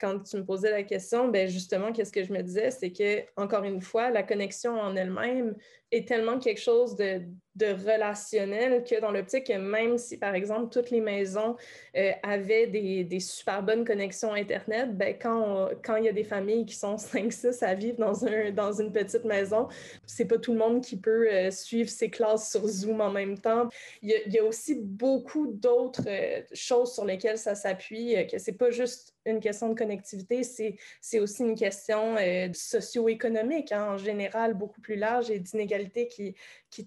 quand 0.00 0.20
tu 0.20 0.36
me 0.36 0.44
posais 0.44 0.70
la 0.70 0.82
question, 0.82 1.28
ben 1.28 1.48
justement, 1.48 1.92
qu'est-ce 1.92 2.12
que 2.12 2.24
je 2.24 2.32
me 2.32 2.42
disais, 2.42 2.70
c'est 2.70 2.92
que, 2.92 3.22
encore 3.36 3.64
une 3.64 3.80
fois, 3.80 4.10
la 4.10 4.22
connexion 4.22 4.72
en 4.80 4.96
elle-même 4.96 5.54
est 5.92 6.08
tellement 6.08 6.38
quelque 6.38 6.60
chose 6.60 6.96
de, 6.96 7.22
de 7.54 7.66
relationnel 7.66 8.82
que 8.82 8.98
dans 8.98 9.10
l'optique 9.10 9.46
que 9.48 9.58
même 9.58 9.98
si, 9.98 10.16
par 10.16 10.34
exemple, 10.34 10.72
toutes 10.72 10.90
les 10.90 11.02
maisons 11.02 11.56
euh, 11.96 12.12
avaient 12.22 12.66
des, 12.66 13.04
des, 13.04 13.20
super 13.20 13.62
bonnes 13.62 13.84
connexions 13.84 14.32
Internet, 14.32 14.96
ben, 14.96 15.14
quand, 15.20 15.68
quand 15.84 15.96
il 15.96 16.04
y 16.04 16.08
a 16.08 16.12
des 16.12 16.24
familles 16.24 16.64
qui 16.64 16.74
sont 16.74 16.96
5-6 16.96 17.62
à 17.62 17.74
vivre 17.74 17.98
dans, 17.98 18.24
un, 18.24 18.50
dans 18.52 18.72
une 18.72 18.90
petite 18.90 19.24
maison, 19.24 19.68
c'est 20.06 20.24
pas 20.24 20.38
tout 20.38 20.52
le 20.52 20.58
monde 20.58 20.82
qui 20.82 20.96
peut 20.96 21.30
euh, 21.30 21.50
suivre 21.50 21.90
ses 21.90 22.08
classes 22.08 22.50
sur 22.50 22.66
Zoom 22.66 23.02
en 23.02 23.10
même 23.10 23.38
temps. 23.38 23.68
Il 24.00 24.10
y 24.26 24.38
a, 24.38 24.44
aussi 24.44 24.74
beaucoup 24.74 25.46
d'autres 25.46 26.02
euh, 26.08 26.42
choses 26.52 26.94
sur 26.94 27.04
lesquelles 27.04 27.38
ça 27.38 27.54
s'appuie, 27.54 28.16
que 28.30 28.38
c'est 28.38 28.52
pas 28.52 28.70
juste 28.70 29.14
une 29.24 29.38
question 29.38 29.68
de 29.68 29.74
connectivité, 29.74 30.42
c'est 30.42 31.20
aussi 31.20 31.42
une 31.44 31.54
question 31.54 32.16
socio-économique 32.52 33.70
hein, 33.70 33.92
en 33.92 33.96
général, 33.96 34.54
beaucoup 34.54 34.80
plus 34.80 34.96
large 34.96 35.30
et 35.30 35.38
d'inégalité 35.38 36.08
qui, 36.08 36.34
qui 36.70 36.84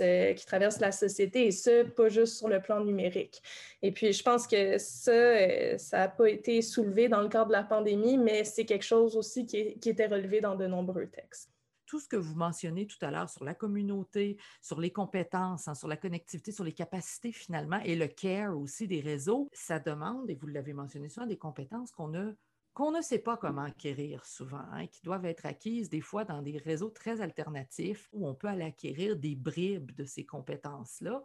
euh, 0.00 0.32
qui 0.34 0.46
traverse 0.46 0.80
la 0.80 0.92
société, 0.92 1.46
et 1.46 1.50
ce, 1.50 1.84
pas 1.84 2.08
juste 2.08 2.36
sur 2.36 2.48
le 2.48 2.60
plan 2.60 2.84
numérique. 2.84 3.42
Et 3.82 3.92
puis, 3.92 4.12
je 4.12 4.22
pense 4.22 4.46
que 4.46 4.78
ça, 4.78 5.12
euh, 5.12 5.78
ça 5.78 5.98
n'a 5.98 6.08
pas 6.08 6.28
été 6.28 6.62
soulevé 6.62 7.08
dans 7.08 7.20
le 7.20 7.28
cadre 7.28 7.48
de 7.48 7.52
la 7.52 7.64
pandémie, 7.64 8.18
mais 8.18 8.44
c'est 8.44 8.64
quelque 8.64 8.84
chose 8.84 9.16
aussi 9.16 9.46
qui, 9.46 9.78
qui 9.78 9.90
était 9.90 10.06
relevé 10.06 10.40
dans 10.40 10.56
de 10.56 10.66
nombreux 10.66 11.06
textes 11.06 11.52
tout 11.92 12.00
ce 12.00 12.08
que 12.08 12.16
vous 12.16 12.34
mentionnez 12.34 12.86
tout 12.86 12.96
à 13.04 13.10
l'heure 13.10 13.28
sur 13.28 13.44
la 13.44 13.52
communauté, 13.52 14.38
sur 14.62 14.80
les 14.80 14.90
compétences, 14.90 15.68
hein, 15.68 15.74
sur 15.74 15.88
la 15.88 15.98
connectivité, 15.98 16.50
sur 16.50 16.64
les 16.64 16.72
capacités 16.72 17.32
finalement 17.32 17.80
et 17.84 17.96
le 17.96 18.08
care 18.08 18.58
aussi 18.58 18.88
des 18.88 19.00
réseaux, 19.00 19.50
ça 19.52 19.78
demande, 19.78 20.30
et 20.30 20.34
vous 20.34 20.46
l'avez 20.46 20.72
mentionné 20.72 21.10
souvent, 21.10 21.26
des 21.26 21.36
compétences 21.36 21.92
qu'on 21.92 22.14
a 22.14 22.32
qu'on 22.74 22.90
ne 22.90 23.02
sait 23.02 23.18
pas 23.18 23.36
comment 23.36 23.62
acquérir 23.62 24.24
souvent, 24.24 24.64
hein, 24.72 24.86
qui 24.86 25.02
doivent 25.02 25.26
être 25.26 25.46
acquises 25.46 25.88
des 25.88 26.00
fois 26.00 26.24
dans 26.24 26.42
des 26.42 26.58
réseaux 26.58 26.90
très 26.90 27.20
alternatifs 27.20 28.08
où 28.12 28.26
on 28.26 28.34
peut 28.34 28.48
aller 28.48 28.64
acquérir 28.64 29.16
des 29.16 29.34
bribes 29.34 29.92
de 29.92 30.04
ces 30.04 30.24
compétences-là. 30.24 31.22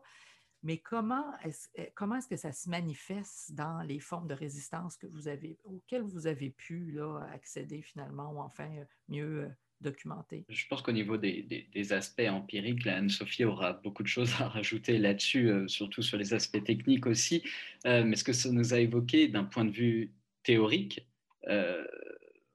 Mais 0.64 0.80
comment 0.80 1.32
est-ce, 1.44 1.68
eh, 1.76 1.92
comment 1.96 2.16
est-ce 2.16 2.28
que 2.28 2.36
ça 2.36 2.52
se 2.52 2.70
manifeste 2.70 3.54
dans 3.54 3.82
les 3.82 4.00
formes 4.00 4.28
de 4.28 4.34
résistance 4.34 4.98
que 4.98 5.08
vous 5.08 5.28
avez, 5.28 5.58
auxquelles 5.64 6.02
vous 6.02 6.28
avez 6.28 6.50
pu 6.50 6.92
là, 6.92 7.20
accéder 7.32 7.82
finalement 7.82 8.34
ou 8.34 8.40
enfin 8.40 8.70
mieux, 9.08 9.50
documenté. 9.82 10.46
Je 10.50 10.66
pense 10.68 10.82
qu'au 10.82 10.92
niveau 10.92 11.18
des, 11.18 11.94
aspects 11.94 12.28
empiriques, 12.28 12.86
Anne-Sophie 12.88 13.46
aura 13.46 13.74
beaucoup 13.74 14.04
de 14.04 14.08
choses 14.08 14.34
à 14.40 14.48
rajouter 14.50 14.98
là-dessus, 14.98 15.50
euh, 15.50 15.68
surtout 15.68 16.02
sur 16.02 16.18
les 16.18 16.34
aspects 16.34 16.64
techniques 16.64 17.06
aussi. 17.06 17.44
Euh, 17.86 18.04
mais 18.04 18.16
ce 18.16 18.24
que 18.24 18.34
ça 18.34 18.50
nous 18.52 18.74
a 18.74 18.80
évoqué 18.80 19.28
d'un 19.28 19.44
point 19.44 19.66
de 19.66 19.72
vue 19.72 20.12
théorique, 20.44 21.00
euh, 21.00 21.17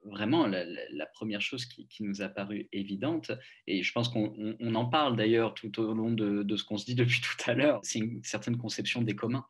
vraiment 0.05 0.47
la, 0.47 1.07
première 1.07 1.41
chose 1.41 1.67
qui, 1.67 2.03
nous 2.03 2.23
a 2.23 2.29
paru 2.29 2.69
évidente, 2.73 3.33
et 3.67 3.83
je 3.83 3.93
pense 3.93 4.09
qu'on 4.09 4.75
en 4.75 4.87
parle 4.87 5.17
d'ailleurs 5.17 5.55
tout 5.55 5.81
au 5.81 5.95
long 5.95 6.11
de, 6.11 6.43
de 6.43 6.57
ce 6.57 6.65
qu'on 6.65 6.79
se 6.79 6.85
dit 6.85 6.95
depuis 6.97 7.21
tout 7.21 7.51
à 7.51 7.55
l'heure, 7.55 7.81
c'est 7.83 7.99
une 7.99 8.23
certaine 8.25 8.57
conception 8.57 9.03
des 9.03 9.15
communs 9.15 9.47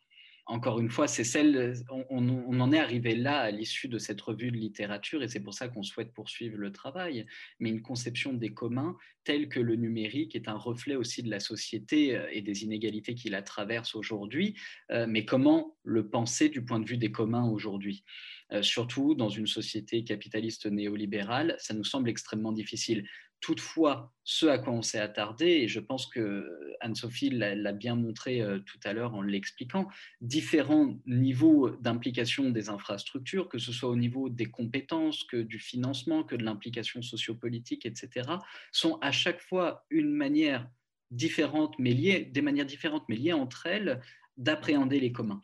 encore 0.53 0.81
une 0.81 0.91
fois, 0.91 1.09
c'est 1.09 1.25
celle, 1.25 1.75
on, 1.89 2.61
en 2.61 2.73
est 2.73 2.79
arrivé 2.79 3.17
là 3.17 3.41
à 3.41 3.51
l'issue 3.51 3.89
de 3.89 3.97
cette 3.97 4.21
revue 4.21 4.51
de 4.51 4.59
littérature 4.59 5.23
et 5.23 5.29
c'est 5.29 5.41
pour 5.41 5.55
ça 5.55 5.69
qu'on 5.69 5.83
souhaite 5.83 6.13
poursuivre 6.13 6.59
le 6.59 6.71
travail, 6.71 7.25
mais 7.59 7.71
une 7.71 7.81
conception 7.81 8.35
des 8.35 8.53
communs 8.53 8.99
telle 9.25 9.49
que 9.49 9.61
le 9.61 9.77
numérique 9.77 10.37
est 10.37 10.49
un 10.49 10.57
reflet 10.57 10.95
aussi 10.95 11.23
de 11.23 11.31
la 11.31 11.41
société 11.41 12.17
euh, 12.17 12.27
et 12.33 12.43
des 12.43 12.65
inégalités 12.65 13.15
qui 13.15 13.31
la 13.31 13.41
traversent 13.41 13.95
aujourd'hui, 13.95 14.55
euh, 14.91 15.07
mais 15.09 15.25
comment 15.25 15.75
le 15.85 16.09
penser 16.09 16.51
du 16.51 16.63
point 16.63 16.81
de 16.81 16.87
vue 16.87 16.99
des 16.99 17.13
communs 17.13 17.49
aujourd'hui? 17.49 18.05
Euh, 18.53 18.63
Surtout 18.63 19.15
dans 19.15 19.31
une 19.31 19.47
société 19.47 20.05
capitaliste 20.05 20.67
néolibérale, 20.67 21.57
ça 21.61 21.73
nous 21.73 21.85
semble 21.85 22.11
extrêmement 22.11 22.53
difficile. 22.53 23.09
Toutefois, 23.43 24.15
ce 24.23 24.47
à 24.47 24.57
quoi 24.59 24.73
on 24.73 24.83
s'est 24.83 25.01
attardé, 25.01 25.47
et 25.47 25.69
je 25.69 25.81
pense 25.81 26.07
que 26.07 26.77
Anne-Sophie 26.81 27.31
l'a 27.31 27.73
bien 27.73 27.97
montré 27.97 28.41
euh, 28.41 28.61
tout 28.61 28.79
à 28.85 28.93
l'heure 28.93 29.15
en 29.15 29.21
l'expliquant, 29.21 29.89
différents 30.21 30.97
niveaux 31.07 31.71
d'implication 31.71 32.51
des 32.51 32.69
infrastructures, 32.69 33.49
que 33.49 33.59
ce 33.59 33.73
soit 33.73 33.89
au 33.89 33.97
niveau 33.97 34.29
des 34.29 34.47
compétences, 34.47 35.25
que 35.25 35.43
du 35.43 35.59
financement, 35.59 36.23
que 36.23 36.37
de 36.37 36.45
l'implication 36.45 37.03
sociopolitique, 37.03 37.85
etc., 37.85 38.31
sont 38.71 38.99
à 39.01 39.11
chaque 39.11 39.41
fois 39.41 39.87
une 39.91 40.13
manière 40.13 40.71
différente, 41.11 41.75
mais 41.81 41.95
liée, 41.95 42.25
des 42.25 42.43
manières 42.43 42.65
différentes, 42.65 43.05
mais 43.09 43.17
liées 43.17 43.33
entre 43.33 43.67
elles, 43.67 44.01
d'appréhender 44.37 45.01
les 45.01 45.11
communs. 45.11 45.41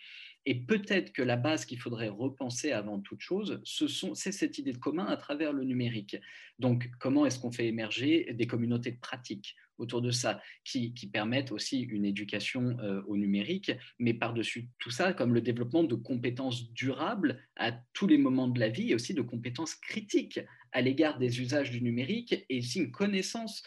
Et 0.51 0.55
peut-être 0.55 1.13
que 1.13 1.21
la 1.21 1.37
base 1.37 1.67
qu'il 1.67 1.79
faudrait 1.79 2.09
repenser 2.09 2.73
avant 2.73 3.01
toute 3.01 3.21
chose, 3.21 3.61
c'est 4.15 4.33
cette 4.33 4.57
idée 4.57 4.73
de 4.73 4.79
commun 4.79 5.05
à 5.05 5.19
travers 5.19 5.53
le 5.53 5.63
numérique. 5.63 6.17
Donc, 6.59 6.89
comment 6.99 7.27
est-ce 7.27 7.39
qu'on 7.39 7.53
fait 7.53 7.67
émerger 7.67 8.33
des 8.33 8.47
communautés 8.47 8.93
de 8.93 8.99
pratique 8.99 9.57
autour 9.77 10.01
de 10.01 10.11
ça, 10.11 10.41
qui, 10.65 10.91
permettent 11.13 11.53
aussi 11.53 11.81
une 11.83 12.07
éducation 12.07 12.79
euh, 12.81 13.03
au 13.07 13.19
numérique, 13.19 13.73
mais 13.99 14.15
par-dessus 14.15 14.71
tout 14.79 14.91
ça, 14.91 15.13
comme 15.13 15.35
le 15.35 15.43
développement 15.43 15.85
de 15.85 15.95
compétences 15.95 16.73
durables 16.73 17.43
à 17.57 17.73
tous 17.93 18.07
les 18.07 18.17
moments 18.17 18.49
de 18.49 18.59
la 18.59 18.71
vie 18.71 18.93
et 18.93 18.95
aussi 18.95 19.13
de 19.13 19.21
compétences 19.21 19.75
critiques 19.75 20.41
à 20.73 20.81
l'égard 20.81 21.19
des 21.19 21.43
usages 21.43 21.71
du 21.71 21.83
numérique 21.83 22.47
et 22.49 22.59
aussi 22.61 22.79
une 22.79 22.91
connaissance 22.91 23.63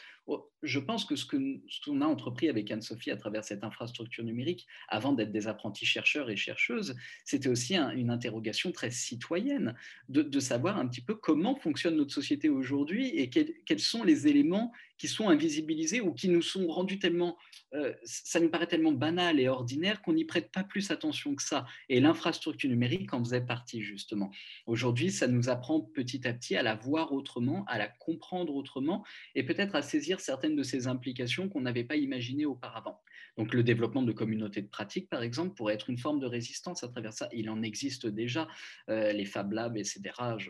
je 0.64 0.80
pense 0.80 1.05
que 1.05 1.16
ce 1.16 1.26
qu'on 1.26 2.01
a 2.01 2.05
entrepris 2.05 2.49
avec 2.49 2.70
Anne-Sophie 2.70 3.12
à 3.12 3.18
travers 3.18 3.43
cette 3.43 3.64
infrastructure 3.64 4.24
numérique, 4.24 4.68
avant 4.88 5.14
d'être 5.14 5.32
des 5.32 5.47
apprentis 5.47 5.86
chercheurs 5.86 6.30
et 6.30 6.36
chercheuses, 6.36 6.95
c'était 7.26 7.49
aussi 7.49 7.76
une 7.76 8.09
interrogation 8.09 8.72
très 8.72 8.91
citoyenne 8.91 9.76
de, 10.09 10.39
savoir 10.39 10.78
un 10.78 10.88
petit 10.88 11.01
peu 11.01 11.16
comment 11.16 11.55
fonctionne 11.55 11.95
notre 11.95 12.14
société 12.14 12.49
aujourd'hui 12.49 13.09
et 13.09 13.30
quels 13.30 13.80
sont 13.80 14.03
les 14.03 14.28
éléments 14.28 14.72
qui 15.01 15.07
sont 15.07 15.30
invisibilisés 15.30 15.99
ou 15.99 16.14
qui 16.14 16.30
nous 16.30 16.43
sont 16.43 16.68
rendus 16.68 16.99
tellement, 16.99 17.36
euh, 17.74 17.91
ça 18.03 18.39
nous 18.39 18.49
paraît 18.49 18.68
tellement 18.68 18.91
banal 18.91 19.39
et 19.39 19.47
ordinaire 19.47 20.03
qu'on 20.03 20.14
n'y 20.14 20.26
prête 20.26 20.51
pas 20.51 20.64
plus 20.64 20.91
attention 20.91 21.34
que 21.34 21.41
ça. 21.41 21.66
Et 21.89 21.99
l'infrastructure 21.99 22.70
numérique 22.70 23.12
en 23.12 23.24
faisait 23.24 23.41
partie 23.41 23.82
justement. 23.82 24.30
Aujourd'hui, 24.68 25.09
ça 25.09 25.26
nous 25.26 25.49
apprend 25.49 25.82
petit 25.82 26.28
à 26.28 26.34
petit 26.34 26.55
à 26.55 26.62
la 26.62 26.76
voir 26.76 27.14
autrement, 27.14 27.66
à 27.66 27.80
la 27.80 27.88
comprendre 27.88 28.53
autrement 28.53 29.03
et 29.34 29.41
peut-être 29.41 29.74
à 29.74 29.82
saisir 29.82 30.20
certaines 30.20 30.51
de 30.56 30.64
ces 30.64 30.88
implications 30.88 31.49
qu'on 31.49 31.62
n'avait 31.62 31.84
pas 31.84 31.95
imaginées 31.95 32.45
auparavant. 32.45 33.02
Donc 33.38 33.54
le 33.54 33.64
développement 33.64 34.04
de 34.04 34.12
communautés 34.12 34.62
de 34.62 34.68
pratique, 34.68 35.10
par 35.10 35.24
exemple, 35.24 35.56
pourrait 35.56 35.74
être 35.76 35.89
une 35.89 35.97
forme 35.97 36.20
de 36.20 36.26
résistance 36.26 36.84
à 36.84 36.89
travers 36.89 37.14
ça. 37.14 37.30
Il 37.32 37.49
en 37.49 37.62
existe 37.62 38.06
déjà, 38.08 38.47
euh, 38.89 39.14
les 39.14 39.26
Fab 39.26 39.52
Labs, 39.54 39.78
etc. 39.78 40.02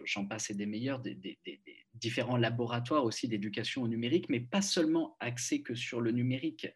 J'en 0.06 0.26
passe 0.26 0.50
et 0.50 0.56
des 0.56 0.66
meilleurs, 0.66 1.02
différents 1.94 2.38
laboratoires 2.38 3.04
aussi 3.04 3.28
d'éducation 3.28 3.84
au 3.84 3.88
numérique, 3.88 4.30
mais 4.30 4.40
pas 4.40 4.62
seulement 4.62 5.16
axés 5.20 5.62
que 5.62 5.76
sur 5.76 6.02
le 6.02 6.12
numérique, 6.12 6.68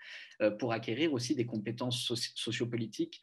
euh, 0.41 0.51
pour 0.51 0.73
acquérir 0.73 1.13
aussi 1.13 1.35
des 1.35 1.45
compétences 1.45 2.13
sociopolitiques 2.35 3.21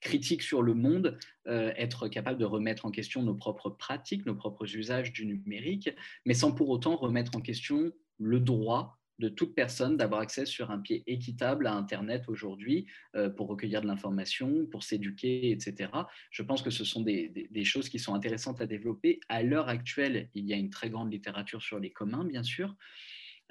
critiques 0.00 0.42
sur 0.42 0.62
le 0.62 0.74
monde, 0.74 1.18
euh, 1.46 1.72
être 1.76 2.08
capable 2.08 2.38
de 2.38 2.44
remettre 2.44 2.86
en 2.86 2.90
question 2.90 3.22
nos 3.22 3.34
propres 3.34 3.70
pratiques, 3.70 4.26
nos 4.26 4.34
propres 4.34 4.76
usages 4.76 5.12
du 5.12 5.26
numérique, 5.26 5.90
mais 6.24 6.34
sans 6.34 6.52
pour 6.52 6.68
autant 6.68 6.96
remettre 6.96 7.36
en 7.36 7.40
question 7.40 7.92
le 8.18 8.40
droit 8.40 8.98
de 9.18 9.28
toute 9.28 9.54
personne 9.54 9.96
d'avoir 9.96 10.20
accès 10.20 10.46
sur 10.46 10.70
un 10.70 10.78
pied 10.78 11.02
équitable 11.06 11.66
à 11.66 11.74
Internet 11.74 12.24
aujourd'hui 12.28 12.86
euh, 13.14 13.30
pour 13.30 13.48
recueillir 13.48 13.80
de 13.80 13.86
l'information, 13.86 14.66
pour 14.66 14.82
s'éduquer, 14.82 15.50
etc. 15.50 15.90
Je 16.30 16.42
pense 16.42 16.62
que 16.62 16.70
ce 16.70 16.84
sont 16.84 17.02
des, 17.02 17.48
choses 17.64 17.88
qui 17.88 17.98
sont 17.98 18.14
intéressantes 18.14 18.60
à 18.60 18.66
développer. 18.66 19.20
À 19.28 19.42
l'heure 19.42 19.68
actuelle, 19.68 20.28
il 20.34 20.46
y 20.46 20.52
a 20.52 20.56
une 20.56 20.70
très 20.70 20.90
grande 20.90 21.12
littérature 21.12 21.62
sur 21.62 21.78
les 21.78 21.90
communs, 21.90 22.24
bien 22.24 22.42
sûr. 22.42 22.74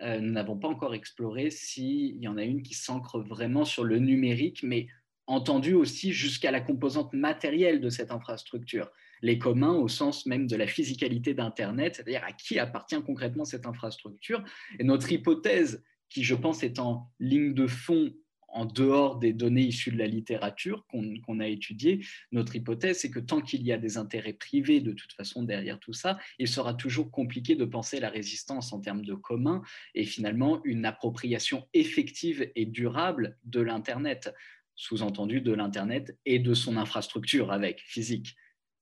Euh, 0.01 0.19
nous 0.19 0.31
n'avons 0.31 0.57
pas 0.57 0.67
encore 0.67 0.93
exploré 0.93 1.49
s'il 1.49 2.17
y 2.17 2.27
en 2.27 2.37
a 2.37 2.43
une 2.43 2.61
qui 2.61 2.73
s'ancre 2.73 3.19
vraiment 3.19 3.65
sur 3.65 3.83
le 3.83 3.97
numérique, 3.97 4.61
mais 4.61 4.87
entendu 5.25 5.73
aussi 5.73 6.11
jusqu'à 6.11 6.51
la 6.51 6.61
composante 6.61 7.13
matérielle 7.13 7.81
de 7.81 7.89
cette 7.89 8.11
infrastructure 8.11 8.91
les 9.21 9.39
communs 9.39 9.73
au 9.73 9.87
sens 9.87 10.25
même 10.25 10.47
de 10.47 10.55
la 10.55 10.67
physicalité 10.67 11.33
d'Internet, 11.33 11.95
c'est-à-dire 11.95 12.23
à 12.23 12.31
qui 12.31 12.59
appartient 12.59 13.01
concrètement 13.03 13.45
cette 13.45 13.65
infrastructure. 13.65 14.43
Et 14.79 14.83
notre 14.83 15.11
hypothèse, 15.11 15.83
qui 16.09 16.23
je 16.23 16.35
pense 16.35 16.63
est 16.63 16.79
en 16.79 17.09
ligne 17.19 17.53
de 17.53 17.67
fond 17.67 18.13
en 18.55 18.65
dehors 18.65 19.19
des 19.19 19.33
données 19.33 19.63
issues 19.63 19.91
de 19.91 19.97
la 19.97 20.07
littérature 20.07 20.85
qu'on 20.87 21.39
a 21.41 21.47
étudiées, 21.47 22.05
notre 22.31 22.55
hypothèse, 22.55 22.99
c'est 22.99 23.11
que 23.11 23.19
tant 23.19 23.41
qu'il 23.41 23.63
y 23.63 23.73
a 23.73 23.77
des 23.77 23.97
intérêts 23.97 24.33
privés 24.33 24.79
de 24.79 24.93
toute 24.93 25.11
façon 25.11 25.43
derrière 25.43 25.77
tout 25.77 25.91
ça, 25.91 26.17
il 26.39 26.47
sera 26.47 26.73
toujours 26.73 27.11
compliqué 27.11 27.55
de 27.55 27.65
penser 27.65 27.99
la 27.99 28.09
résistance 28.09 28.71
en 28.71 28.79
termes 28.79 29.03
de 29.03 29.13
commun 29.13 29.61
et 29.93 30.05
finalement 30.05 30.63
une 30.63 30.85
appropriation 30.85 31.67
effective 31.73 32.49
et 32.55 32.65
durable 32.65 33.37
de 33.43 33.59
l'Internet, 33.59 34.33
sous-entendu 34.75 35.41
de 35.41 35.51
l'Internet 35.51 36.17
et 36.25 36.39
de 36.39 36.53
son 36.53 36.77
infrastructure 36.77 37.51
avec 37.51 37.81
physique 37.81 38.37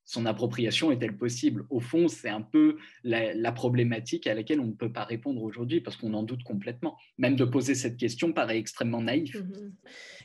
son 0.05 0.25
appropriation 0.25 0.91
est-elle 0.91 1.15
possible? 1.15 1.65
Au 1.69 1.79
fond, 1.79 2.07
c'est 2.07 2.29
un 2.29 2.41
peu 2.41 2.77
la, 3.03 3.51
problématique 3.51 4.27
à 4.27 4.33
laquelle 4.33 4.59
on 4.59 4.67
ne 4.67 4.73
peut 4.73 4.91
pas 4.91 5.03
répondre 5.03 5.41
aujourd'hui 5.43 5.79
parce 5.79 5.95
qu'on 5.95 6.13
en 6.13 6.23
doute 6.23 6.43
complètement. 6.43 6.97
Même 7.17 7.35
de 7.35 7.45
poser 7.45 7.75
cette 7.75 7.97
question 7.97 8.33
paraît 8.33 8.57
extrêmement 8.57 9.01
naïf. 9.01 9.35
Mm-hmm. 9.35 9.71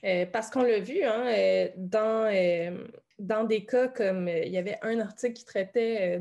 Euh, 0.04 0.26
parce 0.26 0.50
qu'on 0.50 0.62
l'a 0.62 0.80
vu, 0.80 1.02
hein, 1.04 1.26
euh, 1.26 1.68
dans, 1.76 2.30
euh, 2.32 2.84
dans 3.18 3.44
des 3.44 3.64
cas 3.64 3.88
comme 3.88 4.28
il 4.28 4.50
y 4.50 4.58
avait 4.58 4.78
un 4.82 4.98
article 5.00 5.34
qui 5.34 5.44
traitait 5.44 6.20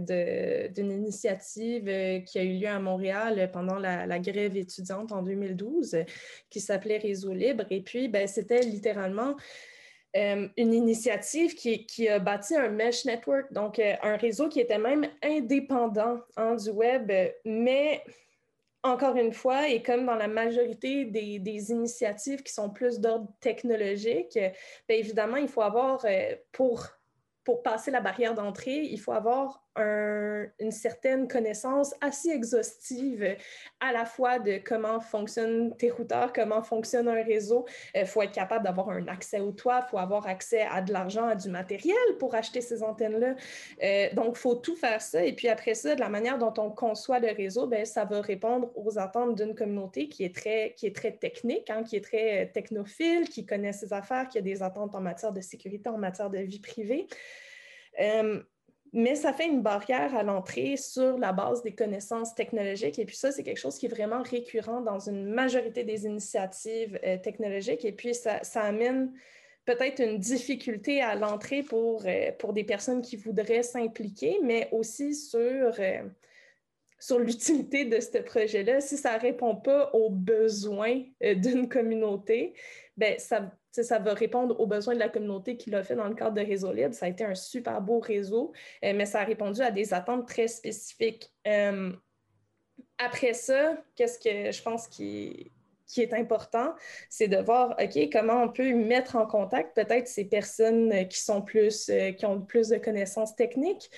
d'une 0.75 0.91
initiative 0.91 1.85
qui 2.25 2.39
a 2.39 2.43
eu 2.43 2.59
lieu 2.59 2.67
à 2.67 2.79
Montréal 2.79 3.49
pendant 3.53 3.79
la, 3.79 4.05
la 4.05 4.19
grève 4.19 4.57
étudiante 4.57 5.11
en 5.11 5.21
2012 5.21 5.97
qui 6.49 6.59
s'appelait 6.59 6.97
Réseau 6.97 7.33
libre. 7.33 7.65
Et 7.69 7.81
puis, 7.81 8.07
ben, 8.07 8.27
c'était 8.27 8.61
littéralement 8.61 9.35
euh, 10.15 10.47
une 10.57 10.73
initiative 10.73 11.53
qui, 11.53 12.07
a 12.07 12.19
bâti 12.19 12.55
un 12.55 12.69
mesh 12.69 13.05
network, 13.05 13.51
donc 13.51 13.77
euh, 13.77 13.93
un 14.01 14.15
réseau 14.15 14.47
qui 14.47 14.59
était 14.59 14.77
même 14.77 15.05
indépendant 15.21 16.19
hein, 16.37 16.55
du 16.55 16.69
web, 16.69 17.11
mais 17.45 18.03
encore 18.83 19.15
une 19.17 19.33
fois, 19.33 19.67
et 19.67 19.83
comme 19.83 20.05
dans 20.05 20.15
la 20.15 20.27
majorité 20.27 21.05
des, 21.05 21.71
initiatives 21.71 22.41
qui 22.41 22.53
sont 22.53 22.69
plus 22.69 22.99
d'ordre 22.99 23.27
technologique, 23.41 24.33
bien 24.33 24.97
évidemment, 24.97 25.37
il 25.37 25.49
faut 25.49 25.61
avoir, 25.61 26.05
euh, 26.05 26.35
pour, 26.51 26.85
pour 27.43 27.61
passer 27.61 27.91
la 27.91 28.01
barrière 28.01 28.33
d'entrée, 28.33 28.81
il 28.83 28.99
faut 28.99 29.11
avoir 29.11 29.66
une 29.77 30.71
certaine 30.71 31.27
connaissance 31.27 31.93
assez 32.01 32.29
exhaustive 32.29 33.35
à 33.79 33.91
la 33.91 34.05
fois 34.05 34.39
de 34.39 34.59
comment 34.63 34.99
fonctionnent 34.99 35.75
tes 35.77 35.89
routeurs, 35.89 36.33
comment 36.33 36.61
fonctionne 36.61 37.07
un 37.07 37.23
réseau. 37.23 37.65
Il 37.95 38.05
faut 38.05 38.21
être 38.21 38.31
capable 38.31 38.65
d'avoir 38.65 38.89
un 38.89 39.07
accès 39.07 39.39
au 39.39 39.51
toit, 39.51 39.83
il 39.85 39.89
faut 39.89 39.97
avoir 39.97 40.27
accès 40.27 40.61
à 40.61 40.81
de 40.81 40.91
l'argent, 40.91 41.27
à 41.27 41.35
du 41.35 41.49
matériel 41.49 41.95
pour 42.19 42.35
acheter 42.35 42.61
ces 42.61 42.83
antennes-là. 42.83 43.35
Euh, 43.83 44.13
donc, 44.13 44.35
il 44.35 44.39
faut 44.39 44.55
tout 44.55 44.75
faire 44.75 45.01
ça. 45.01 45.23
Et 45.23 45.33
puis 45.33 45.47
après 45.47 45.75
ça, 45.75 45.95
de 45.95 45.99
la 45.99 46.09
manière 46.09 46.37
dont 46.37 46.53
on 46.57 46.71
conçoit 46.71 47.19
le 47.19 47.31
réseau, 47.31 47.67
bien, 47.67 47.85
ça 47.85 48.05
va 48.05 48.21
répondre 48.21 48.71
aux 48.75 48.97
attentes 48.97 49.35
d'une 49.35 49.55
communauté 49.55 50.07
qui 50.07 50.23
est 50.23 50.35
très, 50.35 50.73
qui 50.75 50.87
est 50.87 50.95
très 50.95 51.11
technique, 51.11 51.69
hein, 51.69 51.83
qui 51.83 51.95
est 51.95 52.03
très 52.03 52.47
technophile, 52.53 53.29
qui 53.29 53.45
connaît 53.45 53.73
ses 53.73 53.93
affaires, 53.93 54.27
qui 54.27 54.37
a 54.37 54.41
des 54.41 54.63
attentes 54.63 54.95
en 54.95 55.01
matière 55.01 55.31
de 55.31 55.41
sécurité, 55.41 55.89
en 55.89 55.97
matière 55.97 56.29
de 56.29 56.39
vie 56.39 56.59
privée. 56.59 57.07
Euh, 57.99 58.41
mais 58.93 59.15
ça 59.15 59.33
fait 59.33 59.47
une 59.47 59.61
barrière 59.61 60.15
à 60.15 60.23
l'entrée 60.23 60.77
sur 60.77 61.17
la 61.17 61.33
base 61.33 61.63
des 61.63 61.73
connaissances 61.73 62.33
technologiques. 62.35 62.99
Et 62.99 63.05
puis 63.05 63.15
ça, 63.15 63.31
c'est 63.31 63.43
quelque 63.43 63.59
chose 63.59 63.77
qui 63.77 63.87
est 63.87 63.89
vraiment 63.89 64.21
récurrent 64.21 64.81
dans 64.81 64.99
une 64.99 65.25
majorité 65.25 65.83
des 65.83 66.05
initiatives 66.05 66.99
euh, 67.03 67.17
technologiques. 67.17 67.85
Et 67.85 67.91
puis 67.91 68.13
ça, 68.13 68.41
amène 68.55 69.11
peut-être 69.65 70.01
une 70.01 70.17
difficulté 70.17 71.01
à 71.01 71.15
l'entrée 71.15 71.63
pour, 71.63 72.05
euh, 72.05 72.31
pour 72.39 72.53
des 72.53 72.63
personnes 72.63 73.01
qui 73.01 73.17
voudraient 73.17 73.63
s'impliquer, 73.63 74.39
mais 74.43 74.69
aussi 74.71 75.13
sur... 75.13 75.39
Euh, 75.79 76.01
sur 76.99 77.19
l'utilité 77.19 77.85
de 77.85 77.99
ce 77.99 78.17
projet-là. 78.17 78.81
Si 78.81 78.97
ça 78.97 79.17
ne 79.17 79.21
répond 79.21 79.55
pas 79.55 79.91
aux 79.93 80.09
besoins 80.09 81.03
d'une 81.21 81.69
communauté, 81.69 82.55
ben 82.97 83.17
ça, 83.19 83.51
ça 83.71 83.99
va 83.99 84.13
répondre 84.13 84.59
aux 84.59 84.65
besoins 84.67 84.95
de 84.95 84.99
la 84.99 85.09
communauté 85.09 85.55
qui 85.55 85.69
l'a 85.69 85.83
fait 85.83 85.95
dans 85.95 86.07
le 86.07 86.15
cadre 86.15 86.35
de 86.35 86.41
Réseau 86.41 86.73
Libre. 86.73 86.93
Ça 86.93 87.05
a 87.05 87.09
été 87.09 87.23
un 87.23 87.35
super 87.35 87.81
beau 87.81 87.99
réseau, 87.99 88.51
euh, 88.83 88.93
mais 88.95 89.05
ça 89.05 89.21
a 89.21 89.23
répondu 89.23 89.61
à 89.61 89.71
des 89.71 89.93
attentes 89.93 90.27
très 90.27 90.47
spécifiques. 90.47 91.31
Euh, 91.47 91.93
après 92.97 93.33
ça, 93.33 93.77
qu'est-ce 93.95 94.17
que 94.17 94.51
je 94.51 94.61
pense 94.63 94.87
qui, 94.87 95.51
qui 95.87 96.01
est 96.01 96.13
important, 96.13 96.73
c'est 97.09 97.27
de 97.27 97.37
voir, 97.37 97.75
OK, 97.81 98.09
comment 98.11 98.43
on 98.43 98.49
peut 98.49 98.73
mettre 98.73 99.15
en 99.15 99.25
contact 99.25 99.75
peut-être 99.75 100.07
ces 100.07 100.25
personnes 100.25 100.91
euh, 100.91 101.03
qui 101.05 101.19
sont 101.19 101.41
plus, 101.41 101.89
euh, 101.89 102.11
qui 102.11 102.25
ont 102.25 102.41
plus 102.41 102.67
de 102.67 102.77
connaissances 102.77 103.35
techniques, 103.35 103.89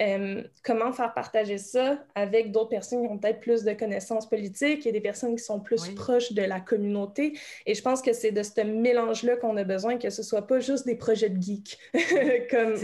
euh, 0.00 0.42
comment 0.64 0.92
faire 0.92 1.14
partager 1.14 1.58
ça 1.58 1.98
avec 2.14 2.50
d'autres 2.50 2.70
personnes 2.70 3.06
qui 3.06 3.12
ont 3.12 3.18
peut-être 3.18 3.40
plus 3.40 3.62
de 3.62 3.72
connaissances 3.72 4.28
politiques 4.28 4.86
et 4.86 4.92
des 4.92 5.00
personnes 5.00 5.36
qui 5.36 5.44
sont 5.44 5.60
plus 5.60 5.88
proches 5.94 6.32
de 6.32 6.42
la 6.42 6.60
communauté. 6.60 7.38
Et 7.64 7.74
je 7.74 7.82
pense 7.82 8.02
que 8.02 8.12
c'est 8.12 8.32
de 8.32 8.42
ce 8.42 8.60
mélange-là 8.62 9.36
qu'on 9.36 9.56
a 9.56 9.64
besoin, 9.64 9.98
que 9.98 10.10
ce 10.10 10.22
soit 10.22 10.46
pas 10.46 10.58
juste 10.58 10.86
des 10.86 10.96
projets 10.96 11.28
de 11.28 11.40
geeks, 11.40 11.78
comme, 12.50 12.74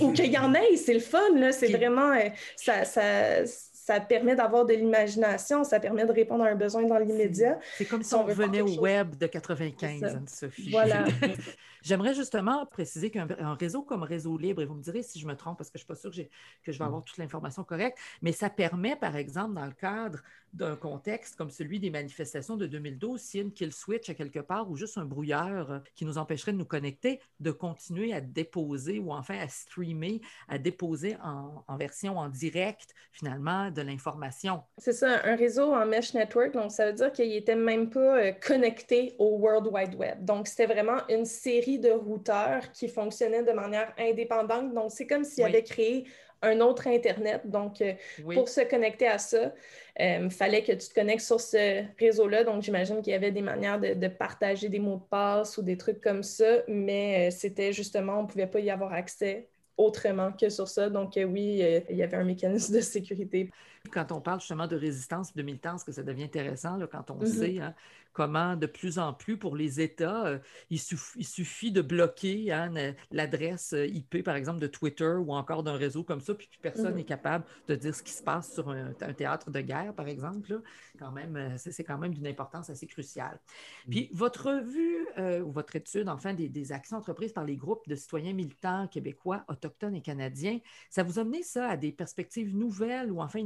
ou 0.00 0.12
qu'il 0.12 0.32
y 0.32 0.38
en 0.38 0.54
ait, 0.54 0.76
c'est 0.76 0.94
le 0.94 1.00
fun, 1.00 1.34
là, 1.36 1.52
c'est 1.52 1.68
vraiment, 1.68 2.12
ça, 2.56 2.84
ça 2.84 3.44
ça 3.90 3.98
permet 3.98 4.36
d'avoir 4.36 4.64
de 4.64 4.72
l'imagination, 4.72 5.64
ça 5.64 5.80
permet 5.80 6.06
de 6.06 6.12
répondre 6.12 6.44
à 6.44 6.48
un 6.48 6.54
besoin 6.54 6.84
dans 6.84 6.98
l'immédiat. 6.98 7.58
C'est 7.76 7.86
comme 7.86 8.04
si 8.04 8.14
on, 8.14 8.24
revenait 8.24 8.60
au 8.60 8.78
web 8.78 9.16
de 9.16 9.26
95, 9.26 10.04
Anne-Sophie. 10.04 10.70
Voilà. 10.70 11.04
J'aimerais 11.82 12.14
justement 12.14 12.66
préciser 12.66 13.10
qu'un 13.10 13.26
réseau 13.54 13.82
comme 13.82 14.02
Réseau 14.02 14.36
Libre, 14.36 14.62
et 14.62 14.66
vous 14.66 14.74
me 14.74 14.82
direz 14.82 15.02
si 15.02 15.18
je 15.18 15.26
me 15.26 15.34
trompe 15.34 15.58
parce 15.58 15.70
que 15.70 15.78
je 15.78 15.84
ne 15.84 15.94
suis 15.94 16.02
pas 16.02 16.10
sûre 16.10 16.10
que, 16.10 16.28
que 16.64 16.72
je 16.72 16.78
vais 16.78 16.84
mm. 16.84 16.88
avoir 16.88 17.04
toute 17.04 17.18
l'information 17.18 17.64
correcte, 17.64 17.98
mais 18.22 18.32
ça 18.32 18.50
permet, 18.50 18.96
par 18.96 19.16
exemple, 19.16 19.54
dans 19.54 19.66
le 19.66 19.72
cadre 19.72 20.20
d'un 20.52 20.76
contexte 20.76 21.36
comme 21.36 21.50
celui 21.50 21.78
des 21.78 21.90
manifestations 21.90 22.56
de 22.56 22.66
2012, 22.66 23.20
s'il 23.20 23.38
y 23.38 23.42
a 23.42 23.46
une 23.46 23.52
kill 23.52 23.72
switch 23.72 24.10
à 24.10 24.14
quelque 24.14 24.40
part 24.40 24.70
ou 24.70 24.76
juste 24.76 24.98
un 24.98 25.04
brouilleur 25.04 25.70
euh, 25.70 25.78
qui 25.94 26.04
nous 26.04 26.18
empêcherait 26.18 26.52
de 26.52 26.56
nous 26.56 26.64
connecter, 26.64 27.20
de 27.38 27.50
continuer 27.50 28.12
à 28.12 28.20
déposer 28.20 28.98
ou 28.98 29.12
enfin 29.12 29.38
à 29.38 29.48
streamer, 29.48 30.20
à 30.48 30.58
déposer 30.58 31.16
en, 31.22 31.76
version 31.76 32.18
en 32.18 32.28
direct, 32.28 32.94
finalement, 33.12 33.70
de 33.70 33.82
l'information. 33.82 34.62
C'est 34.78 34.92
ça, 34.92 35.20
un 35.24 35.36
réseau 35.36 35.72
en 35.72 35.86
mesh 35.86 36.14
network, 36.14 36.52
donc 36.52 36.72
ça 36.72 36.86
veut 36.86 36.92
dire 36.92 37.12
qu'il 37.12 37.28
n'était 37.28 37.56
même 37.56 37.88
pas 37.88 38.18
euh, 38.18 38.32
connecté 38.32 39.14
au 39.18 39.38
World 39.38 39.68
Wide 39.70 39.94
Web. 39.94 40.24
Donc, 40.24 40.48
c'était 40.48 40.66
vraiment 40.66 41.06
une 41.08 41.24
série 41.24 41.69
de 41.78 41.90
routeurs 41.90 42.72
qui 42.72 42.88
fonctionnaient 42.88 43.42
de 43.42 43.52
manière 43.52 43.92
indépendante. 43.98 44.74
Donc, 44.74 44.90
c'est 44.90 45.06
comme 45.06 45.24
s'il 45.24 45.44
avait 45.44 45.62
créé 45.62 46.06
un 46.42 46.60
autre 46.60 46.86
Internet. 46.86 47.42
Donc, 47.44 47.80
euh, 47.80 47.94
pour 48.34 48.48
se 48.48 48.62
connecter 48.62 49.06
à 49.06 49.18
ça, 49.18 49.52
il 49.98 50.04
euh, 50.04 50.30
fallait 50.30 50.62
que 50.62 50.72
tu 50.72 50.88
te 50.88 50.94
connectes 50.94 51.24
sur 51.24 51.40
ce 51.40 51.84
réseau-là. 51.98 52.44
Donc, 52.44 52.62
j'imagine 52.62 53.02
qu'il 53.02 53.12
y 53.12 53.16
avait 53.16 53.32
des 53.32 53.42
manières 53.42 53.78
de, 53.78 54.08
partager 54.08 54.68
des 54.68 54.78
mots 54.78 54.96
de 54.96 55.08
passe 55.10 55.58
ou 55.58 55.62
des 55.62 55.76
trucs 55.76 56.00
comme 56.00 56.22
ça, 56.22 56.62
mais 56.68 57.28
euh, 57.28 57.30
c'était 57.30 57.72
justement, 57.72 58.20
on 58.20 58.22
ne 58.22 58.28
pouvait 58.28 58.46
pas 58.46 58.60
y 58.60 58.70
avoir 58.70 58.92
accès 58.92 59.48
autrement 59.76 60.32
que 60.32 60.48
sur 60.48 60.68
ça. 60.68 60.88
Donc, 60.90 61.12
oui, 61.16 61.62
il 61.88 61.96
y 61.96 62.02
avait 62.02 62.16
un 62.16 62.24
mécanisme 62.24 62.74
de 62.74 62.80
sécurité. 62.80 63.50
Quand 63.92 64.12
on 64.12 64.20
parle 64.20 64.40
justement 64.40 64.66
de 64.66 64.76
résistance, 64.76 65.34
de 65.34 65.42
militance, 65.42 65.84
que 65.84 65.92
ça 65.92 66.02
devient 66.02 66.24
intéressant 66.24 66.78
quand 66.90 67.10
on 67.10 67.18
mm-hmm. 67.18 67.26
sait 67.26 67.60
hein, 67.60 67.74
comment 68.12 68.56
de 68.56 68.66
plus 68.66 68.98
en 68.98 69.12
plus 69.12 69.36
pour 69.36 69.56
les 69.56 69.80
États, 69.80 70.26
euh, 70.26 70.38
il, 70.68 70.78
suffit 70.78 71.72
de 71.72 71.80
bloquer 71.80 72.52
hein, 72.52 72.72
l'adresse 73.10 73.72
euh, 73.72 73.86
IP, 73.86 74.22
par 74.22 74.36
exemple, 74.36 74.58
de 74.58 74.66
Twitter 74.66 75.14
ou 75.14 75.32
encore 75.32 75.62
d'un 75.62 75.76
réseau 75.76 76.02
comme 76.02 76.20
ça, 76.20 76.34
puis 76.34 76.48
personne 76.60 76.94
n'est 76.94 77.02
mm-hmm. 77.02 77.06
capable 77.06 77.44
de 77.68 77.74
dire 77.74 77.94
ce 77.94 78.02
qui 78.02 78.12
se 78.12 78.22
passe 78.22 78.54
sur 78.54 78.70
un, 78.70 78.92
théâtre 79.14 79.50
de 79.50 79.60
guerre, 79.60 79.94
par 79.94 80.08
exemple. 80.08 80.60
Quand 80.98 81.12
même, 81.12 81.36
euh, 81.36 81.56
c'est 81.56 81.84
quand 81.84 81.98
même 81.98 82.14
d'une 82.14 82.26
importance 82.26 82.70
assez 82.70 82.86
cruciale. 82.86 83.38
Mm. 83.86 83.90
Puis 83.90 84.10
votre 84.12 84.50
revue 84.50 85.06
ou 85.42 85.50
votre 85.50 85.76
étude, 85.76 86.08
enfin, 86.08 86.34
des, 86.34 86.48
des, 86.48 86.72
actions 86.72 86.96
entreprises 86.96 87.32
par 87.32 87.44
les 87.44 87.56
groupes 87.56 87.86
de 87.88 87.94
citoyens 87.94 88.32
militants 88.32 88.86
québécois, 88.88 89.44
autochtones 89.48 89.94
et 89.94 90.02
canadiens, 90.02 90.58
ça 90.88 91.02
vous 91.02 91.18
a 91.18 91.24
mené 91.24 91.42
ça 91.42 91.68
à 91.68 91.76
des 91.76 91.92
perspectives 91.92 92.54
nouvelles 92.56 93.10
ou 93.10 93.20
enfin 93.20 93.40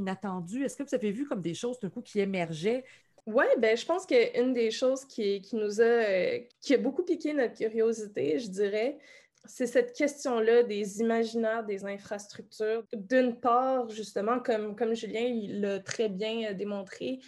Est-ce 0.63 0.75
que 0.75 0.83
vous 0.83 0.95
avez 0.95 1.11
vu 1.11 1.27
comme 1.27 1.41
des 1.41 1.53
choses 1.53 1.79
d'un 1.79 1.89
coup 1.89 2.01
qui 2.01 2.19
émergeaient? 2.19 2.83
Oui, 3.25 3.45
ben, 3.57 3.75
je 3.75 3.85
pense 3.85 4.05
qu'une 4.05 4.53
des 4.53 4.69
choses 4.69 5.03
qui, 5.05 5.41
qui 5.41 5.55
nous 5.55 5.81
a, 5.81 5.83
euh, 5.83 6.39
qui 6.61 6.75
a 6.75 6.77
beaucoup 6.77 7.03
piqué 7.03 7.33
notre 7.33 7.55
curiosité, 7.55 8.37
je 8.37 8.49
dirais, 8.49 8.99
c'est 9.47 9.67
cette 9.67 9.93
question-là 9.93 10.63
des 10.63 10.99
imaginaires 10.99 11.65
des 11.65 11.85
infrastructures. 11.85 12.83
D'une 12.93 13.39
part, 13.39 13.89
justement, 13.89 14.39
comme, 14.39 14.75
comme 14.75 14.93
Julien 14.95 15.27
l'a 15.49 15.79
très 15.79 16.09
bien 16.09 16.53
démontré, 16.53 17.19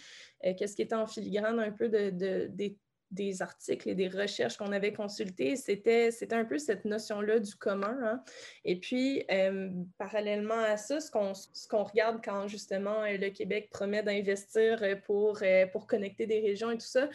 euh, 0.44 0.54
qu'est-ce 0.56 0.76
qui 0.76 0.82
était 0.82 0.94
en 0.94 1.06
filigrane 1.06 1.58
un 1.58 1.72
peu 1.72 1.88
de, 1.88 2.10
de, 2.10 2.46
des 2.46 2.76
des 3.10 3.42
articles 3.42 3.88
et 3.88 3.94
des 3.94 4.08
recherches 4.08 4.56
qu'on 4.56 4.72
avait 4.72 4.92
consultées, 4.92 5.56
c'était, 5.56 6.10
c'était 6.10 6.34
un 6.34 6.44
peu 6.44 6.58
cette 6.58 6.84
notion-là 6.84 7.38
du 7.38 7.54
commun. 7.54 7.96
Hein. 8.02 8.22
Et 8.64 8.78
puis, 8.78 9.24
euh, 9.30 9.70
parallèlement 9.96 10.58
à 10.58 10.76
ça, 10.76 11.00
ce 11.00 11.10
qu'on, 11.10 11.32
ce 11.34 11.66
qu'on 11.68 11.84
regarde 11.84 12.20
quand 12.22 12.48
justement 12.48 13.02
euh, 13.04 13.16
le 13.16 13.30
Québec 13.30 13.70
promet 13.70 14.02
d'investir 14.02 14.82
euh, 14.82 14.96
pour, 14.96 15.40
pour 15.72 15.86
connecter 15.86 16.26
des 16.26 16.40
régions 16.40 16.70
et 16.70 16.78
tout 16.78 16.86
ça, 16.86 17.08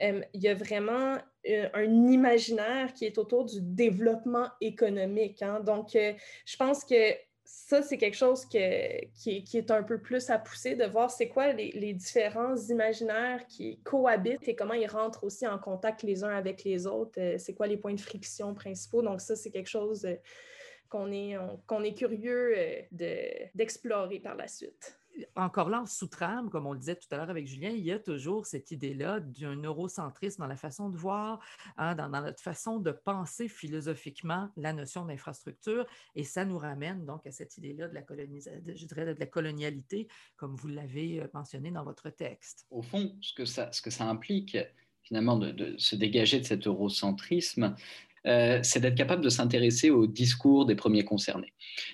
il 0.00 0.42
y 0.42 0.48
a 0.48 0.54
vraiment 0.54 1.16
un 1.46 2.08
imaginaire 2.08 2.92
qui 2.94 3.04
est 3.04 3.16
autour 3.16 3.44
du 3.44 3.60
développement 3.60 4.48
économique. 4.60 5.40
Hein. 5.42 5.60
Donc, 5.60 5.90
je 5.92 6.56
pense 6.56 6.84
que 6.84 7.14
ça, 7.56 7.82
c'est 7.82 7.98
quelque 7.98 8.16
chose 8.16 8.44
qui, 8.44 8.58
est, 8.58 9.70
un 9.70 9.82
peu 9.84 9.98
plus 9.98 10.28
à 10.28 10.38
pousser, 10.38 10.74
de 10.74 10.84
voir 10.84 11.10
c'est 11.10 11.28
quoi 11.28 11.52
les, 11.52 11.92
différents 11.94 12.56
imaginaires 12.56 13.46
qui 13.46 13.78
cohabitent 13.84 14.48
et 14.48 14.56
comment 14.56 14.74
ils 14.74 14.88
rentrent 14.88 15.24
aussi 15.24 15.46
en 15.46 15.58
contact 15.58 16.02
les 16.02 16.24
uns 16.24 16.34
avec 16.34 16.64
les 16.64 16.86
autres. 16.86 17.18
Euh, 17.18 17.36
c'est 17.38 17.54
quoi 17.54 17.66
les 17.66 17.76
points 17.76 17.94
de 17.94 18.00
friction 18.00 18.54
principaux? 18.54 19.02
Donc 19.02 19.20
ça, 19.20 19.36
c'est 19.36 19.50
quelque 19.50 19.70
chose 19.70 20.04
euh, 20.04 20.16
qu'on 20.88 21.12
est, 21.12 21.36
qu'on 21.66 21.84
est 21.84 21.94
curieux 21.94 22.54
euh, 22.56 23.46
d'explorer 23.54 24.18
par 24.18 24.34
la 24.34 24.48
suite 24.48 24.98
encore 25.36 25.68
là, 25.68 25.82
en 25.82 25.86
sous-trame, 25.86 26.50
comme 26.50 26.66
on 26.66 26.72
le 26.72 26.78
disait 26.78 26.96
tout 26.96 27.06
à 27.10 27.16
l'heure 27.16 27.30
avec 27.30 27.46
Julien, 27.46 27.70
il 27.70 27.84
y 27.84 27.92
a 27.92 27.98
toujours 27.98 28.46
cette 28.46 28.70
idée-là 28.70 29.20
d'un 29.20 29.62
eurocentrisme 29.62 30.42
dans 30.42 30.48
la 30.48 30.56
façon 30.56 30.88
de 30.88 30.96
voir, 30.96 31.40
hein, 31.76 31.94
dans, 31.94 32.08
notre 32.08 32.42
façon 32.42 32.78
de 32.78 32.90
penser 32.90 33.48
philosophiquement 33.48 34.50
la 34.56 34.72
notion 34.72 35.04
d'infrastructure. 35.04 35.86
Et 36.14 36.24
ça 36.24 36.44
nous 36.44 36.58
ramène 36.58 37.04
donc 37.04 37.26
à 37.26 37.30
cette 37.30 37.56
idée-là 37.58 37.88
de 37.88 37.94
la 37.94 38.02
de 38.02 39.20
la 39.20 39.26
colonialité, 39.26 40.08
comme 40.36 40.54
vous 40.56 40.68
l'avez 40.68 41.20
euh, 41.20 41.28
mentionné 41.32 41.70
dans 41.70 41.84
votre 41.84 42.10
texte. 42.10 42.66
Au 42.70 42.82
fond, 42.82 43.16
ce 43.20 43.32
que 43.34 43.44
ça, 43.44 44.04
implique, 44.04 44.56
finalement, 45.02 45.38
de 45.38 45.74
se 45.78 45.96
dégager 45.96 46.40
de 46.40 46.44
cet 46.44 46.66
eurocentrisme, 46.66 47.74
euh, 48.26 48.60
c'est 48.62 48.80
d'être 48.80 48.94
capable 48.94 49.22
de 49.22 49.28
s'intéresser 49.28 49.90
au 49.90 50.06
discours 50.06 50.66
des 50.66 50.74
premiers 50.74 51.04
concernés. 51.04 51.52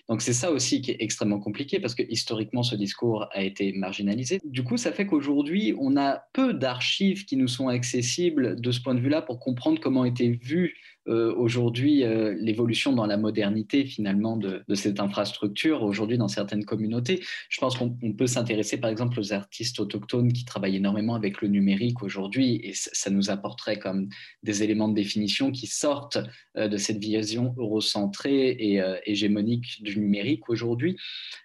Donc 0.08 0.22
c'est 0.22 0.32
ça 0.32 0.50
aussi 0.50 0.80
qui 0.80 0.92
est 0.92 0.96
extrêmement 1.00 1.40
compliqué 1.40 1.80
parce 1.80 1.94
que 1.94 2.02
historiquement 2.08 2.62
ce 2.62 2.74
discours 2.76 3.28
a 3.32 3.42
été 3.42 3.72
marginalisé. 3.72 4.40
Du 4.44 4.62
coup, 4.62 4.76
ça 4.76 4.92
fait 4.92 5.06
qu'aujourd'hui, 5.06 5.74
on 5.78 5.96
a 5.96 6.22
peu 6.32 6.54
d'archives 6.54 7.24
qui 7.24 7.36
nous 7.36 7.48
sont 7.48 7.68
accessibles 7.68 8.60
de 8.60 8.70
ce 8.70 8.80
point 8.80 8.94
de 8.94 9.00
vue-là 9.00 9.22
pour 9.22 9.40
comprendre 9.40 9.80
comment 9.80 10.04
était 10.04 10.28
vu 10.28 10.76
euh, 11.08 11.34
aujourd'hui 11.34 12.04
euh, 12.04 12.34
l'évolution 12.38 12.92
dans 12.92 13.06
la 13.06 13.16
modernité 13.16 13.86
finalement 13.86 14.36
de, 14.36 14.62
cette 14.74 15.00
infrastructure 15.00 15.82
aujourd'hui 15.82 16.18
dans 16.18 16.28
certaines 16.28 16.64
communautés. 16.64 17.20
Je 17.48 17.58
pense 17.58 17.76
qu'on 17.76 17.90
peut 18.12 18.26
s'intéresser 18.26 18.78
par 18.78 18.90
exemple 18.90 19.18
aux 19.18 19.32
artistes 19.32 19.80
autochtones 19.80 20.32
qui 20.32 20.44
travaillent 20.44 20.76
énormément 20.76 21.14
avec 21.14 21.40
le 21.40 21.48
numérique 21.48 22.02
aujourd'hui 22.02 22.60
et 22.62 22.72
ça 22.74 23.10
nous 23.10 23.30
apporterait 23.30 23.78
comme 23.78 24.08
des 24.42 24.62
éléments 24.62 24.88
de 24.88 24.94
définition 24.94 25.52
qui 25.52 25.66
sortent 25.66 26.18
euh, 26.56 26.68
de 26.68 26.76
cette 26.76 26.98
vision 26.98 27.54
eurocentrée 27.56 28.50
et 28.50 28.82
hégémonique 29.04 29.82
du 29.82 29.98
numérique 29.98 30.48
aujourd'hui. 30.48 30.96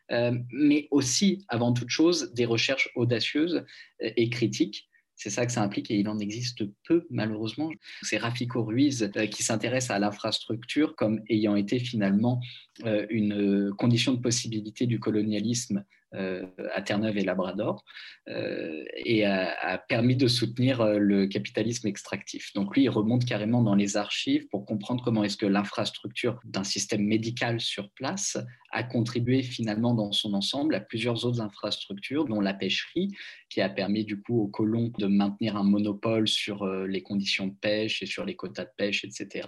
mais 0.09 0.87
aussi, 0.91 1.45
avant 1.47 1.73
toute 1.73 1.89
chose, 1.89 2.33
des 2.33 2.45
recherches 2.45 2.89
audacieuses 2.95 3.63
et 3.99 4.29
critiques 4.29 4.89
c'est 5.15 5.29
ça 5.29 5.45
que 5.45 5.51
ça 5.51 5.61
implique 5.61 5.89
et 5.91 5.95
il 5.95 6.07
en 6.09 6.19
existe 6.19 6.63
peu, 6.87 7.05
malheureusement. 7.09 7.69
C'est 8.01 8.17
Rafiko 8.17 8.63
Ruiz 8.63 9.11
euh, 9.15 9.27
qui 9.27 9.43
s'intéresse 9.43 9.89
à 9.89 9.99
l'infrastructure 9.99 10.95
comme 10.95 11.21
ayant 11.29 11.55
été 11.55 11.79
finalement 11.79 12.41
euh, 12.85 13.05
une 13.09 13.73
condition 13.77 14.13
de 14.13 14.19
possibilité 14.19 14.85
du 14.87 14.99
colonialisme 14.99 15.83
euh, 16.15 16.45
à 16.73 16.81
Terre-Neuve 16.81 17.17
et 17.17 17.23
Labrador, 17.23 17.83
euh, 18.29 18.83
et 18.95 19.25
a, 19.25 19.77
permis 19.89 20.15
de 20.15 20.27
soutenir 20.27 20.79
euh, 20.79 20.97
le 20.97 21.27
capitalisme 21.27 21.87
extractif. 21.87 22.53
Donc 22.53 22.75
lui, 22.75 22.83
il 22.83 22.89
remonte 22.89 23.25
carrément 23.25 23.61
dans 23.61 23.75
les 23.75 23.97
archives 23.97 24.47
pour 24.47 24.65
comprendre 24.65 25.03
comment 25.03 25.23
est-ce 25.23 25.35
que 25.35 25.45
l'infrastructure 25.45 26.39
d'un 26.45 26.63
système 26.63 27.03
médical 27.03 27.59
sur 27.59 27.89
place 27.91 28.37
a 28.75 28.83
contribué 28.83 29.41
finalement 29.41 29.93
dans 29.93 30.11
son 30.11 30.33
ensemble 30.33 30.75
à 30.75 30.81
plusieurs 30.81 31.25
autres 31.25 31.39
infrastructures, 31.39 32.25
dont 32.25 32.41
la 32.41 32.53
pêcherie, 32.53 33.09
qui 33.49 33.61
a 33.61 33.69
permis 33.69 34.03
du 34.03 34.21
coup 34.21 34.41
aux 34.41 34.47
colons 34.47 34.91
de 34.99 35.07
maintenir 35.07 35.55
un 35.55 35.63
monopole 35.63 36.27
sur 36.27 36.67
les 36.67 37.01
conditions 37.01 37.47
de 37.47 37.55
pêche 37.59 38.03
et 38.03 38.05
sur 38.05 38.25
les 38.25 38.35
quotas 38.35 38.65
de 38.65 38.71
pêche, 38.75 39.05
etc., 39.05 39.47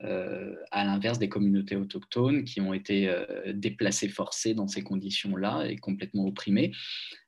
à 0.00 0.84
l'inverse 0.84 1.18
des 1.18 1.28
communautés 1.28 1.76
autochtones 1.76 2.44
qui 2.44 2.60
ont 2.62 2.72
été 2.72 3.14
déplacées 3.54 4.08
forcées 4.08 4.54
dans 4.54 4.68
ces 4.68 4.82
conditions-là 4.82 5.66
et 5.66 5.76
complètement 5.76 6.26
opprimés. 6.26 6.72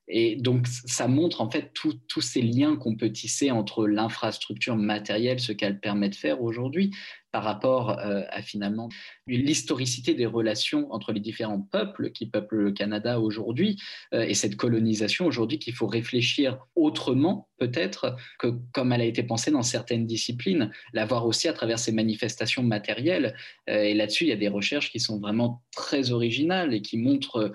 Et 0.09 0.37
donc, 0.37 0.67
ça 0.67 1.09
montre 1.09 1.41
en 1.41 1.51
fait 1.51 1.73
tous 1.73 2.21
ces 2.21 2.43
liens 2.43 2.77
qu'on 2.77 2.97
peut 2.97 3.11
tisser 3.11 3.51
entre 3.51 3.87
l'infrastructure 3.87 4.77
matérielle, 4.77 5.41
ce 5.41 5.53
qu'elle 5.53 5.81
permet 5.81 6.11
de 6.11 6.15
faire 6.15 6.43
aujourd'hui, 6.43 6.91
par 7.35 7.43
rapport 7.43 7.99
euh, 7.99 8.23
à 8.31 8.43
finalement 8.43 8.89
l'historicité 9.27 10.15
des 10.15 10.25
relations 10.25 10.87
entre 10.95 11.11
les 11.11 11.19
différents 11.19 11.61
peuples 11.61 12.13
qui 12.13 12.27
peuplent 12.27 12.63
le 12.67 12.71
Canada 12.71 13.19
aujourd'hui 13.19 13.77
euh, 14.15 14.23
et 14.23 14.35
cette 14.35 14.55
colonisation 14.55 15.27
aujourd'hui 15.27 15.59
qu'il 15.59 15.75
faut 15.75 15.89
réfléchir 15.89 16.65
autrement 16.77 17.49
peut-être 17.59 18.17
que 18.39 18.49
comme 18.73 18.93
elle 18.93 19.01
a 19.01 19.05
été 19.05 19.23
pensée 19.23 19.51
dans 19.51 19.63
certaines 19.63 20.07
disciplines, 20.07 20.71
la 20.93 21.07
voir 21.07 21.25
aussi 21.27 21.49
à 21.49 21.53
travers 21.53 21.79
ces 21.79 21.93
manifestations 21.93 22.63
matérielles. 22.63 23.35
Euh, 23.71 23.83
et 23.83 23.95
là-dessus, 23.95 24.25
il 24.25 24.31
y 24.31 24.33
a 24.33 24.37
des 24.37 24.49
recherches 24.49 24.91
qui 24.91 24.99
sont 24.99 25.19
vraiment 25.19 25.63
très 25.75 26.11
originales 26.11 26.75
et 26.75 26.83
qui 26.83 26.99
montrent, 26.99 27.53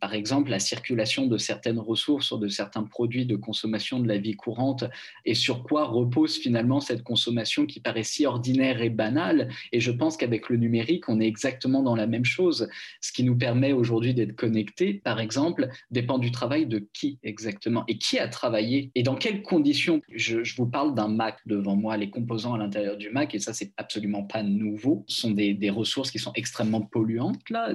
par 0.00 0.14
exemple, 0.14 0.50
la 0.50 0.58
circulation 0.58 1.26
de 1.26 1.38
certaines 1.38 1.78
ressources 1.78 2.26
sur 2.26 2.38
de 2.38 2.48
certains 2.48 2.82
produits 2.82 3.26
de 3.26 3.36
consommation 3.36 4.00
de 4.00 4.08
la 4.08 4.18
vie 4.18 4.34
courante 4.34 4.84
et 5.24 5.34
sur 5.34 5.62
quoi 5.62 5.84
repose 5.84 6.36
finalement 6.36 6.80
cette 6.80 7.02
consommation 7.02 7.64
qui 7.64 7.80
paraît 7.80 8.02
si 8.02 8.26
ordinaire 8.26 8.82
et 8.82 8.90
banale 8.90 9.07
et 9.72 9.80
je 9.80 9.90
pense 9.90 10.16
qu'avec 10.16 10.48
le 10.48 10.56
numérique, 10.56 11.08
on 11.08 11.20
est 11.20 11.26
exactement 11.26 11.82
dans 11.82 11.96
la 11.96 12.06
même 12.06 12.24
chose. 12.24 12.68
Ce 13.00 13.12
qui 13.12 13.24
nous 13.24 13.36
permet 13.36 13.72
aujourd'hui 13.72 14.14
d'être 14.14 14.34
connectés, 14.34 14.94
par 14.94 15.20
exemple, 15.20 15.68
dépend 15.90 16.18
du 16.18 16.30
travail 16.30 16.66
de 16.66 16.88
qui 16.92 17.18
exactement 17.22 17.84
et 17.88 17.98
qui 17.98 18.18
a 18.18 18.28
travaillé 18.28 18.90
et 18.94 19.02
dans 19.02 19.14
quelles 19.14 19.42
conditions. 19.42 20.00
Je, 20.12 20.38
vous 20.56 20.66
parle 20.66 20.94
d'un 20.94 21.08
Mac 21.08 21.38
devant 21.46 21.76
moi, 21.76 21.96
les 21.96 22.10
composants 22.10 22.54
à 22.54 22.58
l'intérieur 22.58 22.96
du 22.96 23.10
Mac, 23.10 23.34
et 23.34 23.38
ça, 23.38 23.52
c'est 23.52 23.72
absolument 23.76 24.22
pas 24.22 24.42
nouveau. 24.42 25.04
Ce 25.08 25.22
sont 25.22 25.30
des, 25.30 25.70
ressources 25.70 26.10
qui 26.10 26.18
sont 26.18 26.32
extrêmement 26.34 26.80
polluantes, 26.80 27.50
là, 27.50 27.74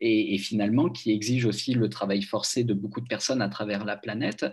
et, 0.00 0.38
finalement 0.38 0.88
qui 0.88 1.10
exigent 1.10 1.46
aussi 1.46 1.74
le 1.74 1.88
travail 1.88 2.22
forcé 2.22 2.64
de 2.64 2.74
beaucoup 2.74 3.00
de 3.00 3.06
personnes 3.06 3.42
à 3.42 3.48
travers 3.48 3.84
la 3.84 3.96
planète. 3.96 4.46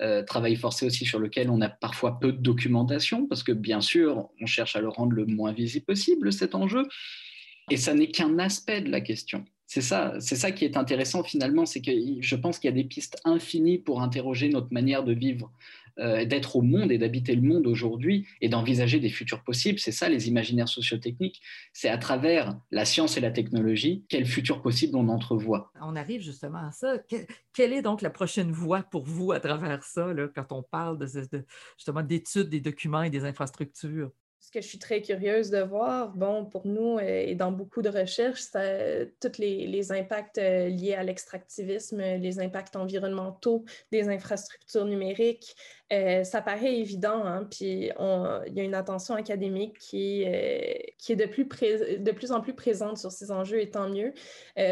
Euh, 0.00 0.22
travail 0.22 0.56
forcé 0.56 0.86
aussi 0.86 1.04
sur 1.04 1.18
lequel 1.18 1.50
on 1.50 1.60
a 1.60 1.68
parfois 1.68 2.18
peu 2.20 2.32
de 2.32 2.38
documentation, 2.38 3.26
parce 3.26 3.42
que 3.42 3.52
bien 3.52 3.80
sûr, 3.80 4.28
on 4.40 4.46
cherche 4.46 4.76
à 4.76 4.80
le 4.80 4.88
rendre 4.88 5.12
le 5.12 5.26
moins 5.26 5.52
visible 5.52 5.84
possible, 5.84 6.32
cet 6.32 6.54
enjeu. 6.54 6.86
Et 7.70 7.76
ça 7.76 7.94
n'est 7.94 8.08
qu'un 8.08 8.38
aspect 8.38 8.80
de 8.80 8.90
la 8.90 9.00
question. 9.00 9.44
C'est 9.66 9.80
ça, 9.80 10.14
c'est 10.20 10.36
ça 10.36 10.52
qui 10.52 10.66
est 10.66 10.76
intéressant 10.76 11.22
finalement, 11.22 11.64
c'est 11.64 11.80
que 11.80 11.90
je 12.20 12.36
pense 12.36 12.58
qu'il 12.58 12.68
y 12.68 12.72
a 12.72 12.76
des 12.76 12.84
pistes 12.84 13.16
infinies 13.24 13.78
pour 13.78 14.02
interroger 14.02 14.50
notre 14.50 14.70
manière 14.70 15.02
de 15.02 15.14
vivre, 15.14 15.50
euh, 15.98 16.24
d'être 16.24 16.56
au 16.56 16.62
monde 16.62 16.90
et 16.90 16.98
d'habiter 16.98 17.34
le 17.34 17.42
monde 17.42 17.66
aujourd'hui 17.66 18.26
et 18.40 18.48
d'envisager 18.48 19.00
des 19.00 19.08
futurs 19.08 19.42
possibles. 19.42 19.78
C'est 19.78 19.92
ça 19.92 20.08
les 20.08 20.28
imaginaires 20.28 20.68
sociotechniques. 20.68 21.40
C'est 21.72 21.88
à 21.88 21.98
travers 21.98 22.58
la 22.70 22.84
science 22.84 23.16
et 23.16 23.20
la 23.20 23.30
technologie 23.30 24.04
quel 24.08 24.26
futur 24.26 24.62
possible 24.62 24.96
on 24.96 25.08
entrevoit. 25.08 25.72
On 25.80 25.96
arrive 25.96 26.22
justement 26.22 26.66
à 26.66 26.72
ça. 26.72 26.96
quelle 27.52 27.72
est 27.72 27.82
donc 27.82 28.02
la 28.02 28.10
prochaine 28.10 28.52
voie 28.52 28.82
pour 28.82 29.04
vous 29.04 29.32
à 29.32 29.40
travers 29.40 29.82
ça, 29.84 30.14
quand 30.34 30.52
on 30.52 30.62
parle 30.62 30.98
de, 30.98 31.06
justement 31.76 32.02
d'études 32.02 32.48
des 32.48 32.60
documents 32.60 33.02
et 33.02 33.10
des 33.10 33.24
infrastructures? 33.24 34.10
ce 34.42 34.50
que 34.50 34.60
je 34.60 34.66
suis 34.66 34.78
très 34.78 35.00
curieuse 35.00 35.50
de 35.50 35.60
voir, 35.60 36.08
bon, 36.16 36.44
pour 36.44 36.66
nous 36.66 36.98
et 36.98 37.36
dans 37.36 37.52
beaucoup 37.52 37.80
de 37.80 37.88
recherches, 37.88 38.40
c'est 38.40 39.14
tous 39.20 39.38
les, 39.38 39.68
les, 39.68 39.92
impacts 39.92 40.38
euh, 40.38 40.68
liés 40.68 40.94
à 40.94 41.04
l'extractivisme, 41.04 41.98
les 41.98 42.40
impacts 42.40 42.74
environnementaux 42.74 43.64
des 43.92 44.08
infrastructures 44.08 44.84
numériques, 44.84 45.54
euh, 45.92 46.24
ça 46.24 46.40
paraît 46.40 46.74
évident, 46.78 47.24
hein, 47.24 47.46
puis 47.50 47.90
il 47.90 48.54
y 48.54 48.60
a 48.60 48.62
une 48.62 48.74
attention 48.74 49.14
académique 49.14 49.78
qui, 49.78 50.22
est 50.22 51.16
de 51.16 51.26
plus, 52.12 52.32
en 52.32 52.40
plus 52.40 52.54
présente 52.54 52.98
sur 52.98 53.12
ces 53.12 53.30
enjeux, 53.30 53.60
et 53.60 53.70
tant 53.70 53.88
mieux. 53.88 54.12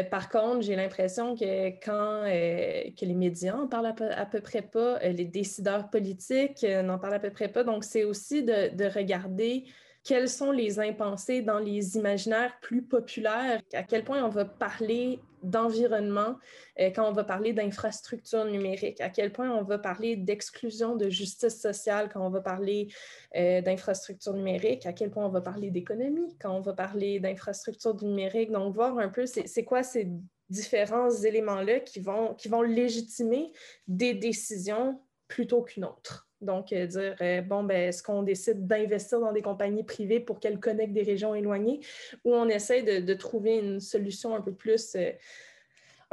par 0.09 0.29
contre, 0.29 0.61
j'ai 0.61 0.75
l'impression 0.75 1.35
que 1.35 1.69
quand 1.83 2.23
que 2.25 3.05
les 3.05 3.13
médias 3.13 3.55
n'en 3.55 3.67
parlent 3.67 3.87
à 3.87 4.25
peu, 4.25 4.41
près 4.41 4.61
pas, 4.61 4.99
les 4.99 5.25
décideurs 5.25 5.89
politiques 5.89 6.63
n'en 6.63 6.97
parlent 6.97 7.15
à 7.15 7.19
peu 7.19 7.29
près 7.29 7.49
pas, 7.49 7.63
donc 7.63 7.83
c'est 7.83 8.03
aussi 8.03 8.43
de, 8.43 8.75
de 8.75 8.85
regarder 8.85 9.65
quels 10.03 10.29
sont 10.29 10.51
les 10.51 10.79
impensés 10.79 11.41
dans 11.41 11.59
les 11.59 11.97
imaginaires 11.97 12.57
plus 12.61 12.81
populaires, 12.81 13.61
à 13.73 13.83
quel 13.83 14.03
point 14.03 14.23
on 14.23 14.29
va 14.29 14.45
parler 14.45 15.19
d'environnement 15.43 16.37
euh, 16.79 16.89
quand 16.89 17.07
on 17.07 17.13
va 17.13 17.23
parler 17.23 17.53
d'infrastructure 17.53 18.45
numérique, 18.45 19.01
à 19.01 19.09
quel 19.09 19.31
point 19.31 19.49
on 19.49 19.63
va 19.63 19.77
parler 19.77 20.15
d'exclusion 20.15 20.95
de 20.95 21.09
justice 21.09 21.59
sociale 21.59 22.09
quand 22.09 22.25
on 22.25 22.29
va 22.29 22.41
parler 22.41 22.87
euh, 23.35 23.61
d'infrastructure 23.61 24.33
numérique, 24.33 24.85
à 24.85 24.93
quel 24.93 25.09
point 25.09 25.25
on 25.25 25.29
va 25.29 25.41
parler 25.41 25.71
d'économie 25.71 26.37
quand 26.39 26.55
on 26.55 26.61
va 26.61 26.73
parler 26.73 27.19
d'infrastructure 27.19 27.95
numérique. 28.03 28.51
Donc, 28.51 28.73
voir 28.73 28.97
un 28.99 29.09
peu 29.09 29.25
c'est 29.25 29.63
quoi 29.63 29.83
ces 29.83 30.09
différents 30.49 31.11
éléments-là 31.11 31.79
qui 31.79 31.99
vont, 31.99 32.33
qui 32.35 32.49
vont 32.49 32.61
légitimer 32.61 33.51
des 33.87 34.13
décisions 34.13 35.01
plutôt 35.27 35.61
qu'une 35.61 35.85
autre? 35.85 36.30
Donc, 36.41 36.73
euh, 36.73 36.87
dire, 36.87 37.15
euh, 37.21 37.41
bon, 37.41 37.63
ben, 37.63 37.89
est-ce 37.89 38.01
qu'on 38.01 38.23
décide 38.23 38.65
d'investir 38.65 39.19
dans 39.19 39.31
des 39.31 39.41
compagnies 39.41 39.83
privées 39.83 40.19
pour 40.19 40.39
qu'elles 40.39 40.59
connectent 40.59 40.93
des 40.93 41.03
régions 41.03 41.35
éloignées 41.35 41.79
ou 42.25 42.33
on 42.33 42.47
essaie 42.47 42.81
de, 42.81 43.13
trouver 43.13 43.57
une 43.57 43.79
solution 43.79 44.35
un 44.35 44.41
peu 44.41 44.53
plus... 44.53 44.95
Euh, 44.95 45.11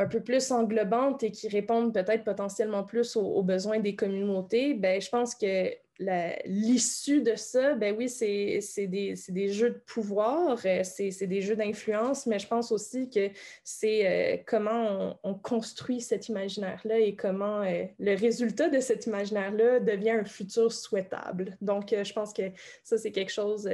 un 0.01 0.07
peu 0.07 0.21
plus 0.21 0.53
englobante 0.53 1.25
et 1.25 1.33
qui 1.33 1.49
réponde 1.49 1.93
peut-être 1.93 2.23
potentiellement 2.23 2.85
plus 2.85 3.17
aux, 3.17 3.43
besoins 3.43 3.81
des 3.81 3.97
communautés, 3.97 4.75
ben, 4.75 5.01
je 5.01 5.09
pense 5.09 5.35
que 5.35 5.73
l'issue 5.99 7.23
de 7.23 7.35
ça, 7.35 7.75
ben 7.75 7.95
oui, 7.97 8.09
c'est 8.09 8.87
des, 8.87 9.15
des, 9.29 9.49
jeux 9.49 9.71
de 9.71 9.79
pouvoir, 9.79 10.59
euh, 10.65 10.83
c'est 10.85 11.27
des 11.27 11.41
jeux 11.41 11.57
d'influence, 11.57 12.27
mais 12.27 12.39
je 12.39 12.47
pense 12.47 12.71
aussi 12.71 13.11
que 13.11 13.31
c'est 13.65 14.07
euh, 14.07 14.43
comment 14.47 15.19
on, 15.25 15.35
construit 15.35 16.01
cet 16.01 16.29
imaginaire-là 16.29 16.99
et 16.99 17.17
comment 17.17 17.63
euh, 17.63 17.85
le 17.99 18.15
résultat 18.17 18.69
de 18.69 18.81
cet 18.81 19.07
imaginaire-là 19.07 19.81
devient 19.81 20.11
un 20.11 20.25
futur 20.25 20.73
souhaitable. 20.73 21.57
Donc, 21.61 21.91
je 21.91 22.13
pense 22.13 22.33
que 22.33 22.51
ça, 22.85 22.97
c'est 22.97 23.13
quelque 23.13 23.33
chose 23.33 23.69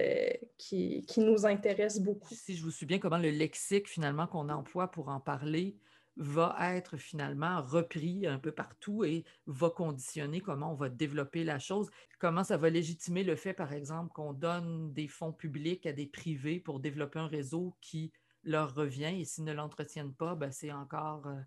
qui, 0.56 1.04
qui, 1.06 1.20
nous 1.20 1.46
intéresse 1.46 2.00
beaucoup. 2.00 2.34
Si 2.34 2.56
je 2.56 2.62
vous 2.62 2.70
suis 2.70 2.86
bien, 2.86 2.98
comment 2.98 3.18
le 3.18 3.30
lexique 3.30 3.88
finalement 3.88 4.26
qu'on 4.26 4.48
emploie 4.48 4.90
pour 4.90 5.08
en 5.08 5.20
parler 5.20 5.76
va 6.16 6.56
être 6.74 6.96
finalement 6.96 7.62
repris 7.62 8.26
un 8.26 8.38
peu 8.38 8.52
partout 8.52 9.04
et 9.04 9.24
va 9.46 9.70
conditionner 9.70 10.40
comment 10.40 10.72
on 10.72 10.76
va 10.76 10.88
développer 10.88 11.44
la 11.44 11.58
chose, 11.58 11.90
comment 12.18 12.44
ça 12.44 12.56
va 12.56 12.70
légitimer 12.70 13.24
le 13.24 13.36
fait, 13.36 13.52
par 13.52 13.72
exemple, 13.72 14.12
qu'on 14.12 14.32
donne 14.32 14.92
des 14.92 15.08
fonds 15.08 15.32
publics 15.32 15.86
à 15.86 15.92
des 15.92 16.06
privés 16.06 16.60
pour 16.60 16.80
développer 16.80 17.18
un 17.18 17.26
réseau 17.26 17.74
qui 17.80 18.12
leur 18.44 18.74
revient 18.74 19.20
et 19.20 19.24
s'ils 19.24 19.44
ne 19.44 19.52
l'entretiennent 19.52 20.14
pas, 20.14 20.34
ben, 20.34 20.50
c'est 20.50 20.72
encore... 20.72 21.26
Euh, 21.26 21.40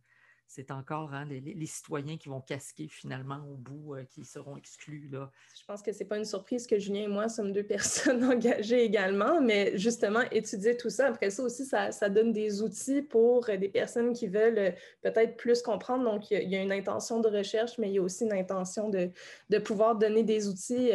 c'est 0.47 0.71
encore 0.71 1.13
hein, 1.13 1.25
les, 1.25 1.65
citoyens 1.65 2.17
qui 2.17 2.29
vont 2.29 2.39
casquer 2.39 2.87
finalement 2.87 3.39
au 3.51 3.55
bout, 3.55 3.95
euh, 3.95 4.03
qui 4.05 4.23
seront 4.23 4.55
exclus. 4.55 5.09
Là. 5.11 5.29
Je 5.59 5.65
pense 5.65 5.81
que 5.81 5.91
ce 5.91 5.99
n'est 5.99 6.05
pas 6.05 6.17
une 6.17 6.25
surprise 6.25 6.65
que 6.65 6.79
Julien 6.79 7.03
et 7.03 7.07
moi 7.07 7.27
sommes 7.27 7.51
deux 7.51 7.63
personnes 7.67 8.23
engagées 8.23 8.83
également, 8.83 9.41
mais 9.41 9.77
justement, 9.77 10.21
étudier 10.31 10.77
tout 10.77 10.89
ça, 10.89 11.07
après 11.07 11.29
ça 11.29 11.43
aussi, 11.43 11.65
ça, 11.65 12.09
donne 12.09 12.31
des 12.31 12.61
outils 12.61 13.01
pour 13.01 13.49
euh, 13.49 13.57
des 13.57 13.67
personnes 13.67 14.13
qui 14.13 14.27
veulent 14.27 14.57
euh, 14.57 14.71
peut-être 15.01 15.35
plus 15.35 15.61
comprendre. 15.61 16.05
Donc, 16.05 16.31
il 16.31 16.49
y, 16.49 16.55
a 16.55 16.61
une 16.61 16.71
intention 16.71 17.19
de 17.19 17.27
recherche, 17.27 17.77
mais 17.77 17.89
il 17.89 17.95
y 17.95 17.99
a 17.99 18.01
aussi 18.01 18.23
une 18.23 18.33
intention 18.33 18.89
de, 18.89 19.11
pouvoir 19.59 19.95
donner 19.95 20.23
des 20.23 20.47
outils. 20.47 20.91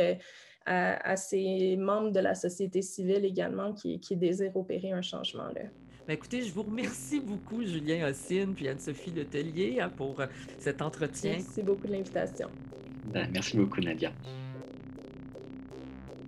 à, 0.65 1.17
ces 1.17 1.77
membres 1.77 2.13
de 2.13 2.21
la 2.21 2.37
société 2.37 2.83
civile 2.83 3.25
également 3.25 3.73
qui, 3.73 3.99
qui 3.99 4.17
désirent 4.17 4.57
opérer 4.57 4.93
un 4.93 5.03
changement. 5.03 5.49
Là. 5.49 5.63
Ben, 6.07 6.15
écoutez, 6.15 6.43
je 6.43 6.53
vous 6.53 6.65
remercie 6.65 7.21
beaucoup, 7.21 7.63
Julien 7.63 8.09
Ossine 8.09 8.55
puis 8.55 8.69
Anne-Sophie 8.69 9.13
Letellier, 9.13 9.81
hein, 9.81 9.89
pour 9.89 10.21
euh, 10.21 10.27
cet 10.59 10.83
entretien. 10.83 11.33
Merci 11.33 11.63
beaucoup 11.63 11.87
de 11.87 11.93
l'invitation. 11.93 12.49
Ben, 13.05 13.29
merci 13.33 13.57
beaucoup, 13.57 13.81
Nadia. 13.81 14.13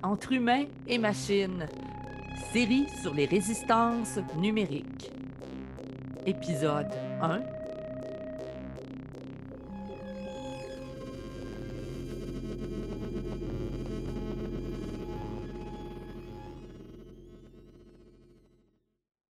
Entre 0.03 0.33
humains 0.33 0.67
et 0.87 0.99
machines, 0.99 1.67
série 2.53 2.87
sur 3.03 3.15
les 3.15 3.27
résistances 3.27 4.19
numériques. 4.39 5.11
Épisode 6.27 6.91
1 7.21 7.41